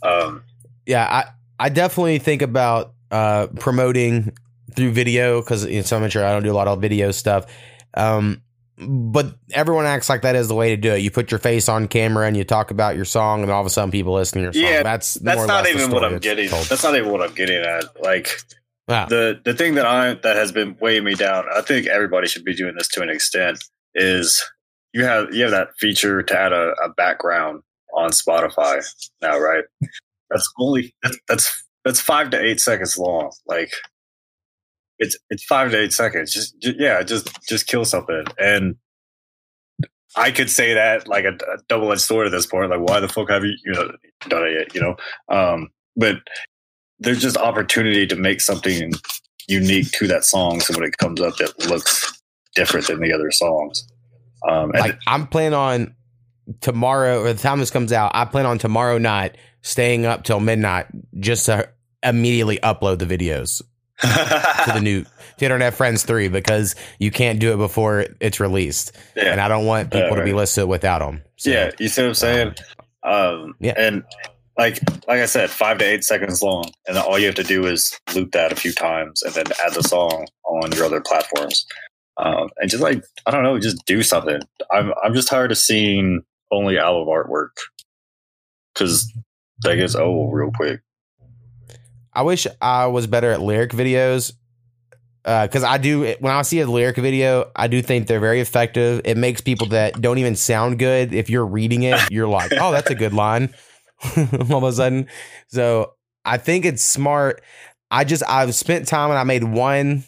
Um, 0.03 0.45
yeah, 0.87 1.05
I 1.11 1.25
I 1.59 1.69
definitely 1.71 2.19
think 2.19 2.43
about 2.43 2.93
uh, 3.11 3.47
promoting 3.59 4.37
through 4.75 4.93
video 4.93 5.41
because 5.41 5.65
you 5.65 5.77
know, 5.77 5.83
so 5.83 5.97
I'm 5.97 6.09
sure 6.11 6.25
I 6.25 6.33
don't 6.33 6.43
do 6.43 6.53
a 6.53 6.55
lot 6.55 6.69
of 6.69 6.81
video 6.81 7.11
stuff. 7.11 7.47
Um, 7.95 8.43
but 8.77 9.37
everyone 9.53 9.87
acts 9.87 10.09
like 10.09 10.23
that 10.23 10.35
is 10.35 10.49
the 10.49 10.55
way 10.55 10.71
to 10.71 10.77
do 10.77 10.93
it. 10.93 10.99
You 10.99 11.11
put 11.11 11.31
your 11.31 11.39
face 11.39 11.69
on 11.69 11.87
camera 11.87 12.27
and 12.27 12.37
you 12.37 12.43
talk 12.43 12.71
about 12.71 12.97
your 12.97 13.05
song, 13.05 13.43
and 13.43 13.51
all 13.51 13.61
of 13.61 13.67
a 13.67 13.71
sudden 13.71 13.91
people 13.91 14.15
listen 14.15 14.39
to 14.39 14.43
your 14.43 14.53
song. 14.53 14.63
Yeah, 14.63 14.83
that's 14.83 15.15
that's 15.15 15.47
not 15.47 15.69
even 15.69 15.91
what 15.91 16.05
I'm 16.05 16.19
getting. 16.19 16.49
Told. 16.49 16.67
That's 16.67 16.83
not 16.83 16.97
even 16.97 17.11
what 17.11 17.23
I'm 17.23 17.35
getting 17.35 17.63
at. 17.63 18.03
Like 18.03 18.41
wow. 18.89 19.07
the 19.07 19.41
the 19.45 19.55
thing 19.55 19.75
that 19.75 19.87
I 19.87 20.15
that 20.15 20.37
has 20.37 20.53
been 20.53 20.77
weighing 20.81 21.05
me 21.05 21.15
down. 21.15 21.45
I 21.55 21.61
think 21.61 21.87
everybody 21.87 22.29
should 22.29 22.45
be 22.45 22.55
doing 22.55 22.75
this 22.77 22.89
to 22.89 23.03
an 23.03 23.11
extent. 23.11 23.63
Is 23.95 24.43
you 24.93 25.05
have 25.05 25.33
you 25.33 25.43
have 25.43 25.51
that 25.53 25.69
feature 25.79 26.23
to 26.23 26.39
add 26.39 26.53
a, 26.53 26.73
a 26.85 26.89
background 26.97 27.63
on 27.97 28.11
Spotify 28.11 28.85
now, 29.23 29.39
right? 29.39 29.65
That's 30.31 30.53
only 30.59 30.95
that's, 31.29 31.65
that's 31.85 32.01
five 32.01 32.31
to 32.31 32.41
eight 32.41 32.61
seconds 32.61 32.99
long. 32.99 33.31
Like 33.47 33.73
it's 34.99 35.17
it's 35.31 35.45
five 35.45 35.71
to 35.73 35.81
eight 35.81 35.93
seconds. 35.93 36.33
Just, 36.33 36.59
just 36.61 36.79
yeah, 36.79 37.03
just 37.03 37.29
just 37.49 37.67
kill 37.67 37.85
something. 37.85 38.25
And 38.39 38.77
I 40.17 40.31
could 40.31 40.51
say 40.51 40.75
that 40.75 41.09
like 41.09 41.25
a, 41.25 41.35
a 41.35 41.59
double 41.69 41.93
edged 41.93 42.03
sword 42.03 42.27
at 42.27 42.31
this 42.31 42.47
point. 42.47 42.71
Like, 42.71 42.81
why 42.81 43.01
the 43.01 43.09
fuck 43.09 43.31
have 43.31 43.45
you 43.45 43.57
you 43.65 43.73
know 43.73 43.91
done 44.29 44.47
it 44.47 44.53
yet? 44.53 44.75
You 44.75 44.81
know, 44.81 44.97
um, 45.29 45.69
but 45.97 46.17
there's 47.05 47.23
just 47.23 47.37
opportunity 47.37 48.07
to 48.07 48.17
make 48.17 48.41
something 48.41 48.93
unique 49.47 49.91
to 49.93 50.07
that 50.09 50.25
song. 50.25 50.61
So 50.61 50.75
when 50.75 50.85
it 50.85 50.99
comes 50.99 51.21
up, 51.21 51.37
that 51.37 51.67
looks 51.67 52.21
different 52.55 52.87
than 52.87 53.01
the 53.01 53.13
other 53.13 53.31
songs. 53.31 53.87
Um, 54.49 54.71
like 54.71 54.99
I'm 55.07 55.27
planning 55.27 55.55
on 55.55 55.95
tomorrow 56.61 57.23
or 57.23 57.33
the 57.33 57.41
time 57.41 57.59
this 57.61 57.71
comes 57.71 57.93
out. 57.93 58.13
I 58.15 58.25
plan 58.25 58.47
on 58.47 58.59
tomorrow 58.59 58.99
night 58.99 59.37
staying 59.63 60.07
up 60.07 60.25
till 60.25 60.41
midnight 60.41 60.87
just 61.19 61.47
to 61.47 61.69
immediately 62.03 62.59
upload 62.59 62.99
the 62.99 63.07
videos 63.07 63.63
to 64.01 64.73
the 64.73 64.81
new 64.83 65.05
to 65.39 65.45
Internet 65.45 65.75
Friends 65.75 66.05
3 66.05 66.29
because 66.29 66.75
you 66.99 67.11
can't 67.11 67.41
do 67.41 67.53
it 67.53 67.57
before 67.57 68.07
it's 68.21 68.41
released. 68.41 68.93
Yeah. 69.17 69.33
And 69.33 69.41
I 69.41 69.49
don't 69.49 69.67
want 69.67 69.91
people 69.91 70.13
uh, 70.13 70.17
to 70.17 70.25
be 70.25 70.33
listening 70.33 70.69
without 70.69 70.99
them. 71.01 71.23
So, 71.37 71.51
yeah, 71.51 71.71
you 71.79 71.89
see 71.89 72.03
what 72.03 72.09
I'm 72.09 72.15
saying? 72.15 72.55
Um, 73.03 73.13
um, 73.13 73.55
yeah. 73.61 73.75
And 73.77 74.05
like 74.57 74.79
like 75.09 75.21
I 75.21 75.27
said, 75.27 75.51
five 75.51 75.79
to 75.79 75.85
eight 75.85 76.05
seconds 76.05 76.43
long, 76.43 76.71
and 76.87 76.97
all 76.97 77.19
you 77.19 77.27
have 77.27 77.35
to 77.37 77.43
do 77.45 77.67
is 77.67 77.99
loop 78.15 78.33
that 78.33 78.53
a 78.53 78.57
few 78.57 78.73
times, 78.73 79.23
and 79.23 79.35
then 79.35 79.47
add 79.65 79.75
the 79.75 79.83
song 79.83 80.27
on 80.45 80.73
your 80.73 80.85
other 80.85 81.01
platforms, 81.01 81.67
um, 82.17 82.49
and 82.59 82.71
just 82.71 82.83
like 82.83 83.03
I 83.27 83.31
don't 83.31 83.43
know, 83.43 83.59
just 83.59 83.85
do 83.87 84.03
something. 84.03 84.41
I'm 84.71 84.93
I'm 85.03 85.15
just 85.15 85.29
tired 85.29 85.51
of 85.53 85.59
seeing 85.59 86.23
only 86.53 86.79
album 86.79 87.09
artwork 87.09 87.51
because 88.73 89.13
that 89.63 89.77
gets 89.77 89.95
old 89.95 90.33
real 90.33 90.51
quick. 90.55 90.81
I 92.13 92.23
wish 92.23 92.47
I 92.61 92.87
was 92.87 93.07
better 93.07 93.33
at 93.33 93.41
lyric 93.41 93.73
videos 93.73 94.33
because 95.25 95.65
uh, 95.65 95.69
I 95.69 95.79
do 95.79 96.15
when 96.21 96.33
I 96.33 96.43
see 96.43 96.61
a 96.61 96.67
lyric 96.67 96.97
video, 96.97 97.51
I 97.57 97.67
do 97.67 97.83
think 97.83 98.07
they're 98.07 98.21
very 98.21 98.41
effective. 98.41 99.01
It 99.05 99.17
makes 99.17 99.41
people 99.41 99.69
that 99.69 100.01
don't 100.01 100.19
even 100.19 100.37
sound 100.37 100.79
good. 100.79 101.13
If 101.13 101.29
you're 101.31 101.47
reading 101.47 101.83
it, 101.83 101.99
you're 102.11 102.29
like, 102.29 102.53
oh, 102.53 102.71
that's 102.71 102.91
a 102.91 102.95
good 102.95 103.15
line. 103.15 103.53
All 104.51 104.59
of 104.59 104.65
a 104.65 104.73
sudden, 104.73 105.09
so 105.49 105.95
I 106.25 106.39
think 106.39 106.65
it's 106.65 106.83
smart. 106.83 107.43
I 107.91 108.05
just 108.05 108.23
I've 108.29 108.55
spent 108.55 108.89
time 108.89 109.11
and 109.11 109.19
I 109.19 109.25
made 109.25 109.45
one 109.45 110.05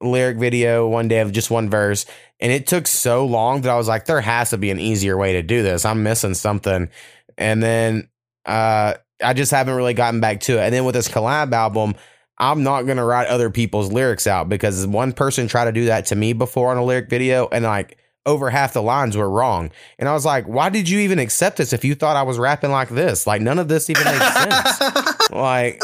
lyric 0.00 0.36
video 0.36 0.86
one 0.86 1.08
day 1.08 1.20
of 1.20 1.32
just 1.32 1.50
one 1.50 1.70
verse, 1.70 2.06
and 2.40 2.52
it 2.52 2.66
took 2.66 2.86
so 2.86 3.24
long 3.24 3.62
that 3.62 3.70
I 3.70 3.76
was 3.76 3.88
like, 3.88 4.06
there 4.06 4.20
has 4.20 4.50
to 4.50 4.58
be 4.58 4.70
an 4.70 4.80
easier 4.80 5.16
way 5.16 5.34
to 5.34 5.42
do 5.42 5.62
this. 5.62 5.84
I'm 5.84 6.02
missing 6.02 6.34
something, 6.34 6.88
and 7.36 7.62
then 7.62 8.08
uh, 8.46 8.94
I 9.22 9.32
just 9.32 9.50
haven't 9.50 9.74
really 9.74 9.94
gotten 9.94 10.20
back 10.20 10.40
to 10.40 10.58
it. 10.58 10.60
And 10.60 10.74
then 10.74 10.84
with 10.84 10.94
this 10.94 11.08
collab 11.08 11.52
album, 11.52 11.94
I'm 12.38 12.62
not 12.62 12.82
to 12.86 13.04
write 13.04 13.28
other 13.28 13.50
people's 13.50 13.92
lyrics 13.92 14.26
out 14.26 14.48
because 14.48 14.86
one 14.86 15.12
person 15.12 15.48
tried 15.48 15.66
to 15.66 15.72
do 15.72 15.86
that 15.86 16.06
to 16.06 16.16
me 16.16 16.32
before 16.32 16.70
on 16.70 16.76
a 16.76 16.84
lyric 16.84 17.08
video 17.08 17.48
and 17.50 17.64
like 17.64 17.98
over 18.26 18.50
half 18.50 18.74
the 18.74 18.82
lines 18.82 19.16
were 19.16 19.30
wrong. 19.30 19.70
And 19.98 20.08
I 20.08 20.12
was 20.12 20.24
like, 20.24 20.46
why 20.46 20.68
did 20.68 20.88
you 20.88 20.98
even 20.98 21.18
accept 21.18 21.56
this 21.56 21.72
if 21.72 21.84
you 21.84 21.94
thought 21.94 22.16
I 22.16 22.22
was 22.22 22.38
rapping 22.38 22.70
like 22.72 22.88
this? 22.88 23.26
Like 23.26 23.40
none 23.40 23.58
of 23.58 23.68
this 23.68 23.88
even 23.88 24.04
makes 24.04 24.34
sense. 24.34 25.30
like 25.30 25.80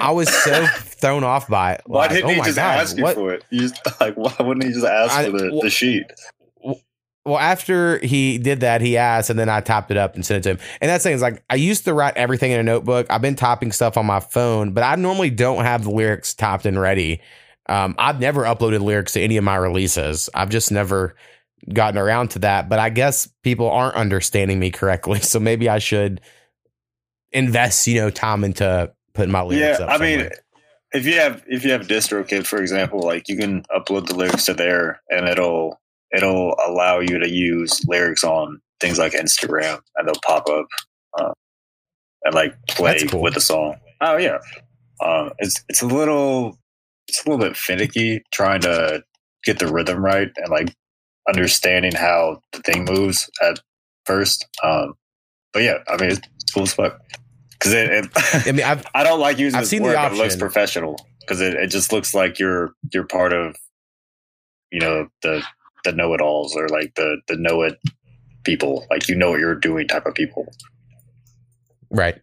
I 0.00 0.10
was 0.10 0.28
so 0.28 0.66
thrown 0.66 1.22
off 1.22 1.46
by 1.46 1.74
it. 1.74 1.82
Why 1.86 2.00
like, 2.00 2.10
didn't 2.10 2.30
oh 2.30 2.34
he 2.34 2.40
just 2.40 2.56
God, 2.56 2.78
ask 2.80 2.96
you 2.96 3.02
what? 3.04 3.14
for 3.14 3.32
it? 3.34 3.44
You 3.50 3.60
just, 3.60 3.80
like 4.00 4.14
why 4.16 4.34
wouldn't 4.40 4.64
he 4.64 4.72
just 4.72 4.86
ask 4.86 5.14
I, 5.14 5.26
for 5.26 5.38
the, 5.38 5.50
well, 5.52 5.60
the 5.60 5.70
sheet? 5.70 6.10
well, 7.24 7.38
after 7.38 7.98
he 7.98 8.36
did 8.38 8.60
that, 8.60 8.82
he 8.82 8.98
asked, 8.98 9.30
and 9.30 9.38
then 9.38 9.48
I 9.48 9.60
typed 9.60 9.90
it 9.90 9.96
up 9.96 10.14
and 10.14 10.24
sent 10.26 10.44
it 10.44 10.48
to 10.48 10.50
him. 10.50 10.68
And 10.80 10.90
that's 10.90 11.04
the 11.04 11.08
thing 11.08 11.16
is 11.16 11.22
like 11.22 11.42
I 11.48 11.54
used 11.54 11.84
to 11.84 11.94
write 11.94 12.16
everything 12.16 12.52
in 12.52 12.60
a 12.60 12.62
notebook. 12.62 13.06
I've 13.10 13.22
been 13.22 13.36
typing 13.36 13.72
stuff 13.72 13.96
on 13.96 14.06
my 14.06 14.20
phone, 14.20 14.72
but 14.72 14.82
I 14.82 14.96
normally 14.96 15.30
don't 15.30 15.64
have 15.64 15.84
the 15.84 15.90
lyrics 15.90 16.34
typed 16.34 16.66
and 16.66 16.78
ready. 16.78 17.20
Um, 17.66 17.94
I've 17.96 18.20
never 18.20 18.42
uploaded 18.42 18.80
lyrics 18.80 19.14
to 19.14 19.22
any 19.22 19.38
of 19.38 19.44
my 19.44 19.56
releases. 19.56 20.28
I've 20.34 20.50
just 20.50 20.70
never 20.70 21.16
gotten 21.72 21.98
around 21.98 22.28
to 22.32 22.40
that. 22.40 22.68
But 22.68 22.78
I 22.78 22.90
guess 22.90 23.28
people 23.42 23.70
aren't 23.70 23.96
understanding 23.96 24.58
me 24.58 24.70
correctly, 24.70 25.20
so 25.20 25.40
maybe 25.40 25.68
I 25.68 25.78
should 25.78 26.20
invest, 27.32 27.86
you 27.86 28.00
know, 28.00 28.10
time 28.10 28.44
into 28.44 28.92
putting 29.12 29.32
my 29.32 29.42
lyrics 29.42 29.78
yeah, 29.78 29.86
up. 29.86 29.90
I 29.90 30.02
mean, 30.02 30.28
if 30.92 31.06
you 31.06 31.14
have 31.14 31.42
if 31.46 31.64
you 31.64 31.72
have 31.72 31.86
DistroKid, 31.86 32.46
for 32.46 32.60
example, 32.60 33.00
like 33.00 33.28
you 33.28 33.36
can 33.36 33.62
upload 33.76 34.06
the 34.06 34.14
lyrics 34.14 34.46
to 34.46 34.54
there, 34.54 35.00
and 35.10 35.28
it'll 35.28 35.80
it'll 36.14 36.54
allow 36.64 37.00
you 37.00 37.18
to 37.18 37.28
use 37.28 37.80
lyrics 37.86 38.24
on 38.24 38.60
things 38.80 38.98
like 38.98 39.12
Instagram, 39.12 39.80
and 39.96 40.06
they'll 40.06 40.14
pop 40.24 40.48
up 40.48 40.66
uh, 41.18 41.32
and 42.24 42.34
like 42.34 42.54
play 42.68 43.04
cool. 43.06 43.22
with 43.22 43.34
the 43.34 43.40
song. 43.40 43.76
Oh 44.00 44.16
yeah, 44.16 44.38
um, 45.04 45.30
it's 45.38 45.64
it's 45.68 45.82
a 45.82 45.86
little 45.86 46.58
it's 47.08 47.24
a 47.24 47.30
little 47.30 47.44
bit 47.44 47.56
finicky 47.56 48.22
trying 48.32 48.60
to 48.60 49.02
get 49.44 49.58
the 49.58 49.66
rhythm 49.66 50.02
right 50.02 50.30
and 50.36 50.48
like 50.48 50.74
understanding 51.28 51.92
how 51.94 52.40
the 52.52 52.60
thing 52.60 52.84
moves 52.84 53.30
at 53.42 53.60
first. 54.04 54.46
Um, 54.62 54.94
but 55.52 55.62
yeah, 55.62 55.78
I 55.88 55.96
mean 55.96 56.12
it's 56.12 56.52
cool 56.52 56.64
as 56.64 56.74
fuck 56.74 57.00
because 57.52 57.72
it, 57.72 57.90
it 57.90 58.46
I 58.46 58.52
mean, 58.52 58.64
I've 58.64 58.84
I 58.94 59.02
don't 59.02 59.20
like 59.20 59.38
using 59.38 59.56
I've 59.56 59.62
this 59.62 59.70
seen 59.70 59.82
the 59.82 59.88
word, 59.88 60.12
it 60.12 60.16
looks 60.16 60.36
professional 60.36 60.96
because 61.20 61.40
it, 61.40 61.54
it 61.54 61.68
just 61.68 61.92
looks 61.92 62.14
like 62.14 62.38
you're 62.38 62.74
you're 62.92 63.06
part 63.06 63.32
of 63.32 63.56
you 64.70 64.80
know 64.80 65.08
the 65.22 65.42
the 65.84 65.92
know 65.92 66.12
it 66.14 66.20
alls 66.20 66.56
or 66.56 66.68
like 66.68 66.94
the 66.94 67.18
the 67.28 67.36
know 67.36 67.62
it 67.62 67.78
people 68.44 68.86
like 68.90 69.08
you 69.08 69.14
know 69.14 69.30
what 69.30 69.40
you're 69.40 69.54
doing 69.54 69.88
type 69.88 70.06
of 70.06 70.14
people. 70.14 70.52
Right. 71.90 72.20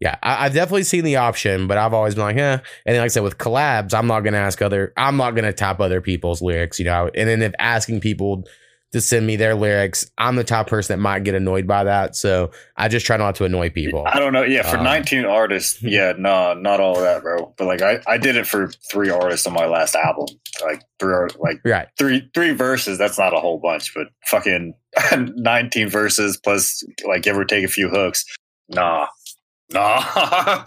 Yeah, 0.00 0.16
I, 0.22 0.46
I've 0.46 0.54
definitely 0.54 0.84
seen 0.84 1.04
the 1.04 1.16
option, 1.16 1.66
but 1.66 1.78
I've 1.78 1.94
always 1.94 2.14
been 2.14 2.24
like, 2.24 2.36
eh. 2.36 2.52
And 2.52 2.62
then, 2.84 2.96
like 2.98 3.04
I 3.04 3.08
said, 3.08 3.22
with 3.22 3.38
collabs, 3.38 3.94
I'm 3.94 4.06
not 4.06 4.20
going 4.20 4.34
to 4.34 4.38
ask 4.40 4.60
other, 4.60 4.92
I'm 4.96 5.16
not 5.16 5.30
to 5.36 5.52
tap 5.52 5.80
other 5.80 6.00
people's 6.00 6.42
lyrics, 6.42 6.78
you 6.78 6.84
know. 6.84 7.10
And 7.14 7.28
then 7.28 7.42
if 7.42 7.52
asking 7.58 8.00
people 8.00 8.44
to 8.92 9.00
send 9.00 9.26
me 9.26 9.34
their 9.34 9.54
lyrics, 9.56 10.08
I'm 10.18 10.36
the 10.36 10.44
top 10.44 10.68
person 10.68 10.94
that 10.96 11.02
might 11.02 11.24
get 11.24 11.34
annoyed 11.34 11.66
by 11.66 11.84
that. 11.84 12.14
So 12.14 12.52
I 12.76 12.86
just 12.88 13.04
try 13.06 13.16
not 13.16 13.34
to 13.36 13.44
annoy 13.44 13.70
people. 13.70 14.04
I 14.06 14.20
don't 14.20 14.32
know. 14.32 14.44
Yeah, 14.44 14.62
for 14.62 14.76
Um, 14.78 14.84
19 14.84 15.24
artists, 15.24 15.78
yeah, 15.82 16.12
no, 16.16 16.54
not 16.54 16.78
all 16.80 16.96
of 16.96 17.02
that, 17.02 17.22
bro. 17.22 17.52
But 17.56 17.66
like 17.66 17.82
I, 17.82 18.00
I 18.06 18.18
did 18.18 18.36
it 18.36 18.46
for 18.46 18.70
three 18.90 19.10
artists 19.10 19.46
on 19.48 19.52
my 19.52 19.66
last 19.66 19.96
album. 19.96 20.26
Like 20.62 20.82
three 21.00 21.14
like 21.40 21.60
Right. 21.64 21.88
three 21.98 22.30
three 22.34 22.52
verses, 22.52 22.96
that's 22.98 23.18
not 23.18 23.34
a 23.34 23.40
whole 23.40 23.58
bunch, 23.58 23.92
but 23.94 24.06
fucking 24.26 24.74
19 25.16 25.88
verses 25.88 26.36
plus 26.36 26.84
like 27.04 27.22
give 27.22 27.36
or 27.36 27.44
take 27.44 27.64
a 27.64 27.68
few 27.68 27.88
hooks. 27.88 28.24
Nah. 28.68 29.06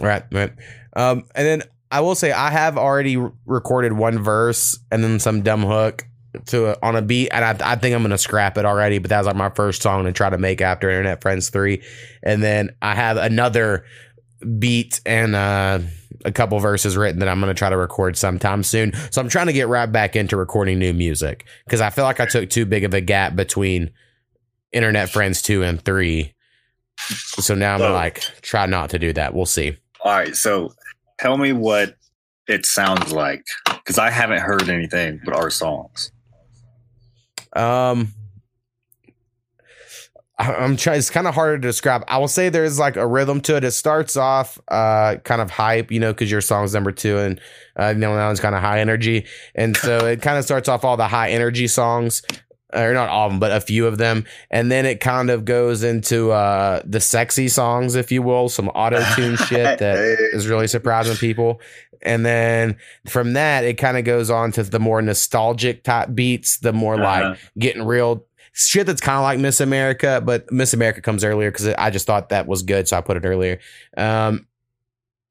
Right. 0.00 0.24
Right. 0.32 0.52
Um, 0.96 1.24
and 1.34 1.46
then 1.46 1.62
I 1.90 2.00
will 2.00 2.14
say 2.14 2.32
I 2.32 2.50
have 2.50 2.76
already 2.76 3.16
recorded 3.46 3.92
one 3.92 4.18
verse 4.18 4.78
and 4.90 5.04
then 5.04 5.20
some 5.20 5.42
dumb 5.42 5.62
hook 5.62 6.04
to 6.46 6.72
a, 6.72 6.76
on 6.82 6.96
a 6.96 7.02
beat, 7.02 7.28
and 7.30 7.44
I, 7.44 7.72
I 7.72 7.76
think 7.76 7.94
I'm 7.94 8.02
gonna 8.02 8.18
scrap 8.18 8.58
it 8.58 8.64
already. 8.64 8.98
But 8.98 9.10
that 9.10 9.18
was 9.18 9.26
like 9.28 9.36
my 9.36 9.50
first 9.50 9.82
song 9.82 10.04
to 10.04 10.12
try 10.12 10.30
to 10.30 10.38
make 10.38 10.60
after 10.60 10.90
Internet 10.90 11.22
Friends 11.22 11.50
three, 11.50 11.82
and 12.22 12.42
then 12.42 12.74
I 12.82 12.96
have 12.96 13.16
another 13.16 13.84
beat 14.58 15.00
and 15.06 15.36
uh, 15.36 15.78
a 16.24 16.32
couple 16.32 16.58
verses 16.58 16.96
written 16.96 17.20
that 17.20 17.28
I'm 17.28 17.38
gonna 17.38 17.54
try 17.54 17.70
to 17.70 17.76
record 17.76 18.16
sometime 18.16 18.64
soon. 18.64 18.92
So 19.12 19.20
I'm 19.20 19.28
trying 19.28 19.46
to 19.46 19.52
get 19.52 19.68
right 19.68 19.86
back 19.86 20.16
into 20.16 20.36
recording 20.36 20.80
new 20.80 20.92
music 20.92 21.46
because 21.64 21.80
I 21.80 21.90
feel 21.90 22.04
like 22.04 22.18
I 22.18 22.26
took 22.26 22.50
too 22.50 22.66
big 22.66 22.82
of 22.82 22.94
a 22.94 23.00
gap 23.00 23.36
between 23.36 23.90
Internet 24.72 25.10
Friends 25.10 25.40
two 25.40 25.62
and 25.62 25.80
three. 25.80 26.34
So 26.98 27.54
now 27.54 27.74
I'm 27.74 27.80
gonna 27.80 27.92
Oh. 27.92 27.96
like 27.96 28.20
try 28.42 28.66
not 28.66 28.90
to 28.90 28.98
do 28.98 29.12
that. 29.14 29.34
We'll 29.34 29.46
see. 29.46 29.76
All 30.00 30.12
right, 30.12 30.34
so 30.36 30.72
tell 31.18 31.36
me 31.36 31.52
what 31.52 31.96
it 32.46 32.66
sounds 32.66 33.12
like 33.12 33.44
because 33.66 33.98
I 33.98 34.10
haven't 34.10 34.40
heard 34.40 34.68
anything 34.68 35.20
but 35.24 35.34
our 35.34 35.50
songs. 35.50 36.12
Um, 37.54 38.12
I- 40.38 40.54
I'm 40.54 40.76
trying. 40.76 40.98
It's 40.98 41.10
kind 41.10 41.28
of 41.28 41.34
harder 41.34 41.56
to 41.58 41.62
describe. 41.68 42.04
I 42.08 42.18
will 42.18 42.26
say 42.28 42.48
there's 42.48 42.78
like 42.78 42.96
a 42.96 43.06
rhythm 43.06 43.40
to 43.42 43.56
it. 43.56 43.62
It 43.64 43.70
starts 43.70 44.16
off 44.16 44.58
uh 44.68 45.16
kind 45.24 45.40
of 45.40 45.50
hype, 45.50 45.92
you 45.92 46.00
know, 46.00 46.12
because 46.12 46.30
your 46.30 46.40
song's 46.40 46.74
number 46.74 46.90
two, 46.90 47.18
and 47.18 47.40
uh, 47.78 47.88
you 47.90 47.94
know 48.00 48.14
that 48.16 48.26
one's 48.26 48.40
kind 48.40 48.54
of 48.54 48.60
high 48.60 48.80
energy, 48.80 49.26
and 49.54 49.76
so 49.76 50.06
it 50.06 50.22
kind 50.22 50.36
of 50.36 50.44
starts 50.44 50.68
off 50.68 50.84
all 50.84 50.96
the 50.96 51.06
high 51.08 51.30
energy 51.30 51.68
songs. 51.68 52.22
Or 52.74 52.92
not 52.92 53.08
all 53.08 53.26
of 53.26 53.32
them, 53.32 53.40
but 53.40 53.52
a 53.52 53.60
few 53.60 53.86
of 53.86 53.98
them, 53.98 54.24
and 54.50 54.70
then 54.72 54.84
it 54.86 55.00
kind 55.00 55.30
of 55.30 55.44
goes 55.44 55.82
into 55.84 56.32
uh 56.32 56.82
the 56.84 57.00
sexy 57.00 57.48
songs, 57.48 57.94
if 57.94 58.10
you 58.10 58.20
will, 58.22 58.48
some 58.48 58.68
auto 58.70 59.02
tune 59.14 59.36
shit 59.48 59.78
that 59.78 59.98
is 60.32 60.48
really 60.48 60.66
surprising 60.66 61.16
people. 61.16 61.60
And 62.02 62.26
then 62.26 62.76
from 63.08 63.32
that, 63.34 63.64
it 63.64 63.74
kind 63.74 63.96
of 63.96 64.04
goes 64.04 64.28
on 64.28 64.52
to 64.52 64.62
the 64.62 64.78
more 64.80 65.00
nostalgic 65.00 65.84
type 65.84 66.10
beats, 66.14 66.58
the 66.58 66.72
more 66.72 66.98
like 66.98 67.24
Uh-huh. 67.24 67.34
getting 67.58 67.82
real 67.82 68.26
shit 68.52 68.86
that's 68.86 69.00
kind 69.00 69.16
of 69.18 69.22
like 69.22 69.38
Miss 69.38 69.60
America, 69.60 70.20
but 70.24 70.50
Miss 70.52 70.74
America 70.74 71.00
comes 71.00 71.24
earlier 71.24 71.50
because 71.50 71.68
I 71.68 71.90
just 71.90 72.06
thought 72.06 72.28
that 72.28 72.46
was 72.46 72.62
good, 72.62 72.86
so 72.88 72.96
I 72.96 73.00
put 73.00 73.16
it 73.16 73.24
earlier. 73.24 73.58
Um, 73.96 74.46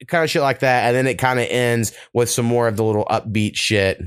kind 0.07 0.23
of 0.23 0.29
shit 0.29 0.41
like 0.41 0.59
that, 0.59 0.87
and 0.87 0.95
then 0.95 1.07
it 1.07 1.15
kind 1.19 1.39
of 1.39 1.47
ends 1.49 1.93
with 2.13 2.29
some 2.29 2.45
more 2.45 2.67
of 2.67 2.75
the 2.75 2.83
little 2.83 3.05
upbeat 3.05 3.55
shit. 3.55 4.01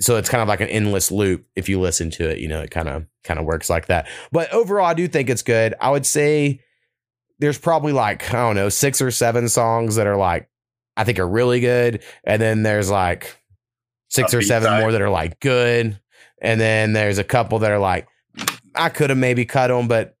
So 0.00 0.16
it's 0.16 0.28
kind 0.28 0.42
of 0.42 0.48
like 0.48 0.60
an 0.60 0.68
endless 0.68 1.12
loop 1.12 1.46
if 1.54 1.68
you 1.68 1.80
listen 1.80 2.10
to 2.12 2.28
it. 2.28 2.38
You 2.38 2.48
know, 2.48 2.60
it 2.60 2.70
kind 2.70 2.88
of 2.88 3.06
kind 3.24 3.38
of 3.38 3.46
works 3.46 3.70
like 3.70 3.86
that. 3.86 4.08
But 4.32 4.52
overall, 4.52 4.86
I 4.86 4.94
do 4.94 5.06
think 5.06 5.30
it's 5.30 5.42
good. 5.42 5.74
I 5.80 5.90
would 5.90 6.06
say 6.06 6.60
there's 7.38 7.58
probably 7.58 7.92
like 7.92 8.28
I 8.30 8.38
don't 8.38 8.54
know 8.54 8.68
six 8.68 9.02
or 9.02 9.10
seven 9.10 9.48
songs 9.48 9.96
that 9.96 10.06
are 10.06 10.16
like 10.16 10.48
I 10.96 11.04
think 11.04 11.18
are 11.18 11.28
really 11.28 11.60
good, 11.60 12.02
and 12.24 12.40
then 12.40 12.62
there's 12.62 12.90
like 12.90 13.36
six 14.08 14.34
or 14.34 14.42
seven 14.42 14.68
side. 14.68 14.80
more 14.80 14.92
that 14.92 15.02
are 15.02 15.10
like 15.10 15.40
good, 15.40 15.98
and 16.40 16.60
then 16.60 16.92
there's 16.92 17.18
a 17.18 17.24
couple 17.24 17.60
that 17.60 17.70
are 17.70 17.78
like 17.78 18.08
I 18.74 18.88
could 18.88 19.10
have 19.10 19.18
maybe 19.18 19.44
cut 19.44 19.68
them, 19.68 19.88
but 19.88 20.16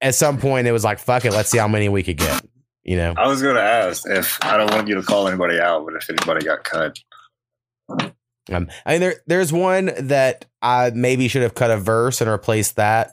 at 0.00 0.14
some 0.14 0.38
point 0.38 0.66
it 0.66 0.72
was 0.72 0.84
like 0.84 0.98
fuck 0.98 1.24
it, 1.24 1.32
let's 1.32 1.50
see 1.50 1.58
how 1.58 1.68
many 1.68 1.88
we 1.88 2.02
could 2.02 2.18
get. 2.18 2.44
You 2.84 2.96
know, 2.96 3.14
I 3.16 3.26
was 3.26 3.42
going 3.42 3.56
to 3.56 3.62
ask 3.62 4.08
if 4.08 4.38
I 4.42 4.56
don't 4.56 4.70
want 4.70 4.86
you 4.86 4.94
to 4.94 5.02
call 5.02 5.26
anybody 5.26 5.58
out, 5.58 5.84
but 5.84 5.96
if 5.96 6.08
anybody 6.08 6.44
got 6.44 6.62
cut, 6.62 6.96
um, 8.52 8.68
I 8.84 8.92
mean 8.92 9.00
there 9.00 9.16
there's 9.26 9.52
one 9.52 9.90
that 9.98 10.44
I 10.62 10.90
maybe 10.94 11.28
should 11.28 11.42
have 11.42 11.54
cut 11.54 11.70
a 11.70 11.76
verse 11.76 12.20
and 12.20 12.30
replaced 12.30 12.76
that. 12.76 13.12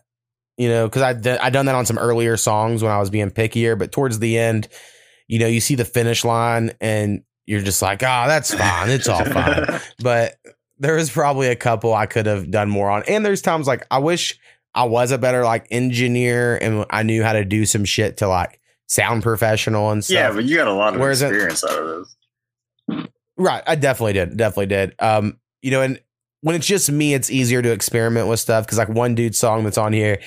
You 0.58 0.70
know, 0.70 0.88
because 0.88 1.02
I 1.02 1.38
I 1.44 1.50
done 1.50 1.66
that 1.66 1.76
on 1.76 1.86
some 1.88 1.98
earlier 1.98 2.38
songs 2.38 2.84
when 2.84 2.92
I 2.92 3.00
was 3.00 3.10
being 3.10 3.32
pickier, 3.32 3.78
but 3.78 3.92
towards 3.92 4.20
the 4.20 4.38
end, 4.38 4.68
you 5.28 5.40
know, 5.40 5.48
you 5.48 5.60
see 5.60 5.74
the 5.76 5.86
finish 5.86 6.24
line 6.24 6.72
and 6.80 7.24
you're 7.48 7.62
just 7.62 7.82
like, 7.82 8.04
oh, 8.04 8.24
that's 8.28 8.54
fine, 8.54 8.90
it's 8.90 9.08
all 9.10 9.26
fine. 9.26 9.66
but 10.04 10.36
there 10.78 10.96
was 10.96 11.10
probably 11.10 11.48
a 11.48 11.56
couple 11.56 11.94
I 11.94 12.06
could 12.06 12.26
have 12.28 12.52
done 12.52 12.70
more 12.70 12.90
on. 12.92 13.04
And 13.08 13.26
there's 13.26 13.42
times 13.42 13.66
like 13.68 13.86
I 13.90 13.98
wish 13.98 14.38
I 14.76 14.84
was 14.84 15.12
a 15.12 15.18
better 15.18 15.44
like 15.44 15.68
engineer 15.72 16.56
and 16.62 16.86
I 16.92 17.02
knew 17.04 17.24
how 17.24 17.34
to 17.34 17.44
do 17.46 17.66
some 17.66 17.84
shit 17.86 18.18
to 18.18 18.28
like 18.28 18.60
sound 18.88 19.24
professional 19.24 19.90
and 19.90 20.04
stuff. 20.06 20.14
yeah, 20.16 20.32
but 20.32 20.44
you 20.46 20.56
got 20.58 20.68
a 20.68 20.74
lot 20.74 20.94
of 20.94 21.00
Whereas 21.00 21.22
it- 21.24 21.30
experience 21.30 21.64
out 21.64 21.80
of 21.80 21.88
this. 21.88 23.08
Right. 23.38 23.64
I 23.66 23.76
definitely 23.76 24.14
did. 24.14 24.38
Definitely 24.38 24.68
did. 24.68 24.96
Um, 25.00 25.40
you 25.62 25.72
know, 25.72 25.82
and 25.82 26.00
when 26.42 26.56
it's 26.56 26.68
just 26.68 26.92
me, 26.92 27.14
it's 27.14 27.32
easier 27.32 27.62
to 27.62 27.72
experiment 27.72 28.28
with 28.28 28.40
stuff 28.40 28.66
because 28.66 28.78
like 28.78 28.90
one 28.90 29.16
dude's 29.16 29.40
song 29.40 29.64
that's 29.64 29.78
on 29.78 29.94
here, 29.94 30.20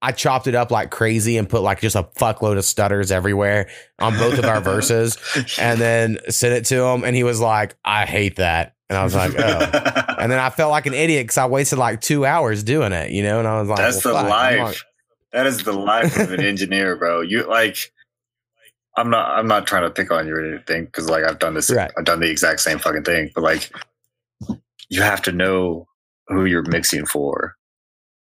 I 0.00 0.12
chopped 0.12 0.46
it 0.46 0.54
up 0.54 0.70
like 0.70 0.90
crazy 0.90 1.38
and 1.38 1.48
put 1.48 1.62
like 1.62 1.80
just 1.80 1.96
a 1.96 2.02
fuckload 2.02 2.58
of 2.58 2.64
stutters 2.64 3.10
everywhere 3.10 3.68
on 3.98 4.16
both 4.18 4.38
of 4.38 4.44
our 4.44 4.60
verses 4.60 5.18
and 5.58 5.80
then 5.80 6.18
sent 6.28 6.54
it 6.54 6.66
to 6.66 6.82
him 6.84 7.04
and 7.04 7.16
he 7.16 7.24
was 7.24 7.40
like, 7.40 7.74
I 7.84 8.04
hate 8.06 8.36
that. 8.36 8.76
And 8.88 8.98
I 8.98 9.04
was 9.04 9.14
like, 9.14 9.32
oh. 9.36 10.14
And 10.18 10.30
then 10.30 10.38
I 10.38 10.50
felt 10.50 10.70
like 10.70 10.86
an 10.86 10.94
idiot 10.94 11.24
because 11.24 11.38
I 11.38 11.46
wasted 11.46 11.78
like 11.78 12.00
two 12.00 12.24
hours 12.24 12.62
doing 12.62 12.92
it, 12.92 13.10
you 13.10 13.22
know? 13.22 13.38
And 13.40 13.48
I 13.48 13.60
was 13.60 13.68
like, 13.68 13.78
That's 13.78 14.04
well, 14.04 14.14
the 14.14 14.20
fuck, 14.20 14.30
life. 14.30 14.84
That 15.32 15.46
is 15.46 15.64
the 15.64 15.72
life 15.72 16.16
of 16.18 16.32
an 16.32 16.40
engineer, 16.40 16.96
bro. 16.96 17.20
You 17.20 17.48
like, 17.48 17.92
I'm 18.96 19.10
not. 19.10 19.30
I'm 19.30 19.48
not 19.48 19.66
trying 19.66 19.82
to 19.82 19.90
pick 19.90 20.10
on 20.10 20.26
you 20.26 20.34
or 20.34 20.44
anything 20.44 20.84
because 20.84 21.08
like 21.08 21.24
I've 21.24 21.38
done 21.38 21.54
this. 21.54 21.70
Right. 21.70 21.90
I've 21.98 22.04
done 22.04 22.20
the 22.20 22.30
exact 22.30 22.60
same 22.60 22.78
fucking 22.78 23.04
thing. 23.04 23.30
But 23.34 23.42
like, 23.42 23.70
you 24.88 25.02
have 25.02 25.22
to 25.22 25.32
know 25.32 25.86
who 26.28 26.44
you're 26.44 26.62
mixing 26.62 27.06
for, 27.06 27.54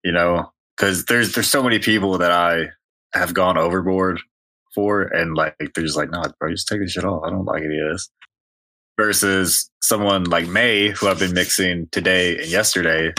you 0.02 0.12
know, 0.12 0.50
because 0.76 1.04
there's 1.04 1.32
there's 1.34 1.50
so 1.50 1.62
many 1.62 1.78
people 1.78 2.18
that 2.18 2.32
I 2.32 2.70
have 3.12 3.34
gone 3.34 3.58
overboard 3.58 4.20
for, 4.74 5.02
and 5.02 5.34
like 5.34 5.56
they're 5.58 5.84
just 5.84 5.96
like, 5.96 6.10
no, 6.10 6.22
bro, 6.38 6.50
just 6.50 6.68
take 6.68 6.80
this 6.80 6.92
shit 6.92 7.04
off. 7.04 7.22
I 7.24 7.30
don't 7.30 7.44
like 7.44 7.62
any 7.62 7.78
of 7.78 7.92
this. 7.92 8.10
Versus 8.98 9.70
someone 9.80 10.24
like 10.24 10.48
May, 10.48 10.88
who 10.88 11.08
I've 11.08 11.18
been 11.18 11.32
mixing 11.32 11.88
today 11.92 12.38
and 12.38 12.46
yesterday, 12.46 13.14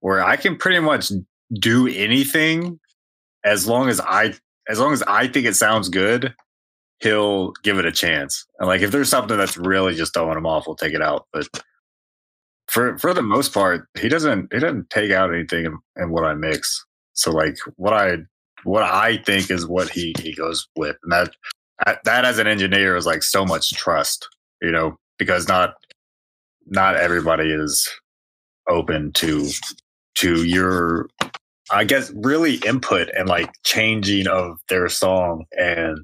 where 0.00 0.24
I 0.24 0.36
can 0.36 0.56
pretty 0.56 0.78
much 0.78 1.10
do 1.52 1.88
anything 1.88 2.78
as 3.44 3.66
long 3.66 3.88
as 3.88 4.00
I 4.00 4.34
as 4.68 4.78
long 4.80 4.92
as 4.92 5.02
I 5.02 5.28
think 5.28 5.46
it 5.46 5.54
sounds 5.54 5.88
good, 5.88 6.34
he'll 7.00 7.52
give 7.62 7.78
it 7.78 7.86
a 7.86 7.92
chance. 7.92 8.46
And 8.58 8.68
like 8.68 8.80
if 8.80 8.90
there's 8.90 9.08
something 9.08 9.36
that's 9.36 9.56
really 9.56 9.94
just 9.94 10.14
throwing 10.14 10.36
him 10.38 10.46
off, 10.46 10.66
we'll 10.66 10.76
take 10.76 10.94
it 10.94 11.02
out. 11.02 11.26
But 11.32 11.48
for 12.68 12.98
for 12.98 13.14
the 13.14 13.22
most 13.22 13.52
part, 13.52 13.88
he 13.98 14.08
doesn't 14.08 14.52
he 14.52 14.58
doesn't 14.58 14.90
take 14.90 15.12
out 15.12 15.32
anything 15.32 15.66
in, 15.66 15.78
in 15.96 16.10
what 16.10 16.24
I 16.24 16.34
mix. 16.34 16.84
So 17.12 17.30
like 17.30 17.56
what 17.76 17.92
I 17.92 18.18
what 18.64 18.82
I 18.82 19.18
think 19.18 19.50
is 19.50 19.66
what 19.66 19.88
he 19.88 20.14
he 20.20 20.34
goes 20.34 20.66
with, 20.76 20.96
and 21.02 21.12
that 21.12 21.30
that, 21.84 22.00
that 22.04 22.24
as 22.24 22.38
an 22.38 22.46
engineer 22.46 22.96
is 22.96 23.06
like 23.06 23.22
so 23.22 23.44
much 23.44 23.72
trust, 23.74 24.28
you 24.62 24.70
know, 24.70 24.98
because 25.18 25.48
not 25.48 25.74
not 26.66 26.96
everybody 26.96 27.50
is 27.50 27.88
open 28.68 29.12
to 29.12 29.48
to 30.16 30.44
your 30.44 31.08
I 31.70 31.84
guess 31.84 32.12
really 32.14 32.56
input 32.56 33.08
and 33.16 33.28
like 33.28 33.50
changing 33.64 34.28
of 34.28 34.58
their 34.68 34.88
song 34.88 35.46
and 35.52 35.98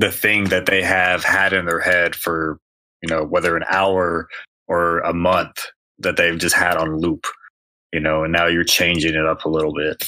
the 0.00 0.10
thing 0.10 0.44
that 0.44 0.66
they 0.66 0.82
have 0.82 1.24
had 1.24 1.52
in 1.52 1.66
their 1.66 1.80
head 1.80 2.14
for 2.14 2.58
you 3.02 3.08
know 3.08 3.24
whether 3.24 3.56
an 3.56 3.64
hour 3.68 4.28
or 4.66 4.98
a 5.00 5.14
month 5.14 5.66
that 5.98 6.16
they've 6.16 6.38
just 6.38 6.54
had 6.54 6.76
on 6.76 6.98
loop 6.98 7.26
you 7.92 8.00
know 8.00 8.24
and 8.24 8.32
now 8.32 8.46
you're 8.46 8.64
changing 8.64 9.14
it 9.14 9.26
up 9.26 9.44
a 9.44 9.48
little 9.48 9.72
bit 9.72 10.04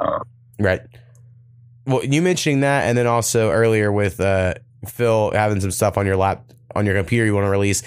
um, 0.00 0.22
Right. 0.60 0.82
Well, 1.86 2.04
you 2.04 2.20
mentioning 2.20 2.60
that, 2.60 2.84
and 2.84 2.96
then 2.96 3.06
also 3.06 3.50
earlier 3.50 3.90
with 3.90 4.20
uh, 4.20 4.54
Phil 4.86 5.30
having 5.32 5.60
some 5.60 5.70
stuff 5.70 5.96
on 5.96 6.06
your 6.06 6.16
lap 6.16 6.44
on 6.76 6.86
your 6.86 6.94
computer 6.94 7.24
you 7.24 7.34
want 7.34 7.46
to 7.46 7.50
release. 7.50 7.82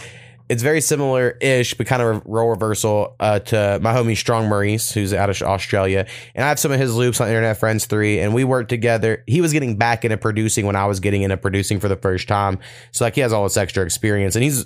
It's 0.49 0.61
very 0.61 0.81
similar 0.81 1.37
ish, 1.41 1.73
but 1.73 1.87
kind 1.87 2.01
of 2.01 2.17
a 2.17 2.21
role 2.25 2.49
reversal 2.49 3.15
uh, 3.19 3.39
to 3.39 3.79
my 3.81 3.93
homie 3.93 4.17
Strong 4.17 4.49
Maurice, 4.49 4.91
who's 4.91 5.13
out 5.13 5.29
of 5.29 5.41
Australia. 5.41 6.05
And 6.35 6.43
I 6.43 6.49
have 6.49 6.59
some 6.59 6.71
of 6.71 6.79
his 6.79 6.93
loops 6.93 7.21
on 7.21 7.27
Internet 7.27 7.57
Friends 7.57 7.85
3, 7.85 8.19
and 8.19 8.33
we 8.33 8.43
worked 8.43 8.69
together. 8.69 9.23
He 9.25 9.41
was 9.41 9.53
getting 9.53 9.77
back 9.77 10.03
into 10.03 10.17
producing 10.17 10.65
when 10.65 10.75
I 10.75 10.85
was 10.85 10.99
getting 10.99 11.21
into 11.21 11.37
producing 11.37 11.79
for 11.79 11.87
the 11.87 11.95
first 11.95 12.27
time. 12.27 12.59
So, 12.91 13.05
like, 13.05 13.15
he 13.15 13.21
has 13.21 13.31
all 13.31 13.43
this 13.43 13.57
extra 13.57 13.83
experience, 13.85 14.35
and 14.35 14.43
he's, 14.43 14.65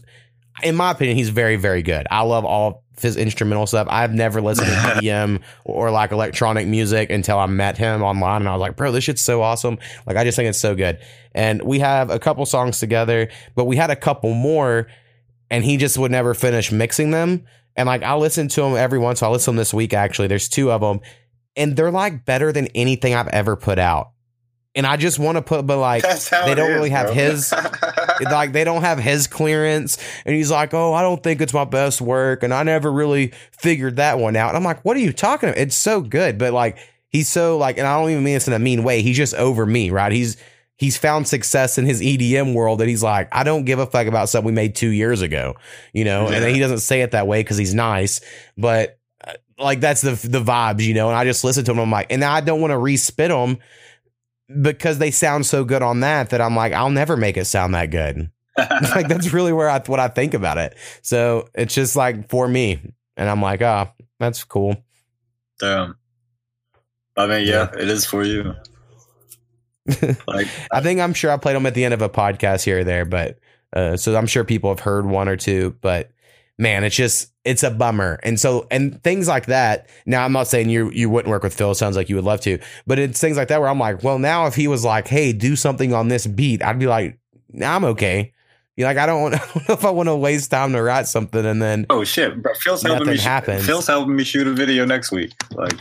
in 0.63 0.75
my 0.75 0.91
opinion, 0.91 1.15
he's 1.15 1.30
very, 1.30 1.57
very 1.57 1.84
good. 1.84 2.07
I 2.09 2.21
love 2.21 2.43
all 2.43 2.84
his 3.01 3.15
instrumental 3.15 3.67
stuff. 3.67 3.88
I've 3.89 4.13
never 4.13 4.41
listened 4.41 4.67
to 4.67 4.73
EDM 4.73 5.41
or 5.65 5.91
like 5.91 6.11
electronic 6.11 6.67
music 6.67 7.09
until 7.09 7.38
I 7.38 7.45
met 7.45 7.78
him 7.78 8.01
online, 8.01 8.41
and 8.41 8.49
I 8.49 8.53
was 8.53 8.61
like, 8.61 8.75
bro, 8.75 8.91
this 8.91 9.03
shit's 9.03 9.21
so 9.21 9.41
awesome. 9.41 9.78
Like, 10.05 10.17
I 10.17 10.23
just 10.23 10.36
think 10.36 10.49
it's 10.49 10.59
so 10.59 10.75
good. 10.75 10.99
And 11.34 11.61
we 11.61 11.80
have 11.80 12.09
a 12.09 12.19
couple 12.19 12.45
songs 12.45 12.80
together, 12.80 13.30
but 13.55 13.65
we 13.65 13.75
had 13.75 13.91
a 13.91 13.95
couple 13.95 14.34
more, 14.34 14.88
and 15.49 15.63
he 15.63 15.77
just 15.77 15.97
would 15.97 16.11
never 16.11 16.33
finish 16.33 16.71
mixing 16.71 17.11
them. 17.11 17.45
And 17.75 17.87
like, 17.87 18.03
I 18.03 18.15
listen 18.15 18.47
to 18.49 18.61
them 18.61 18.75
every 18.75 18.99
once. 18.99 19.21
I 19.21 19.27
listen 19.27 19.45
to 19.45 19.55
them 19.55 19.57
this 19.57 19.73
week. 19.73 19.93
Actually, 19.93 20.27
there's 20.27 20.49
two 20.49 20.71
of 20.71 20.81
them, 20.81 20.99
and 21.55 21.75
they're 21.75 21.91
like 21.91 22.25
better 22.25 22.51
than 22.51 22.67
anything 22.67 23.13
I've 23.13 23.27
ever 23.27 23.55
put 23.55 23.79
out. 23.79 24.11
And 24.75 24.85
I 24.85 24.97
just 24.97 25.17
want 25.17 25.37
to 25.37 25.41
put, 25.41 25.65
but 25.65 25.79
like, 25.79 26.03
they 26.03 26.53
don't 26.55 26.69
is, 26.69 26.75
really 26.75 26.89
have 26.91 27.07
bro. 27.07 27.15
his 27.15 27.53
like 28.25 28.51
they 28.51 28.63
don't 28.63 28.81
have 28.81 28.99
his 28.99 29.27
clearance 29.27 29.97
and 30.25 30.35
he's 30.35 30.51
like 30.51 30.73
oh 30.73 30.93
i 30.93 31.01
don't 31.01 31.23
think 31.23 31.41
it's 31.41 31.53
my 31.53 31.65
best 31.65 32.01
work 32.01 32.43
and 32.43 32.53
i 32.53 32.63
never 32.63 32.91
really 32.91 33.31
figured 33.51 33.97
that 33.97 34.19
one 34.19 34.35
out 34.35 34.49
and 34.49 34.57
i'm 34.57 34.63
like 34.63 34.83
what 34.83 34.97
are 34.97 35.01
you 35.01 35.13
talking 35.13 35.49
about 35.49 35.59
it's 35.59 35.75
so 35.75 36.01
good 36.01 36.37
but 36.37 36.53
like 36.53 36.77
he's 37.09 37.27
so 37.27 37.57
like 37.57 37.77
and 37.77 37.87
i 37.87 37.99
don't 37.99 38.09
even 38.09 38.23
mean 38.23 38.33
this 38.35 38.47
in 38.47 38.53
a 38.53 38.59
mean 38.59 38.83
way 38.83 39.01
he's 39.01 39.17
just 39.17 39.33
over 39.35 39.65
me 39.65 39.89
right 39.89 40.11
he's 40.11 40.37
he's 40.78 40.97
found 40.97 41.28
success 41.28 41.78
in 41.78 41.86
his 41.86 42.01
edm 42.01 42.53
world 42.53 42.80
that 42.80 42.88
he's 42.88 43.03
like 43.03 43.28
i 43.32 43.43
don't 43.43 43.65
give 43.65 43.80
a 43.80 43.86
fuck 43.86 44.07
about 44.07 44.30
something 44.30 44.45
we 44.47 44.51
made 44.51 44.75
two 44.75 44.89
years 44.89 45.21
ago 45.21 45.55
you 45.93 46.03
know 46.05 46.28
and 46.28 46.43
Yeah. 46.43 46.49
he 46.49 46.59
doesn't 46.59 46.80
say 46.80 47.01
it 47.01 47.11
that 47.11 47.28
way 47.28 47.41
because 47.41 47.57
he's 47.57 47.73
nice 47.73 48.21
but 48.57 48.99
uh, 49.28 49.34
like 49.59 49.80
that's 49.80 50.01
the 50.01 50.11
the 50.28 50.41
vibes 50.43 50.82
you 50.84 50.93
know 50.93 51.07
and 51.09 51.17
i 51.17 51.23
just 51.23 51.43
listen 51.43 51.63
to 51.65 51.71
him 51.71 51.80
i'm 51.80 51.91
like 51.91 52.11
and 52.11 52.23
i 52.23 52.41
don't 52.41 52.61
want 52.61 52.71
to 52.71 52.78
respit 52.78 53.30
them 53.30 53.57
because 54.61 54.97
they 54.97 55.11
sound 55.11 55.45
so 55.45 55.65
good 55.65 55.82
on 55.82 55.99
that 55.99 56.30
that 56.30 56.39
I'm 56.39 56.55
like, 56.55 56.71
I'll 56.71 56.89
never 56.89 57.17
make 57.17 57.36
it 57.36 57.43
sound 57.43 57.73
that 57.73 57.88
good. 57.91 58.32
like 58.57 59.09
that's 59.09 59.34
really 59.34 59.51
where 59.51 59.69
I 59.69 59.80
what 59.88 59.99
I 59.99 60.07
think 60.07 60.34
about 60.34 60.57
it. 60.57 60.78
So 61.01 61.49
it's 61.53 61.73
just 61.75 61.97
like 61.97 62.30
for 62.30 62.47
me, 62.47 62.80
and 63.17 63.30
I'm 63.30 63.41
like, 63.41 63.61
ah, 63.61 63.91
that's 64.21 64.45
cool. 64.45 64.78
Damn. 65.59 65.97
I 67.17 67.28
mean, 67.28 67.45
yeah, 67.45 67.69
it 67.73 67.89
is 67.89 68.05
for 68.05 68.23
you. 68.23 68.55
Like, 70.27 70.47
I 70.71 70.81
think 70.81 70.99
I'm 70.99 71.13
sure 71.13 71.31
I 71.31 71.38
played 71.38 71.55
them 71.55 71.65
at 71.65 71.73
the 71.73 71.85
end 71.85 71.93
of 71.93 72.01
a 72.01 72.09
podcast 72.09 72.63
here 72.63 72.79
or 72.79 72.83
there, 72.83 73.05
but 73.05 73.39
uh, 73.73 73.97
so 73.97 74.15
I'm 74.15 74.27
sure 74.27 74.43
people 74.43 74.69
have 74.69 74.79
heard 74.79 75.05
one 75.05 75.27
or 75.27 75.35
two. 75.35 75.75
But 75.81 76.11
man, 76.57 76.83
it's 76.83 76.95
just 76.95 77.31
it's 77.45 77.63
a 77.63 77.71
bummer. 77.71 78.19
And 78.23 78.39
so 78.39 78.67
and 78.71 79.01
things 79.03 79.27
like 79.27 79.47
that. 79.47 79.89
Now 80.05 80.25
I'm 80.25 80.33
not 80.33 80.47
saying 80.47 80.69
you 80.69 80.91
you 80.91 81.09
wouldn't 81.09 81.29
work 81.29 81.43
with 81.43 81.53
Phil. 81.53 81.73
Sounds 81.73 81.95
like 81.95 82.09
you 82.09 82.15
would 82.15 82.25
love 82.25 82.41
to, 82.41 82.59
but 82.85 82.99
it's 82.99 83.19
things 83.19 83.38
like 83.38 83.47
that 83.49 83.61
where 83.61 83.69
I'm 83.69 83.79
like, 83.79 84.03
well, 84.03 84.19
now 84.19 84.47
if 84.47 84.55
he 84.55 84.67
was 84.67 84.83
like, 84.83 85.07
hey, 85.07 85.33
do 85.33 85.55
something 85.55 85.93
on 85.93 86.07
this 86.07 86.27
beat, 86.27 86.63
I'd 86.63 86.79
be 86.79 86.88
like, 86.88 87.19
nah, 87.49 87.75
I'm 87.75 87.85
okay. 87.85 88.33
You 88.78 88.86
like 88.86 88.97
I 88.97 89.07
don't, 89.07 89.21
want, 89.23 89.34
I 89.36 89.38
don't 89.39 89.67
know 89.69 89.73
if 89.73 89.84
I 89.86 89.89
want 89.89 90.07
to 90.07 90.15
waste 90.15 90.51
time 90.51 90.71
to 90.73 90.82
write 90.84 91.07
something 91.07 91.43
and 91.45 91.59
then 91.61 91.88
oh 91.89 92.03
shit, 92.03 92.41
bro, 92.41 92.53
Phil's 92.61 92.84
helping 92.84 93.07
me. 93.07 93.17
happens. 93.17 93.65
Phil's 93.65 93.88
helping 93.88 94.15
me 94.15 94.23
shoot 94.23 94.45
a 94.47 94.53
video 94.53 94.86
next 94.86 95.11
week. 95.11 95.34
Like, 95.51 95.73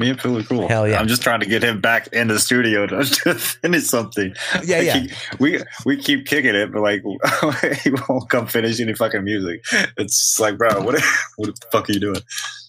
me 0.00 0.10
and 0.10 0.20
Phil 0.20 0.38
are 0.38 0.42
cool. 0.42 0.66
Hell 0.66 0.88
yeah. 0.88 0.98
I'm 0.98 1.06
just 1.06 1.22
trying 1.22 1.38
to 1.40 1.46
get 1.46 1.62
him 1.62 1.80
back 1.80 2.08
in 2.08 2.26
the 2.26 2.40
studio 2.40 2.86
to, 2.88 3.04
to 3.24 3.34
finish 3.34 3.84
something. 3.84 4.34
yeah, 4.64 4.78
Like, 4.78 4.86
yeah. 4.86 4.98
he- 4.98 5.10
we 5.38 5.62
we 5.86 5.96
keep 5.96 6.26
kicking 6.26 6.56
it, 6.56 6.72
but 6.72 6.82
like 6.82 7.02
he 7.82 7.90
won't 8.08 8.28
come 8.28 8.48
finish 8.48 8.80
any 8.80 8.94
fucking 8.94 9.22
music. 9.22 9.64
It's 9.96 10.38
like, 10.40 10.58
bro, 10.58 10.80
what 10.82 11.00
what 11.36 11.46
the 11.54 11.66
fuck 11.70 11.88
are 11.88 11.92
you 11.92 12.00
doing? 12.00 12.20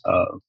Um, 0.06 0.42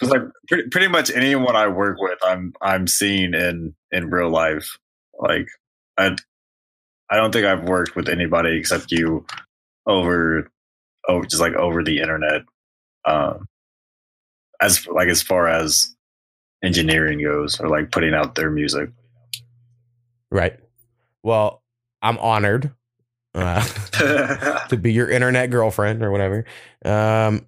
Cause 0.00 0.10
like 0.10 0.22
pretty, 0.48 0.68
pretty 0.70 0.88
much 0.88 1.08
anyone 1.12 1.54
I 1.54 1.68
work 1.68 1.98
with, 2.00 2.18
I'm 2.24 2.52
I'm 2.60 2.88
seeing 2.88 3.32
in 3.32 3.76
in 3.92 4.10
real 4.10 4.28
life. 4.28 4.76
Like 5.20 5.46
I 5.96 6.16
I 7.10 7.16
don't 7.16 7.32
think 7.32 7.46
I've 7.46 7.68
worked 7.68 7.96
with 7.96 8.08
anybody 8.08 8.58
except 8.58 8.92
you 8.92 9.26
over 9.86 10.50
over 11.08 11.26
just 11.26 11.42
like 11.42 11.54
over 11.54 11.82
the 11.82 12.00
internet. 12.00 12.42
Um, 13.04 13.46
as 14.60 14.86
like 14.86 15.08
as 15.08 15.22
far 15.22 15.48
as 15.48 15.94
engineering 16.62 17.22
goes, 17.22 17.60
or 17.60 17.68
like 17.68 17.90
putting 17.90 18.14
out 18.14 18.34
their 18.34 18.50
music. 18.50 18.90
Right. 20.30 20.58
Well, 21.22 21.62
I'm 22.02 22.18
honored 22.18 22.72
uh, 23.34 23.62
to 24.68 24.76
be 24.76 24.92
your 24.92 25.08
internet 25.10 25.50
girlfriend 25.50 26.02
or 26.02 26.10
whatever, 26.10 26.44
um, 26.84 27.46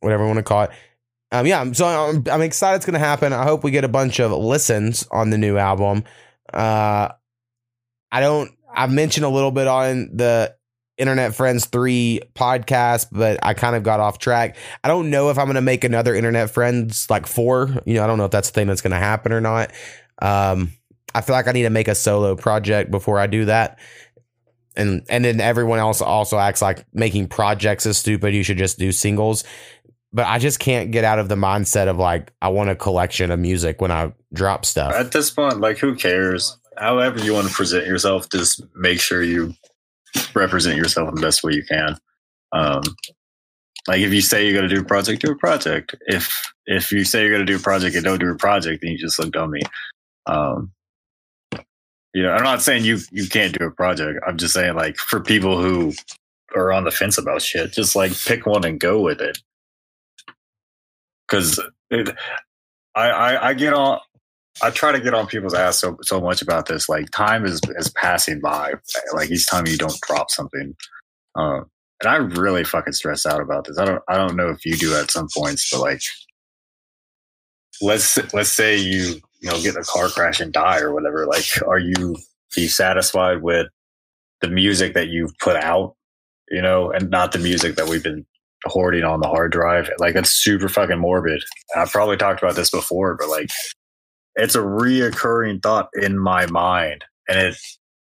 whatever 0.00 0.24
you 0.24 0.28
want 0.28 0.38
to 0.38 0.42
call 0.42 0.64
it. 0.64 0.70
Um, 1.32 1.46
yeah, 1.46 1.72
so 1.72 1.86
I'm, 1.86 2.24
I'm 2.30 2.42
excited 2.42 2.76
it's 2.76 2.86
going 2.86 2.94
to 2.94 3.00
happen. 3.00 3.32
I 3.32 3.42
hope 3.42 3.64
we 3.64 3.70
get 3.72 3.84
a 3.84 3.88
bunch 3.88 4.20
of 4.20 4.30
listens 4.30 5.06
on 5.10 5.30
the 5.30 5.38
new 5.38 5.56
album. 5.56 6.04
Uh, 6.52 7.08
I 8.12 8.20
don't. 8.20 8.52
I've 8.76 8.92
mentioned 8.92 9.24
a 9.24 9.28
little 9.28 9.50
bit 9.50 9.66
on 9.66 10.10
the 10.14 10.54
Internet 10.96 11.34
Friends 11.34 11.66
3 11.66 12.20
podcast, 12.34 13.08
but 13.10 13.38
I 13.42 13.54
kind 13.54 13.74
of 13.74 13.82
got 13.82 14.00
off 14.00 14.18
track. 14.18 14.56
I 14.82 14.88
don't 14.88 15.10
know 15.10 15.30
if 15.30 15.38
I'm 15.38 15.46
going 15.46 15.56
to 15.56 15.60
make 15.60 15.84
another 15.84 16.14
Internet 16.14 16.50
Friends 16.50 17.08
like 17.10 17.26
4. 17.26 17.82
You 17.84 17.94
know, 17.94 18.04
I 18.04 18.06
don't 18.06 18.18
know 18.18 18.26
if 18.26 18.30
that's 18.30 18.50
the 18.50 18.54
thing 18.54 18.68
that's 18.68 18.80
going 18.80 18.92
to 18.92 18.98
happen 18.98 19.32
or 19.32 19.40
not. 19.40 19.72
Um, 20.22 20.72
I 21.14 21.20
feel 21.20 21.34
like 21.34 21.48
I 21.48 21.52
need 21.52 21.62
to 21.62 21.70
make 21.70 21.88
a 21.88 21.94
solo 21.94 22.36
project 22.36 22.90
before 22.90 23.18
I 23.18 23.26
do 23.26 23.44
that. 23.46 23.78
And 24.76 25.06
and 25.08 25.24
then 25.24 25.40
everyone 25.40 25.78
else 25.78 26.00
also 26.00 26.36
acts 26.36 26.60
like 26.60 26.84
making 26.92 27.28
projects 27.28 27.86
is 27.86 27.96
stupid. 27.96 28.34
You 28.34 28.42
should 28.42 28.58
just 28.58 28.78
do 28.78 28.90
singles. 28.90 29.44
But 30.12 30.26
I 30.26 30.38
just 30.38 30.58
can't 30.58 30.90
get 30.90 31.04
out 31.04 31.18
of 31.18 31.28
the 31.28 31.36
mindset 31.36 31.88
of 31.88 31.96
like 31.96 32.32
I 32.42 32.48
want 32.48 32.70
a 32.70 32.76
collection 32.76 33.30
of 33.30 33.38
music 33.38 33.80
when 33.80 33.92
I 33.92 34.12
drop 34.32 34.64
stuff. 34.64 34.92
At 34.92 35.12
this 35.12 35.30
point, 35.30 35.60
like, 35.60 35.78
who 35.78 35.94
cares? 35.94 36.56
However, 36.78 37.20
you 37.20 37.32
want 37.32 37.48
to 37.48 37.54
present 37.54 37.86
yourself, 37.86 38.28
just 38.30 38.62
make 38.74 39.00
sure 39.00 39.22
you 39.22 39.54
represent 40.34 40.76
yourself 40.76 41.08
in 41.08 41.14
the 41.14 41.20
best 41.20 41.42
way 41.42 41.52
you 41.52 41.64
can. 41.64 41.96
Um, 42.52 42.82
like, 43.86 44.00
if 44.00 44.12
you 44.12 44.20
say 44.20 44.44
you're 44.44 44.58
going 44.58 44.68
to 44.68 44.74
do 44.74 44.80
a 44.80 44.84
project, 44.84 45.22
do 45.22 45.32
a 45.32 45.36
project. 45.36 45.94
If 46.06 46.52
if 46.66 46.90
you 46.90 47.04
say 47.04 47.20
you're 47.22 47.30
going 47.30 47.46
to 47.46 47.52
do 47.52 47.58
a 47.58 47.62
project 47.62 47.94
and 47.94 48.04
don't 48.04 48.20
do 48.20 48.30
a 48.30 48.36
project, 48.36 48.82
then 48.82 48.92
you 48.92 48.98
just 48.98 49.18
look 49.18 49.32
dummy. 49.32 49.60
Um, 50.26 50.72
you 52.14 52.22
know, 52.22 52.30
I'm 52.32 52.44
not 52.44 52.62
saying 52.62 52.84
you 52.84 52.98
you 53.10 53.28
can't 53.28 53.56
do 53.58 53.66
a 53.66 53.70
project. 53.70 54.20
I'm 54.26 54.38
just 54.38 54.54
saying, 54.54 54.74
like, 54.74 54.96
for 54.96 55.20
people 55.20 55.60
who 55.60 55.92
are 56.54 56.72
on 56.72 56.84
the 56.84 56.90
fence 56.90 57.18
about 57.18 57.42
shit, 57.42 57.72
just 57.72 57.96
like 57.96 58.12
pick 58.24 58.46
one 58.46 58.64
and 58.64 58.80
go 58.80 59.00
with 59.00 59.20
it. 59.20 59.38
Because 61.28 61.60
I, 61.90 62.14
I 62.94 63.48
I 63.48 63.54
get 63.54 63.74
on 63.74 64.00
I 64.62 64.70
try 64.70 64.92
to 64.92 65.00
get 65.00 65.14
on 65.14 65.26
people's 65.26 65.54
ass 65.54 65.78
so 65.78 65.96
so 66.02 66.20
much 66.20 66.40
about 66.42 66.66
this. 66.66 66.88
Like 66.88 67.10
time 67.10 67.44
is 67.44 67.60
is 67.76 67.90
passing 67.90 68.40
by. 68.40 68.74
Like 69.12 69.30
each 69.30 69.48
time 69.48 69.66
you 69.66 69.76
don't 69.76 69.98
drop 70.06 70.30
something, 70.30 70.74
um, 71.34 71.66
and 72.00 72.08
I 72.08 72.16
really 72.16 72.64
fucking 72.64 72.92
stress 72.92 73.26
out 73.26 73.40
about 73.40 73.66
this. 73.66 73.78
I 73.78 73.84
don't 73.84 74.02
I 74.08 74.16
don't 74.16 74.36
know 74.36 74.50
if 74.50 74.64
you 74.64 74.76
do 74.76 74.94
at 74.94 75.10
some 75.10 75.28
points, 75.36 75.70
but 75.70 75.80
like 75.80 76.00
let's 77.80 78.18
let's 78.32 78.50
say 78.52 78.76
you 78.76 79.20
you 79.40 79.50
know 79.50 79.60
get 79.60 79.74
in 79.74 79.80
a 79.80 79.84
car 79.84 80.08
crash 80.08 80.40
and 80.40 80.52
die 80.52 80.80
or 80.80 80.92
whatever. 80.92 81.26
Like, 81.26 81.46
are 81.66 81.78
you 81.78 82.16
you 82.56 82.68
satisfied 82.68 83.42
with 83.42 83.66
the 84.40 84.48
music 84.48 84.94
that 84.94 85.08
you've 85.08 85.36
put 85.40 85.56
out? 85.56 85.96
You 86.50 86.62
know, 86.62 86.90
and 86.90 87.10
not 87.10 87.32
the 87.32 87.38
music 87.38 87.76
that 87.76 87.88
we've 87.88 88.02
been 88.02 88.24
hoarding 88.66 89.04
on 89.04 89.20
the 89.20 89.28
hard 89.28 89.52
drive. 89.52 89.90
Like 89.98 90.14
that's 90.14 90.30
super 90.30 90.68
fucking 90.68 90.98
morbid. 90.98 91.42
I've 91.76 91.90
probably 91.90 92.16
talked 92.16 92.42
about 92.42 92.54
this 92.54 92.70
before, 92.70 93.16
but 93.18 93.28
like 93.28 93.50
it's 94.36 94.54
a 94.54 94.60
reoccurring 94.60 95.62
thought 95.62 95.88
in 96.00 96.18
my 96.18 96.46
mind 96.46 97.04
and 97.28 97.38
it 97.38 97.56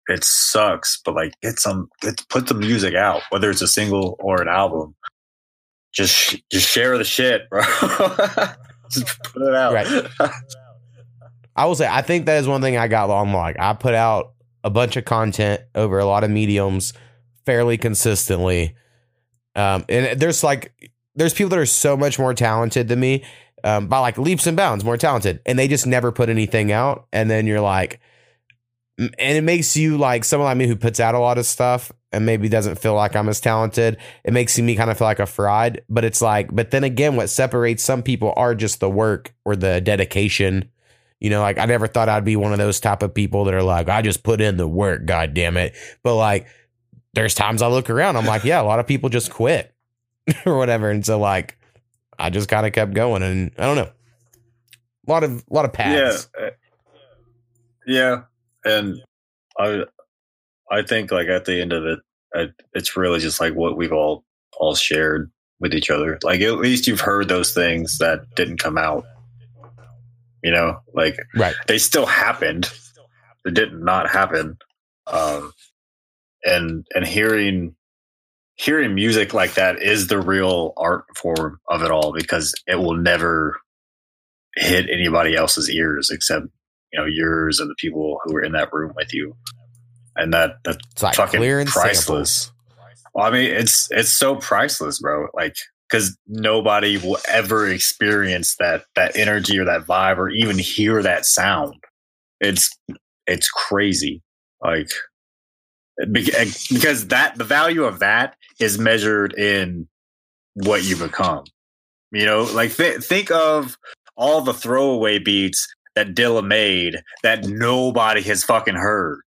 it 0.07 0.23
sucks 0.23 0.99
but 1.05 1.15
like 1.15 1.33
get 1.41 1.59
some 1.59 1.89
get, 2.01 2.21
put 2.29 2.47
the 2.47 2.53
music 2.53 2.93
out 2.95 3.21
whether 3.29 3.49
it's 3.49 3.61
a 3.61 3.67
single 3.67 4.15
or 4.19 4.41
an 4.41 4.47
album 4.47 4.95
just 5.93 6.35
just 6.51 6.69
share 6.69 6.97
the 6.97 7.03
shit 7.03 7.49
bro 7.49 7.61
just 8.91 9.23
put 9.23 9.41
it 9.41 9.55
out 9.55 9.73
Right. 9.73 10.09
I 11.55 11.65
will 11.65 11.75
say 11.75 11.87
I 11.89 12.01
think 12.01 12.25
that 12.25 12.39
is 12.39 12.47
one 12.47 12.61
thing 12.61 12.77
I 12.77 12.87
got 12.87 13.09
on 13.09 13.31
like 13.31 13.57
I 13.59 13.73
put 13.73 13.93
out 13.93 14.33
a 14.63 14.69
bunch 14.69 14.97
of 14.97 15.05
content 15.05 15.61
over 15.75 15.99
a 15.99 16.05
lot 16.05 16.23
of 16.23 16.31
mediums 16.31 16.93
fairly 17.45 17.77
consistently. 17.77 18.75
Um 19.55 19.85
and 19.87 20.19
there's 20.19 20.43
like 20.43 20.73
there's 21.15 21.33
people 21.33 21.49
that 21.51 21.59
are 21.59 21.65
so 21.65 21.95
much 21.95 22.17
more 22.17 22.33
talented 22.33 22.87
than 22.87 22.99
me 22.99 23.23
um 23.63 23.87
by 23.87 23.99
like 23.99 24.17
leaps 24.17 24.47
and 24.47 24.57
bounds 24.57 24.83
more 24.83 24.97
talented 24.97 25.39
and 25.45 25.57
they 25.57 25.67
just 25.67 25.87
never 25.87 26.11
put 26.11 26.29
anything 26.29 26.71
out 26.71 27.07
and 27.11 27.29
then 27.29 27.47
you're 27.47 27.61
like 27.61 27.99
and 28.97 29.13
it 29.19 29.43
makes 29.43 29.75
you 29.75 29.97
like 29.97 30.23
someone 30.23 30.45
like 30.45 30.57
me 30.57 30.67
who 30.67 30.75
puts 30.75 30.99
out 30.99 31.15
a 31.15 31.19
lot 31.19 31.37
of 31.37 31.45
stuff 31.45 31.91
and 32.11 32.25
maybe 32.25 32.47
doesn't 32.47 32.77
feel 32.77 32.93
like 32.93 33.15
I'm 33.15 33.27
as 33.27 33.41
talented. 33.41 33.97
It 34.23 34.33
makes 34.33 34.57
me 34.59 34.75
kind 34.75 34.91
of 34.91 34.97
feel 34.97 35.07
like 35.07 35.19
a 35.19 35.25
fraud. 35.25 35.81
But 35.89 36.05
it's 36.05 36.21
like, 36.21 36.55
but 36.55 36.69
then 36.69 36.83
again, 36.83 37.15
what 37.15 37.29
separates 37.29 37.83
some 37.83 38.03
people 38.03 38.33
are 38.37 38.53
just 38.53 38.79
the 38.79 38.89
work 38.89 39.33
or 39.45 39.55
the 39.55 39.81
dedication. 39.81 40.69
You 41.19 41.31
know, 41.31 41.41
like 41.41 41.57
I 41.57 41.65
never 41.65 41.87
thought 41.87 42.09
I'd 42.09 42.23
be 42.23 42.35
one 42.35 42.51
of 42.51 42.59
those 42.59 42.79
type 42.79 43.01
of 43.01 43.13
people 43.13 43.45
that 43.45 43.53
are 43.55 43.63
like, 43.63 43.89
I 43.89 44.03
just 44.03 44.23
put 44.23 44.41
in 44.41 44.57
the 44.57 44.67
work, 44.67 45.05
god 45.05 45.33
damn 45.33 45.57
it. 45.57 45.73
But 46.03 46.15
like, 46.15 46.47
there's 47.13 47.33
times 47.33 47.61
I 47.61 47.67
look 47.67 47.89
around, 47.89 48.17
I'm 48.17 48.25
like, 48.25 48.43
yeah, 48.43 48.61
a 48.61 48.63
lot 48.63 48.79
of 48.79 48.87
people 48.87 49.09
just 49.09 49.31
quit 49.31 49.73
or 50.45 50.57
whatever. 50.57 50.89
And 50.89 51.05
so 51.05 51.19
like, 51.19 51.57
I 52.19 52.29
just 52.29 52.49
kind 52.49 52.65
of 52.65 52.73
kept 52.73 52.93
going, 52.93 53.23
and 53.23 53.51
I 53.57 53.63
don't 53.63 53.75
know, 53.75 53.91
a 55.07 55.11
lot 55.11 55.23
of 55.23 55.43
a 55.49 55.53
lot 55.53 55.65
of 55.65 55.73
paths. 55.73 56.29
Yeah, 56.37 56.45
uh, 56.45 56.49
yeah, 57.85 58.21
and 58.65 59.01
I 59.57 59.83
I 60.71 60.81
think 60.83 61.11
like 61.11 61.27
at 61.27 61.45
the 61.45 61.61
end 61.61 61.73
of 61.73 61.85
it, 61.85 61.99
I, 62.33 62.47
it's 62.73 62.97
really 62.97 63.19
just 63.19 63.39
like 63.39 63.53
what 63.53 63.77
we've 63.77 63.93
all 63.93 64.23
all 64.57 64.75
shared 64.75 65.31
with 65.59 65.73
each 65.73 65.89
other. 65.89 66.17
Like 66.23 66.41
at 66.41 66.57
least 66.57 66.87
you've 66.87 67.01
heard 67.01 67.27
those 67.27 67.53
things 67.53 67.97
that 67.99 68.21
didn't 68.35 68.57
come 68.57 68.77
out. 68.77 69.05
You 70.43 70.51
know, 70.51 70.79
like 70.93 71.17
right. 71.35 71.55
they 71.67 71.77
still 71.77 72.05
happened. 72.05 72.69
They 73.45 73.51
did 73.51 73.73
not 73.73 74.09
happen. 74.09 74.57
Um, 75.07 75.53
and 76.43 76.85
and 76.93 77.05
hearing 77.05 77.75
hearing 78.55 78.93
music 78.93 79.33
like 79.33 79.55
that 79.55 79.81
is 79.81 80.07
the 80.07 80.21
real 80.21 80.73
art 80.77 81.05
form 81.15 81.59
of 81.69 81.83
it 81.83 81.91
all 81.91 82.13
because 82.13 82.53
it 82.67 82.75
will 82.75 82.95
never 82.95 83.59
hit 84.55 84.89
anybody 84.89 85.35
else's 85.35 85.69
ears 85.69 86.09
except 86.11 86.45
you 86.91 86.99
know 86.99 87.05
yours 87.05 87.59
and 87.59 87.69
the 87.69 87.75
people 87.79 88.19
who 88.23 88.33
were 88.33 88.43
in 88.43 88.51
that 88.53 88.71
room 88.71 88.93
with 88.95 89.13
you. 89.13 89.35
And 90.15 90.33
that 90.33 90.57
that's 90.63 91.01
like 91.01 91.15
fucking 91.15 91.65
priceless. 91.65 92.51
Well, 93.15 93.25
i 93.25 93.31
mean 93.31 93.51
it's 93.51 93.87
it's 93.91 94.09
so 94.09 94.35
priceless 94.35 94.99
bro. 94.99 95.27
Like 95.33 95.55
because 95.89 96.17
nobody 96.27 96.97
will 96.97 97.17
ever 97.29 97.67
experience 97.67 98.55
that 98.57 98.85
that 98.95 99.15
energy 99.15 99.57
or 99.59 99.65
that 99.65 99.85
vibe 99.85 100.17
or 100.17 100.29
even 100.29 100.57
hear 100.57 101.01
that 101.01 101.25
sound. 101.25 101.75
It's 102.39 102.69
it's 103.25 103.49
crazy. 103.49 104.21
Like 104.63 104.91
eh, 106.01 106.05
because 106.69 107.07
that 107.07 107.35
the 107.37 107.43
value 107.43 107.83
of 107.83 107.99
that 107.99 108.35
is 108.63 108.79
measured 108.79 109.33
in 109.33 109.87
what 110.53 110.83
you 110.83 110.95
become. 110.95 111.43
You 112.11 112.25
know, 112.25 112.43
like 112.43 112.75
th- 112.75 113.03
think 113.03 113.31
of 113.31 113.77
all 114.15 114.41
the 114.41 114.53
throwaway 114.53 115.19
beats 115.19 115.67
that 115.95 116.15
Dilla 116.15 116.45
made 116.45 117.01
that 117.23 117.45
nobody 117.45 118.21
has 118.21 118.43
fucking 118.43 118.75
heard. 118.75 119.21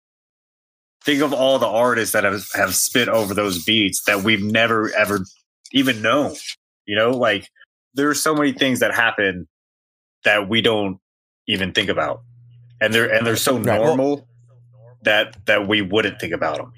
Think 1.04 1.22
of 1.22 1.34
all 1.34 1.60
the 1.60 1.68
artists 1.68 2.14
that 2.14 2.24
have, 2.24 2.46
have 2.54 2.74
spit 2.74 3.10
over 3.10 3.34
those 3.34 3.64
beats 3.64 4.04
that 4.06 4.24
we've 4.24 4.42
never 4.42 4.92
ever 4.96 5.20
even 5.72 6.02
known. 6.02 6.36
You 6.86 6.96
know, 6.96 7.12
like 7.12 7.48
there 7.94 8.10
are 8.10 8.16
so 8.16 8.34
many 8.36 8.54
things 8.54 8.80
that 8.80 8.94
happen 8.94 9.48
that 10.24 10.50
we 10.50 10.62
don't 10.62 11.00
even 11.48 11.74
think 11.74 11.90
about, 11.90 12.22
and 12.82 12.94
they're 12.94 13.12
and 13.12 13.26
they're 13.26 13.36
so 13.36 13.58
normal 13.58 14.28
that 15.04 15.36
that 15.46 15.68
we 15.68 15.82
wouldn't 15.82 16.20
think 16.20 16.34
about 16.34 16.58
them. 16.58 16.74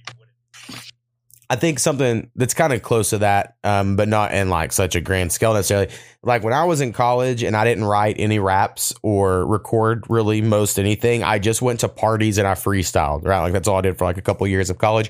I 1.50 1.56
think 1.56 1.80
something 1.80 2.30
that's 2.36 2.54
kind 2.54 2.74
of 2.74 2.82
close 2.82 3.12
to 3.12 3.20
that, 3.20 3.56
um, 3.64 3.96
but 3.96 4.10
not 4.10 4.34
in 4.34 4.50
like 4.50 4.74
such 4.74 4.96
a 4.96 5.02
grand 5.02 5.32
scale 5.32 5.54
necessarily. 5.54 5.94
Like 6.22 6.44
when 6.44 6.54
I 6.54 6.66
was 6.66 6.82
in 6.82 6.92
college 6.92 7.42
and 7.42 7.56
I 7.56 7.64
didn't 7.64 7.86
write 7.86 8.18
any 8.20 8.38
raps 8.38 8.94
or 9.02 9.46
record 9.46 10.06
really 10.10 10.42
most 10.42 10.78
anything, 10.78 11.24
I 11.24 11.40
just 11.40 11.62
went 11.62 11.82
to 11.82 11.90
parties 11.90 12.38
and 12.38 12.46
I 12.46 12.54
freestyled, 12.54 13.26
right? 13.26 13.42
Like 13.42 13.54
that's 13.54 13.68
all 13.68 13.78
I 13.78 13.82
did 13.82 13.98
for 13.98 14.04
like 14.04 14.18
a 14.18 14.22
couple 14.22 14.44
of 14.44 14.52
years 14.52 14.70
of 14.70 14.78
college. 14.78 15.10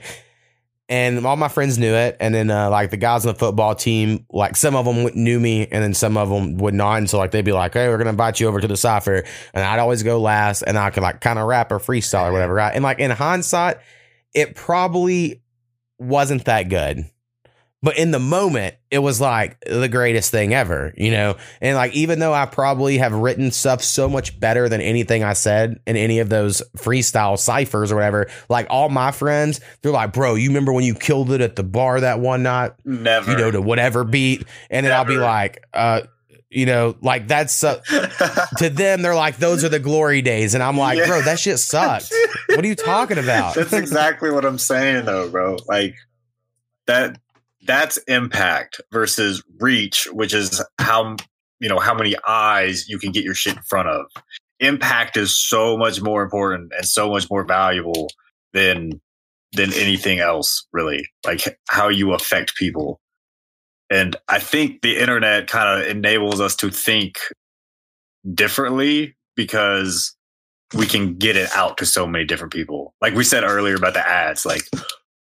And 0.90 1.26
all 1.26 1.36
my 1.36 1.50
friends 1.50 1.78
knew 1.78 1.94
it. 1.94 2.16
And 2.22 2.34
then, 2.34 2.50
uh, 2.50 2.70
like 2.70 2.92
the 2.92 2.98
guys 2.98 3.26
on 3.26 3.34
the 3.34 3.38
football 3.38 3.76
team, 3.76 4.26
like 4.32 4.56
some 4.56 4.74
of 4.74 4.86
them 4.86 5.10
knew 5.16 5.38
me 5.38 5.68
and 5.68 5.84
then 5.84 5.94
some 5.94 6.16
of 6.16 6.30
them 6.30 6.58
would 6.60 6.74
not. 6.74 7.00
And 7.00 7.10
so, 7.10 7.18
like, 7.18 7.32
they'd 7.32 7.44
be 7.44 7.52
like, 7.52 7.74
Hey, 7.74 7.90
we're 7.90 7.98
going 7.98 8.06
to 8.06 8.12
invite 8.12 8.40
you 8.40 8.48
over 8.48 8.62
to 8.62 8.68
the 8.70 8.78
Cypher. 8.78 9.26
And 9.54 9.66
I'd 9.66 9.80
always 9.80 10.02
go 10.02 10.22
last 10.22 10.62
and 10.62 10.78
I 10.78 10.92
could 10.92 11.04
like 11.04 11.20
kind 11.20 11.40
of 11.40 11.48
rap 11.48 11.74
or 11.74 11.80
freestyle 11.80 12.30
or 12.30 12.32
whatever, 12.32 12.54
right? 12.54 12.74
And 12.74 12.86
like 12.86 13.00
in 13.00 13.12
hindsight, 13.12 13.80
it 14.34 14.56
probably 14.56 15.42
wasn't 16.00 16.46
that 16.46 16.70
good. 16.70 17.06
But 17.84 18.00
in 18.00 18.10
the 18.10 18.20
moment, 18.20 18.76
it 18.90 19.00
was 19.00 19.22
like 19.22 19.60
the 19.62 19.88
greatest 19.88 20.32
thing 20.32 20.52
ever, 20.52 20.94
you 20.98 21.12
know? 21.12 21.38
And 21.62 21.76
like, 21.76 21.94
even 21.94 22.18
though 22.18 22.34
I 22.34 22.48
probably 22.48 22.98
have 22.98 23.14
written 23.14 23.52
stuff 23.52 23.84
so 23.84 24.10
much 24.10 24.40
better 24.40 24.68
than 24.68 24.82
anything 24.82 25.24
I 25.24 25.34
said 25.34 25.80
in 25.86 25.96
any 25.96 26.18
of 26.18 26.28
those 26.28 26.64
freestyle 26.76 27.38
ciphers 27.38 27.92
or 27.92 27.96
whatever, 27.96 28.30
like 28.50 28.66
all 28.72 28.90
my 28.90 29.12
friends, 29.12 29.62
they're 29.82 29.92
like, 29.92 30.12
bro, 30.12 30.34
you 30.34 30.50
remember 30.50 30.74
when 30.74 30.86
you 30.86 30.96
killed 30.96 31.32
it 31.32 31.40
at 31.40 31.56
the 31.56 31.64
bar 31.64 32.00
that 32.02 32.20
one 32.20 32.42
night? 32.42 32.72
Never. 32.84 33.32
You 33.32 33.38
know, 33.38 33.52
to 33.52 33.62
whatever 33.62 34.04
beat. 34.04 34.46
And 34.72 34.84
then 34.84 34.92
I'll 34.92 35.06
be 35.06 35.18
like, 35.18 35.64
uh, 35.72 36.02
you 36.50 36.66
know, 36.66 36.96
like 37.02 37.28
that's 37.28 37.64
uh, 37.64 37.80
to 38.58 38.70
them, 38.70 39.02
they're 39.02 39.16
like, 39.16 39.38
those 39.38 39.64
are 39.64 39.70
the 39.70 39.80
glory 39.80 40.22
days. 40.22 40.54
And 40.54 40.64
I'm 40.64 40.78
like, 40.78 40.98
Yeah. 40.98 41.08
bro, 41.08 41.22
that 41.22 41.40
shit 41.40 41.60
sucked. 41.60 42.14
What 42.50 42.64
are 42.64 42.68
you 42.68 42.76
talking 42.76 43.18
about? 43.18 43.56
That's 43.56 43.74
exactly 43.74 44.32
what 44.32 44.46
I'm 44.46 44.58
saying 44.58 45.06
though, 45.06 45.30
bro. 45.30 45.58
Like 45.68 45.96
that 46.88 47.20
that's 47.66 47.98
impact 48.08 48.80
versus 48.92 49.44
reach, 49.60 50.08
which 50.12 50.34
is 50.34 50.64
how 50.80 51.18
you 51.60 51.68
know 51.70 51.80
how 51.80 51.94
many 51.94 52.16
eyes 52.28 52.88
you 52.88 52.98
can 53.00 53.12
get 53.12 53.24
your 53.24 53.34
shit 53.36 53.56
in 53.58 53.64
front 53.64 53.90
of. 53.90 54.06
Impact 54.60 55.18
is 55.18 55.36
so 55.38 55.78
much 55.78 56.02
more 56.02 56.24
important 56.24 56.72
and 56.76 56.86
so 56.88 57.10
much 57.12 57.30
more 57.30 57.44
valuable 57.44 58.10
than 58.54 59.02
than 59.54 59.74
anything 59.74 60.20
else, 60.20 60.66
really. 60.72 61.06
Like 61.26 61.42
how 61.68 61.90
you 61.90 62.14
affect 62.14 62.56
people. 62.56 63.02
And 63.90 64.16
I 64.28 64.40
think 64.40 64.82
the 64.82 64.98
internet 64.98 65.48
kind 65.48 65.82
of 65.82 65.88
enables 65.88 66.42
us 66.42 66.56
to 66.58 66.70
think 66.70 67.20
differently 68.34 69.16
because 69.36 70.16
we 70.74 70.86
can 70.86 71.16
get 71.16 71.38
it 71.38 71.50
out 71.56 71.78
to 71.78 71.86
so 71.86 72.06
many 72.06 72.26
different 72.26 72.52
people. 72.52 72.94
Like 73.02 73.14
we 73.14 73.24
said 73.24 73.44
earlier 73.44 73.76
about 73.76 73.94
the 73.94 74.08
ads, 74.08 74.46
like 74.46 74.64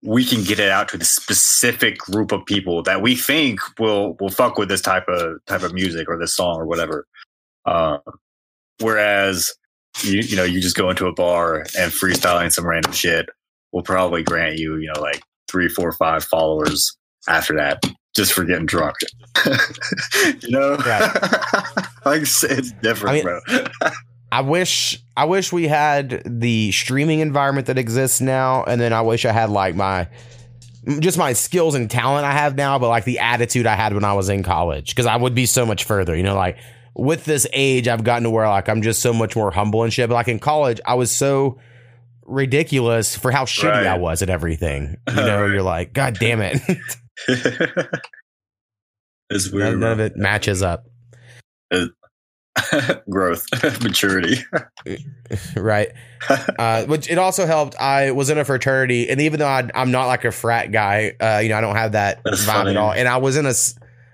we 0.02 0.24
can 0.24 0.44
get 0.44 0.60
it 0.60 0.70
out 0.70 0.90
to 0.90 0.98
the 0.98 1.06
specific 1.06 1.98
group 1.98 2.32
of 2.32 2.46
people 2.46 2.84
that 2.84 3.02
we 3.02 3.16
think 3.16 3.60
will 3.80 4.16
will 4.20 4.30
fuck 4.30 4.58
with 4.58 4.70
this 4.70 4.82
type 4.82 5.08
of 5.08 5.44
type 5.46 5.64
of 5.64 5.74
music 5.74 6.08
or 6.08 6.18
this 6.18 6.36
song 6.36 6.58
or 6.58 6.66
whatever. 6.66 7.06
Um, 7.66 8.00
whereas 8.80 9.54
you 10.02 10.22
you 10.22 10.36
know 10.38 10.44
you 10.44 10.62
just 10.62 10.78
go 10.78 10.90
into 10.90 11.08
a 11.08 11.14
bar 11.14 11.60
and 11.78 11.92
freestyling 11.92 12.52
some 12.52 12.66
random 12.66 12.94
shit 12.94 13.30
will 13.72 13.84
probably 13.84 14.24
grant 14.24 14.58
you 14.58 14.78
you 14.78 14.92
know 14.94 15.02
like 15.02 15.22
three, 15.50 15.70
four, 15.70 15.92
five 15.92 16.24
followers 16.24 16.98
after 17.28 17.56
that 17.56 17.84
just 18.16 18.34
for 18.34 18.44
getting 18.44 18.66
drunk. 18.66 18.96
you 20.42 20.50
know, 20.50 20.76
Right. 20.78 21.16
like 22.06 22.22
it's 22.22 22.72
different, 22.82 23.10
I 23.10 23.14
mean, 23.14 23.24
bro. 23.24 23.40
I 24.32 24.42
wish 24.42 25.00
I 25.16 25.26
wish 25.26 25.52
we 25.54 25.68
had 25.68 26.24
the 26.26 26.72
streaming 26.72 27.20
environment 27.20 27.68
that 27.68 27.78
exists 27.78 28.20
now, 28.20 28.64
and 28.64 28.82
then 28.82 28.92
I 28.92 29.02
wish 29.02 29.26
I 29.26 29.32
had 29.32 29.50
like 29.52 29.76
my 29.76 30.08
just 31.00 31.18
my 31.18 31.34
skills 31.34 31.76
and 31.76 31.90
talent 31.90 32.26
I 32.26 32.32
have 32.32 32.56
now, 32.56 32.80
but 32.80 32.90
like 32.90 33.06
the 33.06 33.20
attitude 33.20 33.68
I 33.68 33.76
had 33.76 33.94
when 33.94 34.04
I 34.04 34.14
was 34.14 34.30
in 34.30 34.42
college, 34.44 34.90
because 34.90 35.06
I 35.06 35.16
would 35.16 35.36
be 35.36 35.46
so 35.46 35.66
much 35.66 35.84
further. 35.84 36.16
You 36.16 36.24
know, 36.24 36.36
like 36.36 36.58
with 36.96 37.26
this 37.26 37.46
age, 37.54 37.88
I've 37.88 38.04
gotten 38.04 38.24
to 38.24 38.30
where 38.32 38.48
like 38.48 38.70
I'm 38.70 38.82
just 38.82 39.02
so 39.02 39.14
much 39.14 39.36
more 39.36 39.52
humble 39.52 39.84
and 39.84 39.94
shit. 39.94 40.10
But 40.10 40.16
like 40.16 40.28
in 40.28 40.40
college, 40.40 40.82
I 40.86 40.96
was 40.96 41.12
so 41.12 41.60
ridiculous 42.26 43.16
for 43.16 43.32
how 43.32 43.46
shitty 43.46 43.86
I 43.86 43.98
was 43.98 44.22
at 44.22 44.30
everything. 44.30 44.98
You 45.10 45.16
know, 45.16 45.46
you're 45.46 45.62
like, 45.62 45.94
God 45.94 46.18
damn 46.20 46.42
it, 46.42 46.60
it's 49.30 49.52
weird. 49.52 49.72
none, 49.72 49.80
none 49.80 49.92
of 49.94 50.00
it 50.00 50.16
matches 50.16 50.62
up. 50.62 50.86
bro. 51.70 51.88
Growth, 53.10 53.46
maturity. 53.82 54.38
right? 55.56 55.90
Uh, 56.60 56.86
which 56.86 57.10
it 57.10 57.18
also 57.18 57.46
helped. 57.46 57.76
I 57.80 58.12
was 58.12 58.30
in 58.30 58.38
a 58.38 58.46
fraternity, 58.46 59.10
and 59.10 59.20
even 59.22 59.40
though 59.40 59.48
I, 59.48 59.68
I'm 59.74 59.92
not 59.92 60.06
like 60.06 60.24
a 60.24 60.32
frat 60.32 60.72
guy, 60.72 61.14
uh, 61.20 61.40
you 61.42 61.50
know, 61.50 61.58
I 61.58 61.62
don't 61.62 61.76
have 61.76 61.94
that 61.94 62.22
That's 62.24 62.44
vibe 62.44 62.54
funny. 62.54 62.70
at 62.72 62.78
all. 62.78 62.92
And 62.94 63.08
I 63.08 63.18
was 63.18 63.38
in 63.38 63.46
a, 63.48 63.54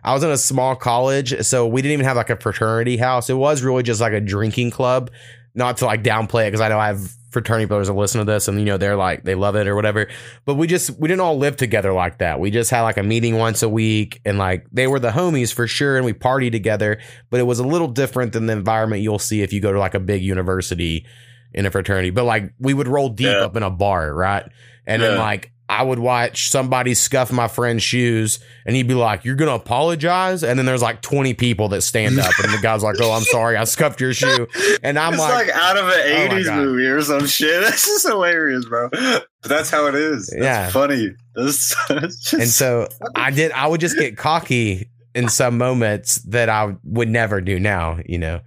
I 0.04 0.14
was 0.14 0.24
in 0.24 0.30
a 0.30 0.38
small 0.38 0.76
college, 0.76 1.38
so 1.46 1.68
we 1.68 1.82
didn't 1.82 1.94
even 1.94 2.06
have 2.06 2.16
like 2.16 2.30
a 2.30 2.38
fraternity 2.38 2.96
house. 2.96 3.30
It 3.30 3.34
was 3.36 3.62
really 3.62 3.84
just 3.84 4.00
like 4.00 4.14
a 4.14 4.22
drinking 4.22 4.72
club. 4.72 5.12
Not 5.56 5.78
to 5.78 5.86
like 5.86 6.04
downplay 6.04 6.44
it 6.48 6.52
because 6.52 6.62
I 6.62 6.70
know 6.70 6.80
I 6.80 6.88
have 6.88 7.12
fraternity 7.30 7.66
brothers 7.66 7.88
that 7.88 7.94
listen 7.94 8.20
to 8.20 8.26
this, 8.26 8.48
and 8.48 8.60
you 8.60 8.66
know 8.66 8.78
they're 8.78 8.96
like 8.96 9.24
they 9.24 9.36
love 9.36 9.56
it 9.56 9.68
or 9.68 9.76
whatever. 9.76 10.08
But 10.46 10.56
we 10.56 10.68
just 10.68 10.92
we 11.00 11.08
didn't 11.08 11.22
all 11.22 11.38
live 11.38 11.58
together 11.58 11.94
like 11.94 12.18
that. 12.20 12.40
We 12.40 12.52
just 12.52 12.70
had 12.72 12.82
like 12.82 12.98
a 12.98 13.04
meeting 13.04 13.38
once 13.38 13.62
a 13.64 13.70
week, 13.70 14.22
and 14.26 14.38
like 14.38 14.66
they 14.72 14.88
were 14.88 15.00
the 15.00 15.12
homies 15.12 15.54
for 15.54 15.68
sure, 15.68 15.96
and 15.98 16.06
we 16.06 16.14
partied 16.14 16.52
together. 16.52 17.00
But 17.30 17.40
it 17.40 17.44
was 17.44 17.60
a 17.60 17.66
little 17.68 17.88
different 17.88 18.34
than 18.34 18.46
the 18.48 18.54
environment 18.54 19.02
you'll 19.02 19.20
see 19.20 19.42
if 19.42 19.54
you 19.54 19.62
go 19.62 19.72
to 19.72 19.80
like 19.80 19.94
a 19.94 20.00
big 20.00 20.22
university 20.22 21.06
in 21.54 21.66
a 21.66 21.72
fraternity. 21.72 22.10
But 22.10 22.26
like 22.26 22.54
we 22.60 22.74
would 22.74 22.88
roll 22.88 23.10
deep 23.10 23.28
Yeah. 23.28 23.46
up 23.46 23.56
in 23.56 23.64
a 23.64 23.70
bar, 23.72 24.14
right? 24.14 24.44
And 24.86 25.02
then 25.02 25.18
like 25.18 25.52
I 25.70 25.84
would 25.84 26.00
watch 26.00 26.50
somebody 26.50 26.96
scuff 26.96 27.32
my 27.32 27.48
friend's 27.48 27.84
shoes 27.84 28.40
and 28.66 28.76
he'd 28.76 28.88
be 28.88 28.96
like, 28.96 29.24
You're 29.24 29.36
gonna 29.36 29.52
apologize? 29.54 30.44
And 30.44 30.58
then 30.58 30.66
there's 30.66 30.82
like 30.82 31.02
20 31.04 31.36
people 31.36 31.70
that 31.70 31.82
stand 31.84 32.20
up 32.20 32.34
and 32.44 32.52
the 32.52 32.58
guy's 32.58 32.82
like, 32.82 32.96
Oh, 33.00 33.12
I'm 33.12 33.22
sorry, 33.22 33.56
I 33.56 33.66
scuffed 33.66 34.02
your 34.02 34.14
shoe. 34.14 34.48
And 34.82 34.98
I'm 34.98 35.14
it's 35.14 35.22
like, 35.22 35.48
like, 35.48 35.56
out 35.56 35.78
of 35.78 35.86
an 35.86 35.94
Oh 35.94 36.36
80s 36.36 36.46
God. 36.46 36.56
movie 36.58 36.86
or 36.88 37.02
some 37.02 37.28
shit. 37.28 37.62
This 37.70 37.88
is 37.88 38.04
hilarious, 38.04 38.66
bro. 38.66 38.90
But 38.90 39.28
that's 39.44 39.70
how 39.70 39.86
it 39.86 39.96
is. 39.96 40.28
That's 40.28 40.44
Yeah. 40.44 40.70
funny. 40.72 41.10
That's, 41.36 41.76
just, 41.88 42.34
and 42.34 42.48
so 42.48 42.88
I 43.16 43.30
did 43.32 43.52
I 43.52 43.68
would 43.68 43.80
just 43.80 43.96
get 43.98 44.18
cocky 44.18 44.90
in 45.14 45.30
some 45.30 45.58
moments 45.58 46.16
that 46.24 46.50
I 46.50 46.76
would 46.84 47.10
never 47.10 47.42
do 47.42 47.60
now, 47.60 48.00
you 48.06 48.18
know. 48.18 48.42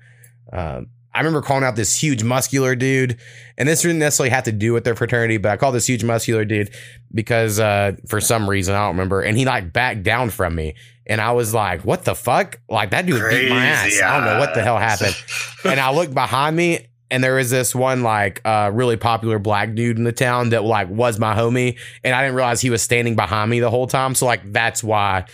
Um, 0.53 0.89
I 1.15 1.19
remember 1.19 1.43
calling 1.43 1.65
out 1.65 1.77
this 1.77 2.01
huge 2.01 2.23
muscular 2.25 2.75
dude, 2.75 3.19
and 3.59 3.69
this 3.69 3.83
didn't 3.83 3.99
necessarily 3.99 4.31
have 4.31 4.45
to 4.45 4.53
do 4.53 4.73
with 4.73 4.85
their 4.85 4.95
fraternity, 4.95 5.37
but 5.37 5.53
I 5.53 5.57
called 5.57 5.75
this 5.75 5.87
huge 5.87 6.05
muscular 6.05 6.45
dude 6.45 6.71
because 7.13 7.61
uh, 7.61 7.93
for 8.09 8.21
some 8.21 8.49
reason 8.49 8.75
I 8.75 8.81
don't 8.81 8.97
remember, 8.97 9.21
and 9.21 9.37
he 9.37 9.45
like 9.45 9.73
backed 9.73 10.03
down 10.03 10.31
from 10.31 10.55
me, 10.55 10.75
and 11.07 11.21
I 11.21 11.33
was 11.33 11.53
like, 11.53 11.85
"What 11.85 12.05
the 12.05 12.15
fuck?" 12.15 12.61
Like 12.69 12.91
that 12.91 13.05
dude 13.05 13.23
beat 13.31 13.51
my 13.51 13.67
ass. 13.67 13.83
Crazy 13.83 14.03
I 14.03 14.17
don't 14.17 14.25
know 14.25 14.41
what 14.41 14.55
the 14.55 14.63
hell 14.63 14.79
happened, 14.79 15.17
and 15.65 15.79
I 15.79 15.93
looked 15.93 16.15
behind 16.15 16.57
me. 16.57 16.87
And 17.11 17.23
there 17.23 17.35
was 17.35 17.51
this 17.51 17.75
one 17.75 18.03
like 18.03 18.41
uh, 18.43 18.71
really 18.73 18.97
popular 18.97 19.39
black 19.39 19.75
dude 19.75 19.99
in 19.99 20.05
the 20.05 20.13
town 20.13 20.49
that 20.49 20.65
like 20.65 20.89
was 20.89 21.19
my 21.19 21.35
homie, 21.35 21.79
and 22.03 22.15
I 22.15 22.23
didn't 22.23 22.37
realize 22.37 22.63
he 22.63 22.71
was 22.71 22.81
standing 22.81 23.17
behind 23.17 23.51
me 23.51 23.61
the 23.61 23.69
whole 23.69 23.87
time. 23.87 24.15
So 24.15 24.25
like 24.25 24.51
that's 24.51 24.83
why 24.83 25.27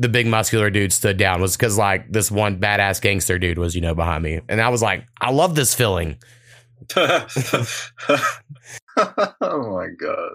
the 0.00 0.08
big 0.08 0.26
muscular 0.26 0.70
dude 0.70 0.94
stood 0.94 1.18
down 1.18 1.42
was 1.42 1.58
because 1.58 1.76
like 1.76 2.10
this 2.10 2.30
one 2.30 2.58
badass 2.58 3.02
gangster 3.02 3.38
dude 3.38 3.58
was 3.58 3.74
you 3.74 3.82
know 3.82 3.94
behind 3.94 4.24
me, 4.24 4.40
and 4.48 4.60
I 4.60 4.70
was 4.70 4.82
like, 4.82 5.06
I 5.20 5.30
love 5.30 5.54
this 5.54 5.74
feeling. 5.74 6.16
oh 8.96 9.74
my 9.76 9.88
god. 9.98 10.32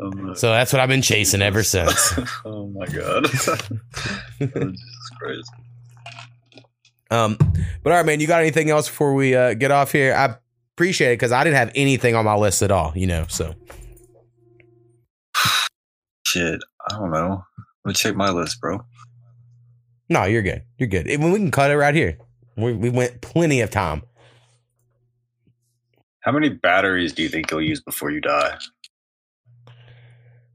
Oh 0.00 0.10
my, 0.14 0.34
So 0.34 0.50
that's 0.50 0.72
what 0.72 0.80
I've 0.80 0.88
been 0.88 1.02
chasing 1.02 1.42
ever 1.42 1.62
since. 1.62 2.18
oh 2.46 2.66
my 2.68 2.86
god. 2.86 3.26
Jesus 3.26 4.80
Christ. 5.18 5.50
Um, 7.10 7.36
but 7.82 7.92
all 7.92 7.98
right, 7.98 8.06
man, 8.06 8.20
you 8.20 8.26
got 8.26 8.40
anything 8.40 8.70
else 8.70 8.88
before 8.88 9.12
we 9.14 9.34
uh, 9.34 9.52
get 9.52 9.70
off 9.70 9.92
here? 9.92 10.14
I 10.14 10.36
appreciate 10.74 11.12
it 11.12 11.16
because 11.16 11.30
I 11.32 11.44
didn't 11.44 11.56
have 11.56 11.72
anything 11.74 12.14
on 12.14 12.24
my 12.24 12.34
list 12.34 12.62
at 12.62 12.70
all, 12.70 12.92
you 12.96 13.06
know. 13.06 13.26
So 13.28 13.54
Shit. 16.26 16.60
I 16.90 16.98
don't 16.98 17.10
know. 17.10 17.44
Let 17.84 17.90
me 17.90 17.94
check 17.94 18.16
my 18.16 18.30
list, 18.30 18.60
bro. 18.60 18.80
No, 20.08 20.24
you're 20.24 20.42
good. 20.42 20.62
You're 20.78 20.88
good. 20.88 21.06
Even 21.08 21.32
we 21.32 21.38
can 21.38 21.50
cut 21.50 21.70
it 21.70 21.76
right 21.76 21.94
here. 21.94 22.18
We, 22.56 22.72
we 22.72 22.90
went 22.90 23.20
plenty 23.20 23.60
of 23.60 23.70
time. 23.70 24.02
How 26.20 26.32
many 26.32 26.48
batteries 26.48 27.12
do 27.12 27.22
you 27.22 27.28
think 27.28 27.50
you'll 27.50 27.62
use 27.62 27.80
before 27.80 28.10
you 28.10 28.20
die? 28.20 28.56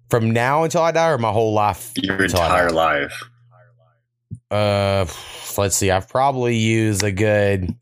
From 0.09 0.31
now 0.31 0.63
until 0.63 0.81
I 0.81 0.91
die, 0.91 1.09
or 1.09 1.17
my 1.19 1.31
whole 1.31 1.53
life? 1.53 1.93
Your 1.97 2.23
entire 2.23 2.71
life. 2.71 3.21
Uh, 4.49 5.05
let's 5.57 5.75
see. 5.75 5.91
I've 5.91 6.09
probably 6.09 6.57
used 6.57 7.03
a 7.03 7.11
good 7.11 7.75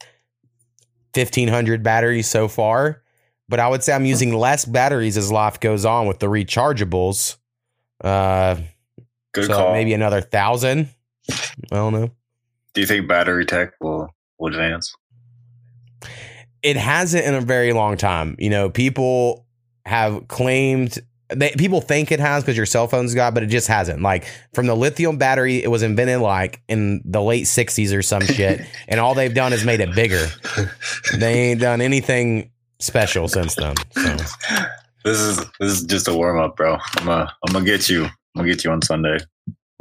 fifteen 1.14 1.48
hundred 1.48 1.84
batteries 1.84 2.28
so 2.28 2.50
far, 2.50 3.02
but 3.48 3.62
I 3.62 3.70
would 3.70 3.84
say 3.84 3.94
I'm 3.94 4.06
using 4.06 4.34
less 4.34 4.66
batteries 4.66 5.16
as 5.16 5.32
life 5.32 5.62
goes 5.62 5.86
on 5.86 6.08
with 6.08 6.20
the 6.20 6.28
rechargeables. 6.28 7.38
Uh, 8.04 8.58
Good 9.34 9.46
so 9.46 9.54
call. 9.54 9.72
maybe 9.72 9.94
another 9.94 10.20
thousand. 10.20 10.90
I 11.30 11.76
don't 11.76 11.94
know. 11.94 12.12
Do 12.74 12.82
you 12.82 12.88
think 12.88 13.08
battery 13.08 13.46
tech 13.46 13.74
will, 13.82 14.14
will 14.38 14.50
advance? 14.50 14.94
It 16.62 16.78
hasn't 16.78 17.26
in 17.26 17.34
a 17.34 17.42
very 17.42 17.74
long 17.74 17.98
time. 17.98 18.36
You 18.40 18.50
know, 18.50 18.70
people 18.70 19.46
have 19.86 20.28
claimed. 20.28 21.00
They, 21.30 21.52
people 21.52 21.82
think 21.82 22.12
it 22.12 22.20
has 22.20 22.44
because 22.44 22.56
your 22.56 22.66
cell 22.66 22.88
phone's 22.88 23.14
got, 23.14 23.34
but 23.34 23.44
it 23.44 23.48
just 23.48 23.68
hasn't. 23.68 24.02
Like 24.02 24.28
from 24.54 24.66
the 24.66 24.76
lithium 24.76 25.18
battery, 25.18 25.62
it 25.62 25.70
was 25.70 25.84
invented 25.84 26.22
like 26.22 26.62
in 26.68 27.02
the 27.04 27.22
late 27.22 27.46
'60s 27.46 27.96
or 27.98 28.02
some 28.02 28.22
shit, 28.24 28.62
and 28.88 29.00
all 29.00 29.14
they've 29.14 29.34
done 29.34 29.54
is 29.54 29.66
made 29.66 29.80
it 29.82 29.94
bigger. 29.94 30.26
they 31.18 31.52
ain't 31.52 31.60
done 31.62 31.82
anything 31.82 32.52
special 32.80 33.28
since 33.28 33.56
then. 33.56 33.76
So 33.92 34.18
This 35.04 35.20
is 35.20 35.38
this 35.60 35.72
is 35.72 35.84
just 35.84 36.08
a 36.08 36.14
warm 36.14 36.40
up, 36.40 36.56
bro. 36.58 36.78
I'm 36.98 37.06
gonna 37.06 37.34
I'm 37.46 37.54
gonna 37.54 37.66
get 37.66 37.90
you. 37.90 38.06
I'm 38.06 38.12
gonna 38.36 38.48
get 38.50 38.64
you 38.64 38.72
on 38.72 38.82
Sunday, 38.82 39.18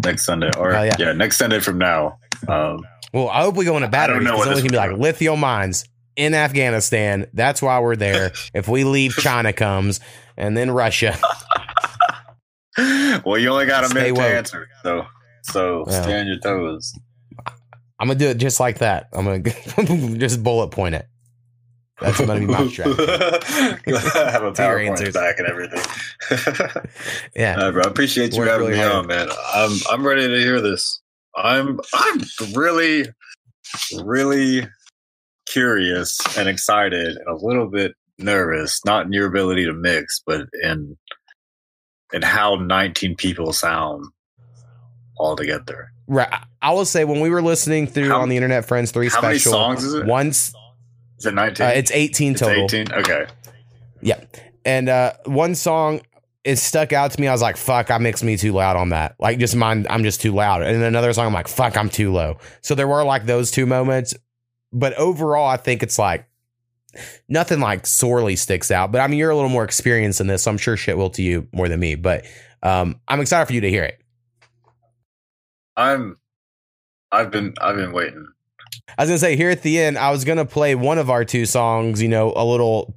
next 0.05 0.24
Sunday, 0.24 0.51
or 0.59 0.72
Hell 0.72 0.86
yeah. 0.86 0.94
yeah. 0.99 1.12
next 1.12 1.36
Sunday 1.38 1.61
from 1.61 1.78
now. 1.78 2.18
Um, 2.49 2.80
well, 3.12 3.28
I 3.28 3.42
hope 3.42 3.57
we 3.57 3.64
go 3.64 3.76
into 3.76 3.88
batteries. 3.88 4.24
know 4.24 4.32
Because 4.32 4.38
what 4.38 4.44
then 4.47 4.55
we 4.57 4.62
this 4.62 4.70
can 4.70 4.72
be 4.72 4.76
like 4.90 4.99
lithium 4.99 5.40
mines 5.40 5.84
in 6.16 6.34
Afghanistan. 6.34 7.26
That's 7.32 7.62
why 7.62 7.80
we're 7.80 7.97
there. 7.97 8.32
if 8.55 8.68
we 8.68 8.84
leave, 8.84 9.14
China 9.14 9.53
comes, 9.53 10.01
and 10.36 10.57
then 10.57 10.70
Russia. 10.70 11.16
well, 13.24 13.38
you 13.38 13.49
only 13.49 13.66
got 13.66 13.84
a 13.84 13.88
Stay 13.88 14.01
minute 14.12 14.14
woke. 14.16 14.26
to 14.28 14.36
answer, 14.36 14.68
so 14.82 15.07
so 15.42 15.84
Yeah. 15.88 16.03
stay 16.03 16.20
on 16.20 16.26
your 16.26 16.38
toes. 16.38 16.92
I'm 17.99 18.09
gonna 18.09 18.18
do 18.18 18.28
it 18.28 18.36
just 18.36 18.61
like 18.61 18.78
that. 18.78 19.09
I'm 19.12 19.24
gonna 19.24 20.18
just 20.18 20.42
bullet 20.42 20.68
point 20.68 20.94
it. 20.97 21.07
That's 22.01 22.18
gonna 22.20 22.38
be 22.40 22.47
my 22.47 22.66
strategy. 22.68 23.07
have 23.07 24.42
a 24.42 24.53
To 24.53 24.62
PowerPoint 24.62 25.12
back 25.14 25.38
and 25.38 25.49
everything. 25.49 25.82
Yeah. 27.34 27.70
Bro. 27.70 27.82
I 27.84 27.86
appreciate 27.88 28.32
you 28.32 28.40
Worked 28.40 28.51
having 28.51 28.66
really 28.68 28.78
me 28.78 28.84
hard. 28.84 28.97
on, 28.97 29.07
man. 29.07 29.28
I'm 29.55 29.78
I'm 29.90 30.07
ready 30.07 30.26
to 30.28 30.38
hear 30.38 30.61
this. 30.61 31.01
I'm 31.36 31.80
I'm 31.94 32.20
really 32.55 33.07
really 34.05 34.66
curious 35.47 36.18
and 36.36 36.49
excited 36.49 37.16
and 37.16 37.28
a 37.28 37.34
little 37.36 37.68
bit 37.68 37.92
nervous, 38.18 38.84
not 38.84 39.07
in 39.07 39.12
your 39.12 39.26
ability 39.26 39.64
to 39.66 39.72
mix, 39.72 40.20
but 40.26 40.47
in 40.62 40.97
in 42.12 42.22
how 42.22 42.57
19 42.57 43.16
people 43.16 43.53
sound 43.53 44.05
all 45.18 45.34
together. 45.36 45.90
Right. 46.09 46.28
I 46.62 46.72
will 46.72 46.84
say 46.84 47.05
when 47.05 47.20
we 47.20 47.30
were 47.30 47.42
listening 47.42 47.86
through 47.86 48.09
How- 48.09 48.20
on 48.20 48.28
the 48.28 48.36
Internet 48.36 48.64
Friends 48.66 48.90
three 48.92 49.09
how 49.09 49.20
many 49.20 49.38
special, 49.38 49.53
songs 49.53 49.84
is 49.84 49.94
it? 49.94 50.07
once 50.07 50.53
Is 51.18 51.26
it 51.26 51.34
19? 51.34 51.66
uh, 51.66 51.70
it's 51.70 51.90
18 51.90 52.32
It's 52.32 52.40
total. 52.40 52.64
18. 52.64 52.92
Okay. 52.92 53.26
Yeah. 54.02 54.22
And 54.64 54.88
uh, 54.88 55.14
one 55.24 55.54
song 55.54 56.00
it 56.46 56.56
stuck 56.58 56.92
out 56.92 57.10
to 57.10 57.20
me. 57.20 57.26
I 57.26 57.32
was 57.32 57.42
like, 57.42 57.56
fuck, 57.56 57.90
I 57.90 57.98
mixed 57.98 58.22
me 58.22 58.36
too 58.36 58.52
loud 58.52 58.76
on 58.76 58.90
that. 58.90 59.16
Like 59.18 59.40
just 59.40 59.56
mine, 59.56 59.84
I'm 59.90 60.04
just 60.04 60.20
too 60.20 60.32
loud. 60.32 60.62
And 60.62 60.76
then 60.76 60.86
another 60.86 61.12
song, 61.12 61.26
I'm 61.26 61.32
like, 61.32 61.48
fuck, 61.48 61.76
I'm 61.76 61.88
too 61.88 62.12
low. 62.12 62.38
So 62.60 62.76
there 62.76 62.86
were 62.86 63.02
like 63.02 63.26
those 63.26 63.50
two 63.50 63.66
moments. 63.66 64.14
But 64.72 64.94
overall, 64.94 65.48
I 65.48 65.56
think 65.56 65.82
it's 65.82 65.98
like 65.98 66.28
nothing 67.28 67.58
like 67.58 67.84
sorely 67.84 68.36
sticks 68.36 68.70
out. 68.70 68.92
But 68.92 69.00
I 69.00 69.08
mean, 69.08 69.18
you're 69.18 69.30
a 69.30 69.34
little 69.34 69.50
more 69.50 69.64
experienced 69.64 70.20
in 70.20 70.28
this, 70.28 70.44
so 70.44 70.52
I'm 70.52 70.58
sure 70.58 70.76
shit 70.76 70.96
will 70.96 71.10
to 71.10 71.22
you 71.22 71.48
more 71.52 71.68
than 71.68 71.80
me. 71.80 71.96
But 71.96 72.24
um, 72.62 73.00
I'm 73.08 73.20
excited 73.20 73.46
for 73.46 73.52
you 73.52 73.62
to 73.62 73.70
hear 73.70 73.84
it. 73.84 74.00
I'm 75.76 76.16
I've 77.10 77.30
been 77.32 77.54
I've 77.60 77.76
been 77.76 77.92
waiting. 77.92 78.26
I 78.98 79.02
was 79.02 79.10
gonna 79.10 79.18
say 79.18 79.36
here 79.36 79.50
at 79.50 79.62
the 79.62 79.78
end, 79.78 79.98
I 79.98 80.10
was 80.10 80.24
gonna 80.24 80.44
play 80.44 80.74
one 80.74 80.98
of 80.98 81.10
our 81.10 81.24
two 81.24 81.46
songs. 81.46 82.00
You 82.00 82.08
know, 82.08 82.32
a 82.34 82.44
little 82.44 82.96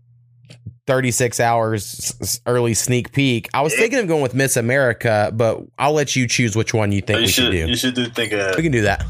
36 0.88 1.39
hours 1.39 2.41
early 2.47 2.74
sneak 2.74 3.11
peek. 3.11 3.47
I 3.53 3.61
was 3.61 3.76
thinking 3.76 3.99
of 3.99 4.07
going 4.07 4.24
with 4.24 4.34
Miss 4.34 4.57
America, 4.57 5.32
but 5.34 5.61
I'll 5.78 5.93
let 5.93 6.15
you 6.15 6.28
choose 6.28 6.55
which 6.55 6.74
one 6.74 6.91
you 6.91 7.01
think 7.01 7.20
you 7.20 7.26
we 7.26 7.28
should 7.28 7.43
should 7.45 7.51
do. 7.51 7.67
you 7.67 7.76
should 7.76 7.93
do 7.95 8.05
think 8.09 8.32
of 8.34 8.55
we 8.55 8.63
can 8.63 8.72
do 8.72 8.82
that. 8.82 9.05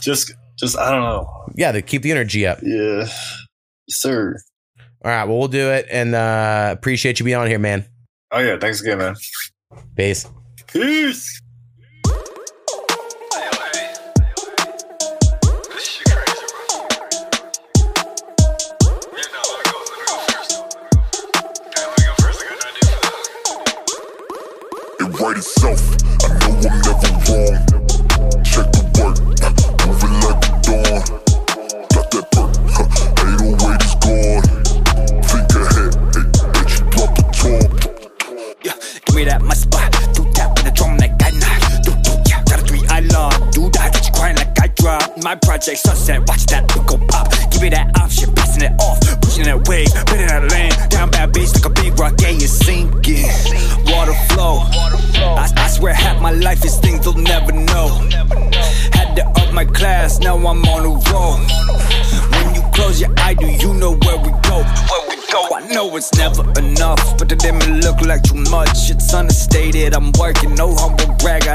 Just 0.00 0.32
just 0.56 0.78
I 0.78 0.90
don't 0.90 1.02
know. 1.02 1.28
Yeah, 1.56 1.72
to 1.72 1.82
keep 1.82 2.02
the 2.02 2.10
energy 2.12 2.46
up. 2.46 2.58
Yeah. 2.62 3.08
Sir. 3.88 4.36
All 5.04 5.10
right, 5.10 5.24
well 5.24 5.38
we'll 5.38 5.48
do 5.48 5.70
it, 5.70 5.86
and 5.90 6.14
uh 6.14 6.70
appreciate 6.72 7.18
you 7.18 7.24
being 7.24 7.36
on 7.36 7.46
here, 7.48 7.58
man. 7.58 7.84
Oh 8.30 8.38
yeah, 8.40 8.56
thanks 8.58 8.80
again, 8.80 8.98
man. 8.98 9.16
Peace. 9.96 10.26
Peace. 10.68 11.40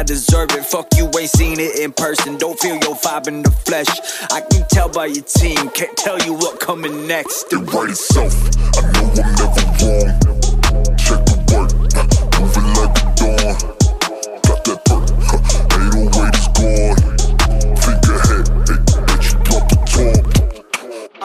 Deserve 0.09 0.49
it. 0.53 0.65
Fuck 0.65 0.87
you, 0.97 1.05
ain't 1.19 1.29
seen 1.29 1.59
it 1.59 1.77
in 1.77 1.91
person. 1.91 2.35
Don't 2.35 2.59
feel 2.59 2.73
your 2.77 2.95
vibe 2.95 3.27
in 3.27 3.43
the 3.43 3.51
flesh. 3.51 3.87
I 4.31 4.41
can 4.41 4.65
tell 4.67 4.89
by 4.89 5.05
your 5.05 5.23
team, 5.23 5.69
can't 5.69 5.95
tell 5.95 6.19
you 6.21 6.33
what 6.33 6.59
coming 6.59 7.05
next. 7.05 7.53
It 7.53 7.57
write 7.71 7.91
itself. 7.91 8.33
I 8.75 8.81
know 8.91 9.13
I'm 9.13 9.13
never 9.13 10.25
wrong. 10.25 10.28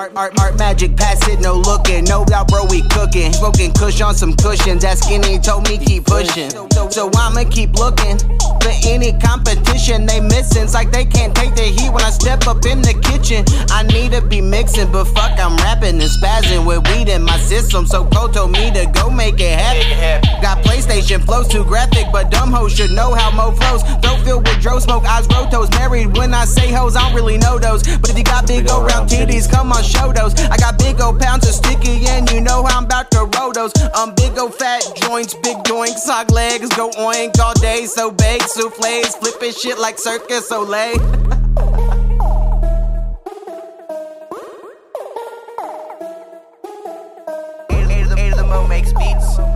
Art, 0.05 0.13
art, 0.17 0.39
art, 0.39 0.59
magic, 0.59 0.95
pass 0.99 1.27
it, 1.29 1.41
no 1.41 1.55
looking. 1.55 2.05
No 2.05 2.27
doubt, 2.27 2.49
bro, 2.49 2.67
we 2.69 2.83
cooking. 2.89 3.33
Smoking 3.33 3.73
kush 3.73 4.03
on 4.03 4.15
some 4.15 4.35
cushions. 4.37 4.83
That 4.83 4.99
skinny 4.99 5.39
told 5.39 5.67
me 5.67 5.79
keep 5.79 6.05
pushing. 6.05 6.51
So, 6.91 7.11
I'ma 7.17 7.49
keep 7.49 7.73
looking. 7.73 8.19
For 8.61 8.73
any 8.85 9.13
competition 9.21 10.05
they 10.05 10.21
missing. 10.21 10.65
It's 10.65 10.75
like 10.75 10.91
they 10.91 11.05
can't 11.05 11.35
take 11.35 11.55
the 11.55 11.63
heat 11.63 11.91
when 11.91 12.05
I 12.05 12.11
step 12.11 12.47
up 12.47 12.65
in 12.67 12.83
the 12.83 12.93
kitchen. 12.93 13.45
I 13.71 13.83
need 13.85 14.13
to 14.13 14.21
be 14.21 14.41
mixing, 14.41 14.93
but 14.93 15.05
fuck, 15.05 15.39
I'm 15.39 15.57
rapping 15.65 16.01
and 16.01 16.11
spazzing 16.11 16.67
with 16.67 16.87
weed 16.89 17.09
in 17.09 17.23
my 17.23 17.39
system. 17.39 17.87
So 17.87 18.05
Cole 18.07 18.29
told 18.29 18.53
me 18.53 18.73
to 18.73 18.85
go 18.93 19.11
make 19.11 19.41
it 19.41 19.59
happen. 19.59 20.21
Got 20.41 20.65
PlayStation 20.65 21.25
flows 21.25 21.49
too 21.49 21.65
graphic, 21.65 22.07
but 22.13 22.31
dumb 22.31 22.53
hoes 22.53 22.75
should 22.75 22.91
know 22.91 23.15
how 23.15 23.31
Mo 23.31 23.53
flows. 23.53 23.83
Throat 24.01 24.21
filled 24.25 24.49
with 24.49 24.61
dro 24.61 24.79
smoke, 24.79 25.05
eyes 25.05 25.27
rotos. 25.29 25.71
Married 25.73 26.17
when 26.17 26.33
I 26.33 26.45
say 26.45 26.73
hoes, 26.73 26.97
I 26.97 27.01
don't 27.09 27.15
really 27.15 27.39
know 27.39 27.59
those. 27.59 27.83
But 27.83 28.11
if 28.11 28.19
you 28.19 28.25
got 28.25 28.47
big 28.47 28.71
old 28.71 28.87
round 28.87 29.11
titties, 29.11 29.51
come 29.51 29.73
on, 29.73 29.83
show 29.95 30.13
those. 30.13 30.35
I 30.51 30.57
got 30.57 30.79
big 30.79 31.01
old 31.01 31.21
pounds 31.21 31.47
of 31.49 31.55
sticky, 31.55 32.07
and 32.09 32.31
you 32.31 32.41
know 32.41 32.65
how 32.65 32.79
I'm 32.79 32.85
about 32.85 33.11
to 33.13 33.29
roll 33.39 33.53
those. 33.53 33.73
Um, 33.95 34.15
big 34.15 34.39
old 34.39 34.55
fat 34.55 34.83
joints, 34.97 35.35
big 35.43 35.65
joints, 35.65 36.05
sock 36.05 36.31
legs, 36.31 36.69
go 36.71 36.91
oink 36.91 37.39
all 37.41 37.55
day. 37.55 37.87
So 37.87 38.11
baked, 38.11 38.51
souffles, 38.51 39.17
flipping 39.17 39.53
shit 39.53 39.79
like 39.79 39.99
Cirque 39.99 40.29
du 40.29 40.41
Soleil. 40.41 40.99
Makes 48.69 48.93
beats. 48.95 49.54